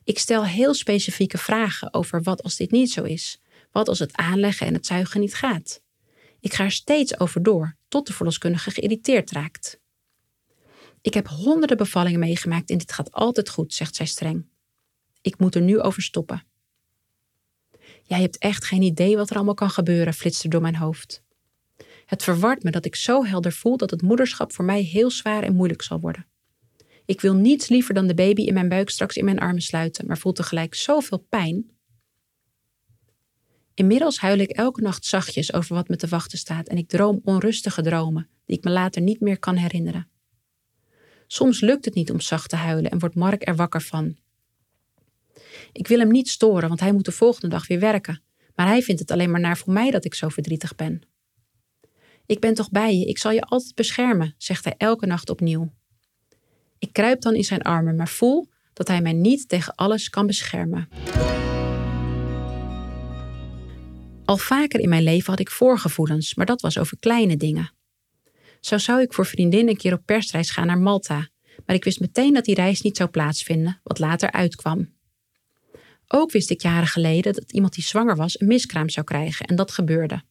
Ik 0.04 0.20
stel 0.20 0.46
heel 0.46 0.74
specifieke 0.74 1.38
vragen 1.38 1.94
over 1.94 2.24
wat 2.24 2.44
als 2.44 2.56
dit 2.56 2.72
niet 2.72 2.92
zo 2.92 3.04
is, 3.04 3.42
wat 3.72 3.88
als 3.88 4.00
het 4.00 4.16
aanleggen 4.16 4.68
en 4.68 4.74
het 4.74 4.86
zuigen 4.86 5.20
niet 5.20 5.36
gaat. 5.36 5.82
Ik 6.40 6.54
ga 6.54 6.64
er 6.64 6.72
steeds 6.72 7.20
over 7.20 7.44
door, 7.44 7.76
tot 7.88 8.08
de 8.08 8.14
verloskundige 8.14 8.72
geïrriteerd 8.72 9.32
raakt. 9.32 9.80
Ik 11.02 11.14
heb 11.14 11.28
honderden 11.28 11.78
bevallingen 11.78 12.20
meegemaakt 12.20 12.70
en 12.70 12.78
dit 12.78 12.92
gaat 12.92 13.12
altijd 13.12 13.50
goed, 13.50 13.74
zegt 13.74 13.96
zij 13.96 14.06
streng. 14.06 14.46
Ik 15.22 15.40
moet 15.40 15.56
er 15.56 15.62
nu 15.62 15.80
over 15.80 16.02
stoppen. 16.02 16.44
Jij 18.04 18.22
hebt 18.22 18.38
echt 18.38 18.66
geen 18.66 18.82
idee 18.82 19.16
wat 19.16 19.30
er 19.30 19.36
allemaal 19.36 19.54
kan 19.54 19.70
gebeuren, 19.70 20.14
flitste 20.14 20.48
door 20.48 20.62
mijn 20.62 20.76
hoofd. 20.76 21.24
Het 22.06 22.24
verwart 22.24 22.64
me 22.64 22.72
dat 22.72 22.86
ik 22.86 22.96
zo 22.96 23.26
helder 23.26 23.52
voel 23.52 23.78
dat 23.78 23.92
het 23.92 24.02
moederschap 24.02 24.54
voor 24.54 24.66
mij 24.66 24.82
heel 24.82 25.12
zwaar 25.12 25.44
en 25.44 25.56
moeilijk 25.56 25.82
zal 25.82 26.00
worden. 26.00 26.26
Ik 27.06 27.22
wil 27.22 27.34
niets 27.34 27.68
liever 27.68 27.94
dan 27.94 28.08
de 28.08 28.14
baby 28.14 28.42
in 28.42 28.54
mijn 28.54 28.70
buik 28.70 28.90
straks 28.90 29.16
in 29.16 29.26
mijn 29.26 29.40
armen 29.40 29.62
sluiten, 29.62 30.08
maar 30.08 30.18
voel 30.18 30.32
tegelijk 30.32 30.76
zoveel 30.76 31.18
pijn. 31.30 31.72
Inmiddels 33.74 34.20
huil 34.20 34.40
ik 34.40 34.50
elke 34.50 34.82
nacht 34.82 35.06
zachtjes 35.06 35.54
over 35.54 35.76
wat 35.76 35.88
me 35.88 35.96
te 35.96 36.08
wachten 36.08 36.38
staat 36.38 36.68
en 36.68 36.78
ik 36.78 36.88
droom 36.88 37.22
onrustige 37.24 37.82
dromen 37.82 38.30
die 38.46 38.58
ik 38.58 38.64
me 38.64 38.70
later 38.72 39.02
niet 39.02 39.20
meer 39.20 39.40
kan 39.40 39.56
herinneren. 39.56 40.08
Soms 41.28 41.60
lukt 41.60 41.86
het 41.86 41.94
niet 41.94 42.12
om 42.12 42.20
zacht 42.20 42.50
te 42.50 42.56
huilen 42.56 42.92
en 42.92 43.00
wordt 43.00 43.16
Mark 43.16 43.48
er 43.48 43.56
wakker 43.56 43.82
van. 43.82 44.18
Ik 45.72 45.88
wil 45.88 46.00
hem 46.00 46.12
niet 46.12 46.30
storen, 46.30 46.68
want 46.68 46.80
hij 46.80 46.92
moet 46.92 47.06
de 47.06 47.12
volgende 47.12 47.48
dag 47.48 47.68
weer 47.68 47.80
werken. 47.80 48.22
Maar 48.56 48.68
hij 48.68 48.82
vindt 48.82 49.02
het 49.02 49.12
alleen 49.12 49.32
maar 49.32 49.40
naar 49.40 49.58
voor 49.58 49.74
mij 49.74 49.92
dat 49.92 50.06
ik 50.06 50.14
zo 50.14 50.30
verdrietig 50.30 50.76
ben. 50.76 51.02
Ik 52.26 52.40
ben 52.40 52.54
toch 52.54 52.72
bij 52.72 52.98
je, 52.98 53.06
ik 53.06 53.18
zal 53.18 53.32
je 53.32 53.42
altijd 53.42 53.76
beschermen, 53.76 54.36
zegt 54.38 54.64
hij 54.64 54.76
elke 54.78 55.06
nacht 55.06 55.30
opnieuw. 55.30 55.74
Ik 56.84 56.94
kruip 56.94 57.22
dan 57.22 57.36
in 57.36 57.44
zijn 57.44 57.62
armen, 57.62 57.96
maar 57.96 58.08
voel 58.08 58.48
dat 58.74 58.88
hij 58.88 59.02
mij 59.02 59.14
niet 59.14 59.50
tegen 59.50 59.76
alles 59.76 60.10
kan 60.10 60.28
beschermen. 60.28 60.90
Al 64.26 64.38
vaker 64.38 64.80
in 64.80 64.90
mijn 64.90 65.04
leven 65.04 65.30
had 65.30 65.40
ik 65.40 65.52
voorgevoelens, 65.52 66.36
maar 66.36 66.46
dat 66.46 66.62
was 66.62 66.78
over 66.78 66.98
kleine 67.00 67.38
dingen. 67.38 67.72
Zo 68.60 68.78
zou 68.78 69.02
ik 69.02 69.14
voor 69.14 69.26
vriendin 69.26 69.68
een 69.68 69.78
keer 69.78 69.94
op 69.94 70.06
persreis 70.06 70.52
gaan 70.52 70.68
naar 70.68 70.78
Malta, 70.78 71.28
Maar 71.66 71.76
ik 71.76 71.84
wist 71.84 72.00
meteen 72.00 72.34
dat 72.34 72.46
die 72.46 72.56
reis 72.56 72.82
niet 72.82 72.98
zou 72.98 73.10
plaatsvinden, 73.10 73.80
wat 73.84 74.00
later 74.00 74.32
uitkwam. 74.32 74.94
Ook 76.08 76.32
wist 76.32 76.50
ik 76.50 76.62
jaren 76.62 76.88
geleden 76.88 77.34
dat 77.34 77.52
iemand 77.52 77.74
die 77.74 77.84
zwanger 77.84 78.16
was 78.16 78.40
een 78.40 78.48
miskraam 78.48 78.90
zou 78.90 79.06
krijgen 79.06 79.46
en 79.46 79.56
dat 79.56 79.72
gebeurde. 79.72 80.24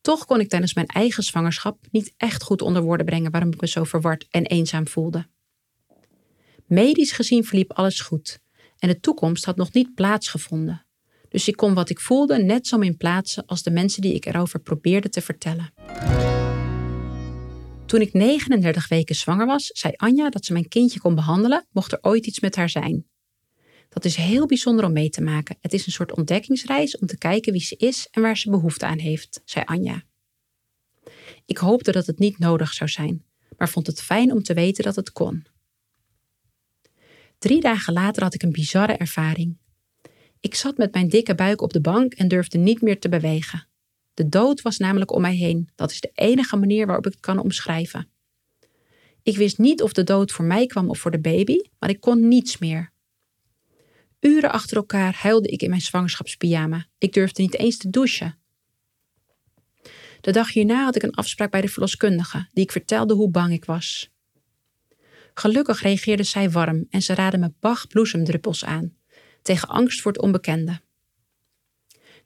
Toch 0.00 0.24
kon 0.24 0.40
ik 0.40 0.48
tijdens 0.48 0.74
mijn 0.74 0.86
eigen 0.86 1.22
zwangerschap 1.22 1.86
niet 1.90 2.14
echt 2.16 2.42
goed 2.42 2.62
onder 2.62 2.82
woorden 2.82 3.06
brengen 3.06 3.30
waarom 3.30 3.52
ik 3.52 3.60
me 3.60 3.68
zo 3.68 3.84
verward 3.84 4.26
en 4.30 4.46
eenzaam 4.46 4.88
voelde. 4.88 5.26
Medisch 6.66 7.12
gezien 7.12 7.44
verliep 7.44 7.72
alles 7.72 8.00
goed 8.00 8.38
en 8.78 8.88
de 8.88 9.00
toekomst 9.00 9.44
had 9.44 9.56
nog 9.56 9.72
niet 9.72 9.94
plaatsgevonden. 9.94 10.86
Dus 11.28 11.48
ik 11.48 11.56
kon 11.56 11.74
wat 11.74 11.90
ik 11.90 12.00
voelde 12.00 12.42
net 12.42 12.66
zo 12.66 12.78
min 12.78 12.96
plaatsen 12.96 13.46
als 13.46 13.62
de 13.62 13.70
mensen 13.70 14.02
die 14.02 14.14
ik 14.14 14.26
erover 14.26 14.60
probeerde 14.60 15.08
te 15.08 15.20
vertellen. 15.20 15.72
Toen 17.86 18.00
ik 18.00 18.12
39 18.12 18.88
weken 18.88 19.14
zwanger 19.14 19.46
was, 19.46 19.66
zei 19.66 19.92
Anja 19.96 20.30
dat 20.30 20.44
ze 20.44 20.52
mijn 20.52 20.68
kindje 20.68 21.00
kon 21.00 21.14
behandelen, 21.14 21.66
mocht 21.70 21.92
er 21.92 21.98
ooit 22.00 22.26
iets 22.26 22.40
met 22.40 22.56
haar 22.56 22.70
zijn. 22.70 23.09
Dat 23.90 24.04
is 24.04 24.16
heel 24.16 24.46
bijzonder 24.46 24.84
om 24.84 24.92
mee 24.92 25.10
te 25.10 25.22
maken. 25.22 25.56
Het 25.60 25.72
is 25.72 25.86
een 25.86 25.92
soort 25.92 26.16
ontdekkingsreis 26.16 26.98
om 26.98 27.06
te 27.06 27.18
kijken 27.18 27.52
wie 27.52 27.62
ze 27.62 27.76
is 27.76 28.08
en 28.10 28.22
waar 28.22 28.36
ze 28.36 28.50
behoefte 28.50 28.86
aan 28.86 28.98
heeft, 28.98 29.42
zei 29.44 29.64
Anja. 29.64 30.02
Ik 31.46 31.58
hoopte 31.58 31.92
dat 31.92 32.06
het 32.06 32.18
niet 32.18 32.38
nodig 32.38 32.72
zou 32.72 32.90
zijn, 32.90 33.24
maar 33.58 33.68
vond 33.68 33.86
het 33.86 34.02
fijn 34.02 34.32
om 34.32 34.42
te 34.42 34.54
weten 34.54 34.84
dat 34.84 34.96
het 34.96 35.12
kon. 35.12 35.46
Drie 37.38 37.60
dagen 37.60 37.92
later 37.92 38.22
had 38.22 38.34
ik 38.34 38.42
een 38.42 38.52
bizarre 38.52 38.92
ervaring. 38.92 39.56
Ik 40.40 40.54
zat 40.54 40.76
met 40.76 40.92
mijn 40.92 41.08
dikke 41.08 41.34
buik 41.34 41.60
op 41.60 41.72
de 41.72 41.80
bank 41.80 42.14
en 42.14 42.28
durfde 42.28 42.58
niet 42.58 42.80
meer 42.80 43.00
te 43.00 43.08
bewegen. 43.08 43.66
De 44.14 44.28
dood 44.28 44.62
was 44.62 44.76
namelijk 44.76 45.12
om 45.12 45.20
mij 45.20 45.34
heen. 45.34 45.70
Dat 45.74 45.90
is 45.90 46.00
de 46.00 46.10
enige 46.14 46.56
manier 46.56 46.86
waarop 46.86 47.06
ik 47.06 47.12
het 47.12 47.20
kan 47.20 47.38
omschrijven. 47.38 48.08
Ik 49.22 49.36
wist 49.36 49.58
niet 49.58 49.82
of 49.82 49.92
de 49.92 50.04
dood 50.04 50.32
voor 50.32 50.44
mij 50.44 50.66
kwam 50.66 50.88
of 50.88 50.98
voor 50.98 51.10
de 51.10 51.20
baby, 51.20 51.60
maar 51.78 51.90
ik 51.90 52.00
kon 52.00 52.28
niets 52.28 52.58
meer. 52.58 52.92
Uren 54.20 54.52
achter 54.52 54.76
elkaar 54.76 55.14
huilde 55.14 55.48
ik 55.48 55.62
in 55.62 55.68
mijn 55.68 55.80
zwangerschapspyjama. 55.80 56.86
Ik 56.98 57.12
durfde 57.12 57.42
niet 57.42 57.56
eens 57.56 57.76
te 57.76 57.90
douchen. 57.90 58.38
De 60.20 60.32
dag 60.32 60.52
hierna 60.52 60.84
had 60.84 60.96
ik 60.96 61.02
een 61.02 61.14
afspraak 61.14 61.50
bij 61.50 61.60
de 61.60 61.68
verloskundige, 61.68 62.48
die 62.52 62.64
ik 62.64 62.72
vertelde 62.72 63.14
hoe 63.14 63.30
bang 63.30 63.52
ik 63.52 63.64
was. 63.64 64.10
Gelukkig 65.34 65.82
reageerde 65.82 66.22
zij 66.22 66.50
warm 66.50 66.86
en 66.90 67.02
ze 67.02 67.14
raadde 67.14 67.38
me 67.38 67.52
Bach 67.60 67.86
bloesemdruppels 67.86 68.64
aan, 68.64 68.96
tegen 69.42 69.68
angst 69.68 70.00
voor 70.00 70.12
het 70.12 70.20
onbekende. 70.20 70.80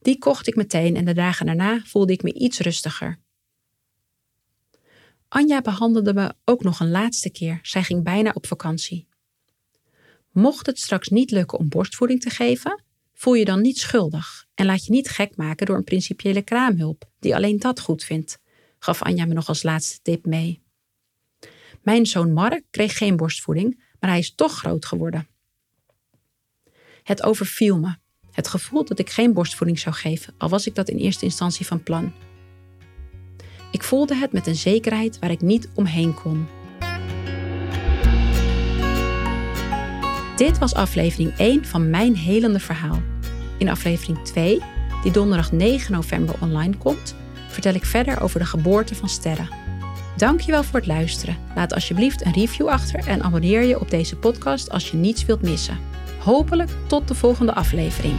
Die 0.01 0.18
kocht 0.18 0.47
ik 0.47 0.57
meteen 0.57 0.97
en 0.97 1.05
de 1.05 1.14
dagen 1.14 1.47
daarna 1.47 1.80
voelde 1.84 2.12
ik 2.12 2.22
me 2.22 2.32
iets 2.32 2.59
rustiger. 2.59 3.18
Anja 5.28 5.61
behandelde 5.61 6.14
me 6.14 6.34
ook 6.45 6.62
nog 6.62 6.80
een 6.80 6.90
laatste 6.90 7.30
keer. 7.30 7.59
Zij 7.62 7.82
ging 7.82 8.05
bijna 8.05 8.30
op 8.34 8.47
vakantie. 8.47 9.07
Mocht 10.35 10.66
het 10.66 10.78
straks 10.78 11.09
niet 11.09 11.30
lukken 11.30 11.59
om 11.59 11.68
borstvoeding 11.68 12.20
te 12.20 12.30
geven, 12.30 12.82
voel 13.12 13.35
je 13.35 13.45
dan 13.45 13.61
niet 13.61 13.78
schuldig 13.78 14.47
en 14.55 14.66
laat 14.66 14.85
je 14.85 14.93
niet 14.93 15.09
gek 15.09 15.37
maken 15.37 15.66
door 15.66 15.76
een 15.76 15.85
principiële 15.85 16.43
kraamhulp 16.43 17.05
die 17.18 17.35
alleen 17.35 17.59
dat 17.59 17.80
goed 17.80 18.05
vindt, 18.05 18.39
gaf 18.78 19.03
Anja 19.03 19.24
me 19.24 19.35
nog 19.35 19.49
als 19.49 19.62
laatste 19.62 19.99
tip 20.03 20.26
mee. 20.26 20.62
Mijn 21.82 22.07
zoon 22.07 22.32
Mark 22.32 22.64
kreeg 22.70 22.97
geen 22.97 23.16
borstvoeding, 23.16 23.85
maar 24.01 24.11
hij 24.11 24.18
is 24.18 24.35
toch 24.35 24.59
groot 24.59 24.85
geworden. 24.85 25.28
Het 27.03 27.22
overviel 27.22 27.78
me, 27.78 27.97
het 28.30 28.49
gevoel 28.49 28.85
dat 28.85 28.99
ik 28.99 29.11
geen 29.11 29.32
borstvoeding 29.32 29.78
zou 29.78 29.95
geven, 29.95 30.35
al 30.39 30.49
was 30.49 30.66
ik 30.66 30.74
dat 30.74 30.89
in 30.89 30.99
eerste 30.99 31.24
instantie 31.24 31.66
van 31.66 31.82
plan. 31.82 32.12
Ik 33.70 33.82
voelde 33.82 34.14
het 34.14 34.32
met 34.32 34.47
een 34.47 34.57
zekerheid 34.57 35.18
waar 35.18 35.30
ik 35.30 35.41
niet 35.41 35.68
omheen 35.74 36.14
kon. 36.14 36.47
Dit 40.37 40.59
was 40.59 40.74
aflevering 40.74 41.37
1 41.37 41.64
van 41.64 41.91
mijn 41.91 42.16
helende 42.16 42.59
verhaal. 42.61 43.03
In 43.59 43.68
aflevering 43.68 44.24
2, 44.24 44.62
die 45.03 45.12
donderdag 45.12 45.53
9 45.53 45.93
november 45.93 46.35
online 46.41 46.76
komt, 46.76 47.14
vertel 47.49 47.74
ik 47.74 47.85
verder 47.85 48.20
over 48.20 48.39
de 48.39 48.47
geboorte 48.47 48.95
van 48.95 49.09
sterren. 49.09 49.49
Dankjewel 50.16 50.64
voor 50.64 50.78
het 50.78 50.89
luisteren. 50.89 51.37
Laat 51.55 51.74
alsjeblieft 51.74 52.24
een 52.24 52.32
review 52.32 52.68
achter 52.68 53.07
en 53.07 53.22
abonneer 53.22 53.62
je 53.62 53.80
op 53.80 53.91
deze 53.91 54.16
podcast 54.16 54.70
als 54.70 54.91
je 54.91 54.97
niets 54.97 55.24
wilt 55.24 55.43
missen. 55.43 55.78
Hopelijk 56.18 56.70
tot 56.87 57.09
de 57.09 57.14
volgende 57.14 57.55
aflevering. 57.55 58.16